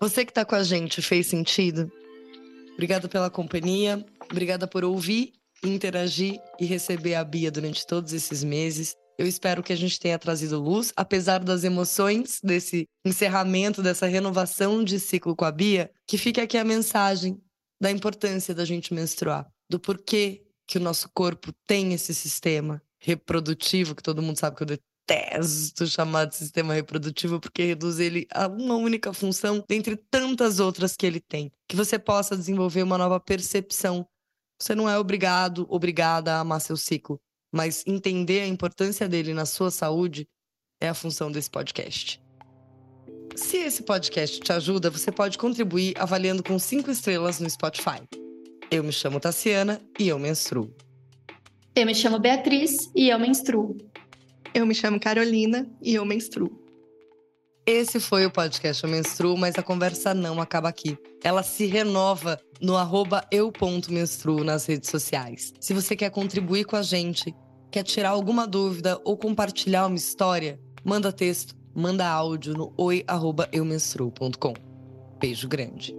Você 0.02 0.26
que 0.26 0.34
tá 0.34 0.46
com 0.46 0.56
a 0.56 0.64
gente, 0.64 1.02
fez 1.02 1.28
sentido? 1.28 1.92
Obrigada 2.74 3.08
pela 3.08 3.30
companhia, 3.30 4.06
obrigada 4.32 4.68
por 4.68 4.84
ouvir, 4.84 5.34
interagir 5.64 6.40
e 6.60 6.66
receber 6.66 7.16
a 7.16 7.24
Bia 7.24 7.52
durante 7.52 7.86
todos 7.86 8.14
esses 8.14 8.44
meses. 8.44 8.94
Eu 9.18 9.26
espero 9.26 9.64
que 9.64 9.74
a 9.74 9.76
gente 9.76 10.00
tenha 10.00 10.20
trazido 10.20 10.60
luz, 10.60 10.94
apesar 10.96 11.40
das 11.40 11.64
emoções 11.64 12.40
desse 12.44 12.86
encerramento, 13.04 13.82
dessa 13.82 14.06
renovação 14.06 14.84
de 14.84 15.00
ciclo 15.00 15.36
com 15.36 15.46
a 15.46 15.52
Bia, 15.52 15.90
que 16.08 16.20
fique 16.20 16.40
aqui 16.40 16.58
a 16.58 16.64
mensagem 16.64 17.42
da 17.80 17.92
importância 17.92 18.54
da 18.54 18.66
gente 18.66 18.94
menstruar, 18.94 19.48
do 19.70 19.80
porquê 19.80 20.46
que 20.66 20.78
o 20.78 20.82
nosso 20.82 21.10
corpo 21.14 21.54
tem 21.66 21.94
esse 21.94 22.14
sistema 22.14 22.82
reprodutivo, 23.00 23.96
que 23.96 24.04
todo 24.04 24.22
mundo 24.22 24.40
sabe 24.40 24.56
que 24.58 24.64
eu 24.64 24.68
detesto 24.68 25.88
chamar 25.88 26.26
de 26.26 26.36
sistema 26.36 26.74
reprodutivo, 26.74 27.40
porque 27.40 27.64
reduz 27.64 28.00
ele 28.00 28.28
a 28.34 28.48
uma 28.48 28.76
única 28.76 29.14
função, 29.14 29.64
dentre 29.68 29.96
tantas 29.96 30.60
outras 30.60 30.96
que 30.96 31.06
ele 31.06 31.22
tem. 31.22 31.52
Que 31.68 31.76
você 31.76 31.98
possa 31.98 32.36
desenvolver 32.36 32.84
uma 32.84 32.98
nova 32.98 33.20
percepção. 33.20 34.06
Você 34.60 34.76
não 34.76 34.90
é 34.90 34.98
obrigado, 34.98 35.66
obrigada 35.70 36.34
a 36.34 36.40
amar 36.42 36.60
seu 36.60 36.76
ciclo, 36.76 37.22
mas 37.54 37.84
entender 37.88 38.42
a 38.42 38.48
importância 38.48 39.08
dele 39.08 39.34
na 39.34 39.46
sua 39.46 39.72
saúde 39.72 40.28
é 40.82 40.90
a 40.90 40.94
função 40.94 41.32
desse 41.32 41.50
podcast. 41.50 42.27
Se 43.38 43.58
esse 43.58 43.84
podcast 43.84 44.40
te 44.40 44.52
ajuda, 44.52 44.90
você 44.90 45.12
pode 45.12 45.38
contribuir 45.38 45.94
avaliando 46.00 46.42
com 46.42 46.58
cinco 46.58 46.90
estrelas 46.90 47.40
no 47.40 47.48
Spotify. 47.48 48.02
Eu 48.72 48.84
me 48.84 48.92
chamo 48.92 49.20
Tassiana 49.20 49.80
e 50.00 50.08
eu 50.08 50.18
menstruo. 50.18 50.74
Eu 51.76 51.86
me 51.86 51.94
chamo 51.94 52.18
Beatriz 52.18 52.90
e 52.96 53.10
eu 53.10 53.20
menstruo. 53.20 53.78
Eu 54.56 54.66
me 54.66 54.74
chamo 54.74 55.00
Carolina 55.00 55.70
e 55.84 55.94
eu 55.94 56.04
menstruo. 56.04 56.50
Esse 57.64 58.00
foi 58.00 58.26
o 58.26 58.32
podcast 58.32 58.84
Eu 58.84 58.90
Menstruo, 58.90 59.38
mas 59.38 59.56
a 59.56 59.62
conversa 59.62 60.16
não 60.16 60.42
acaba 60.42 60.70
aqui. 60.70 60.98
Ela 61.24 61.44
se 61.44 61.68
renova 61.68 62.40
no 62.60 62.76
arroba 62.76 63.24
eu.menstruo 63.32 64.44
nas 64.44 64.66
redes 64.66 64.90
sociais. 64.90 65.54
Se 65.60 65.76
você 65.76 65.96
quer 65.96 66.10
contribuir 66.10 66.66
com 66.66 66.76
a 66.76 66.82
gente, 66.82 67.36
quer 67.70 67.84
tirar 67.84 68.10
alguma 68.10 68.48
dúvida 68.48 69.00
ou 69.06 69.16
compartilhar 69.16 69.86
uma 69.86 69.96
história, 69.96 70.60
manda 70.84 71.12
texto, 71.12 71.56
manda 71.78 72.10
áudio 72.10 72.54
no 72.56 72.74
oi.eumenstruo.com. 72.76 74.54
Beijo 75.20 75.48
grande. 75.48 75.96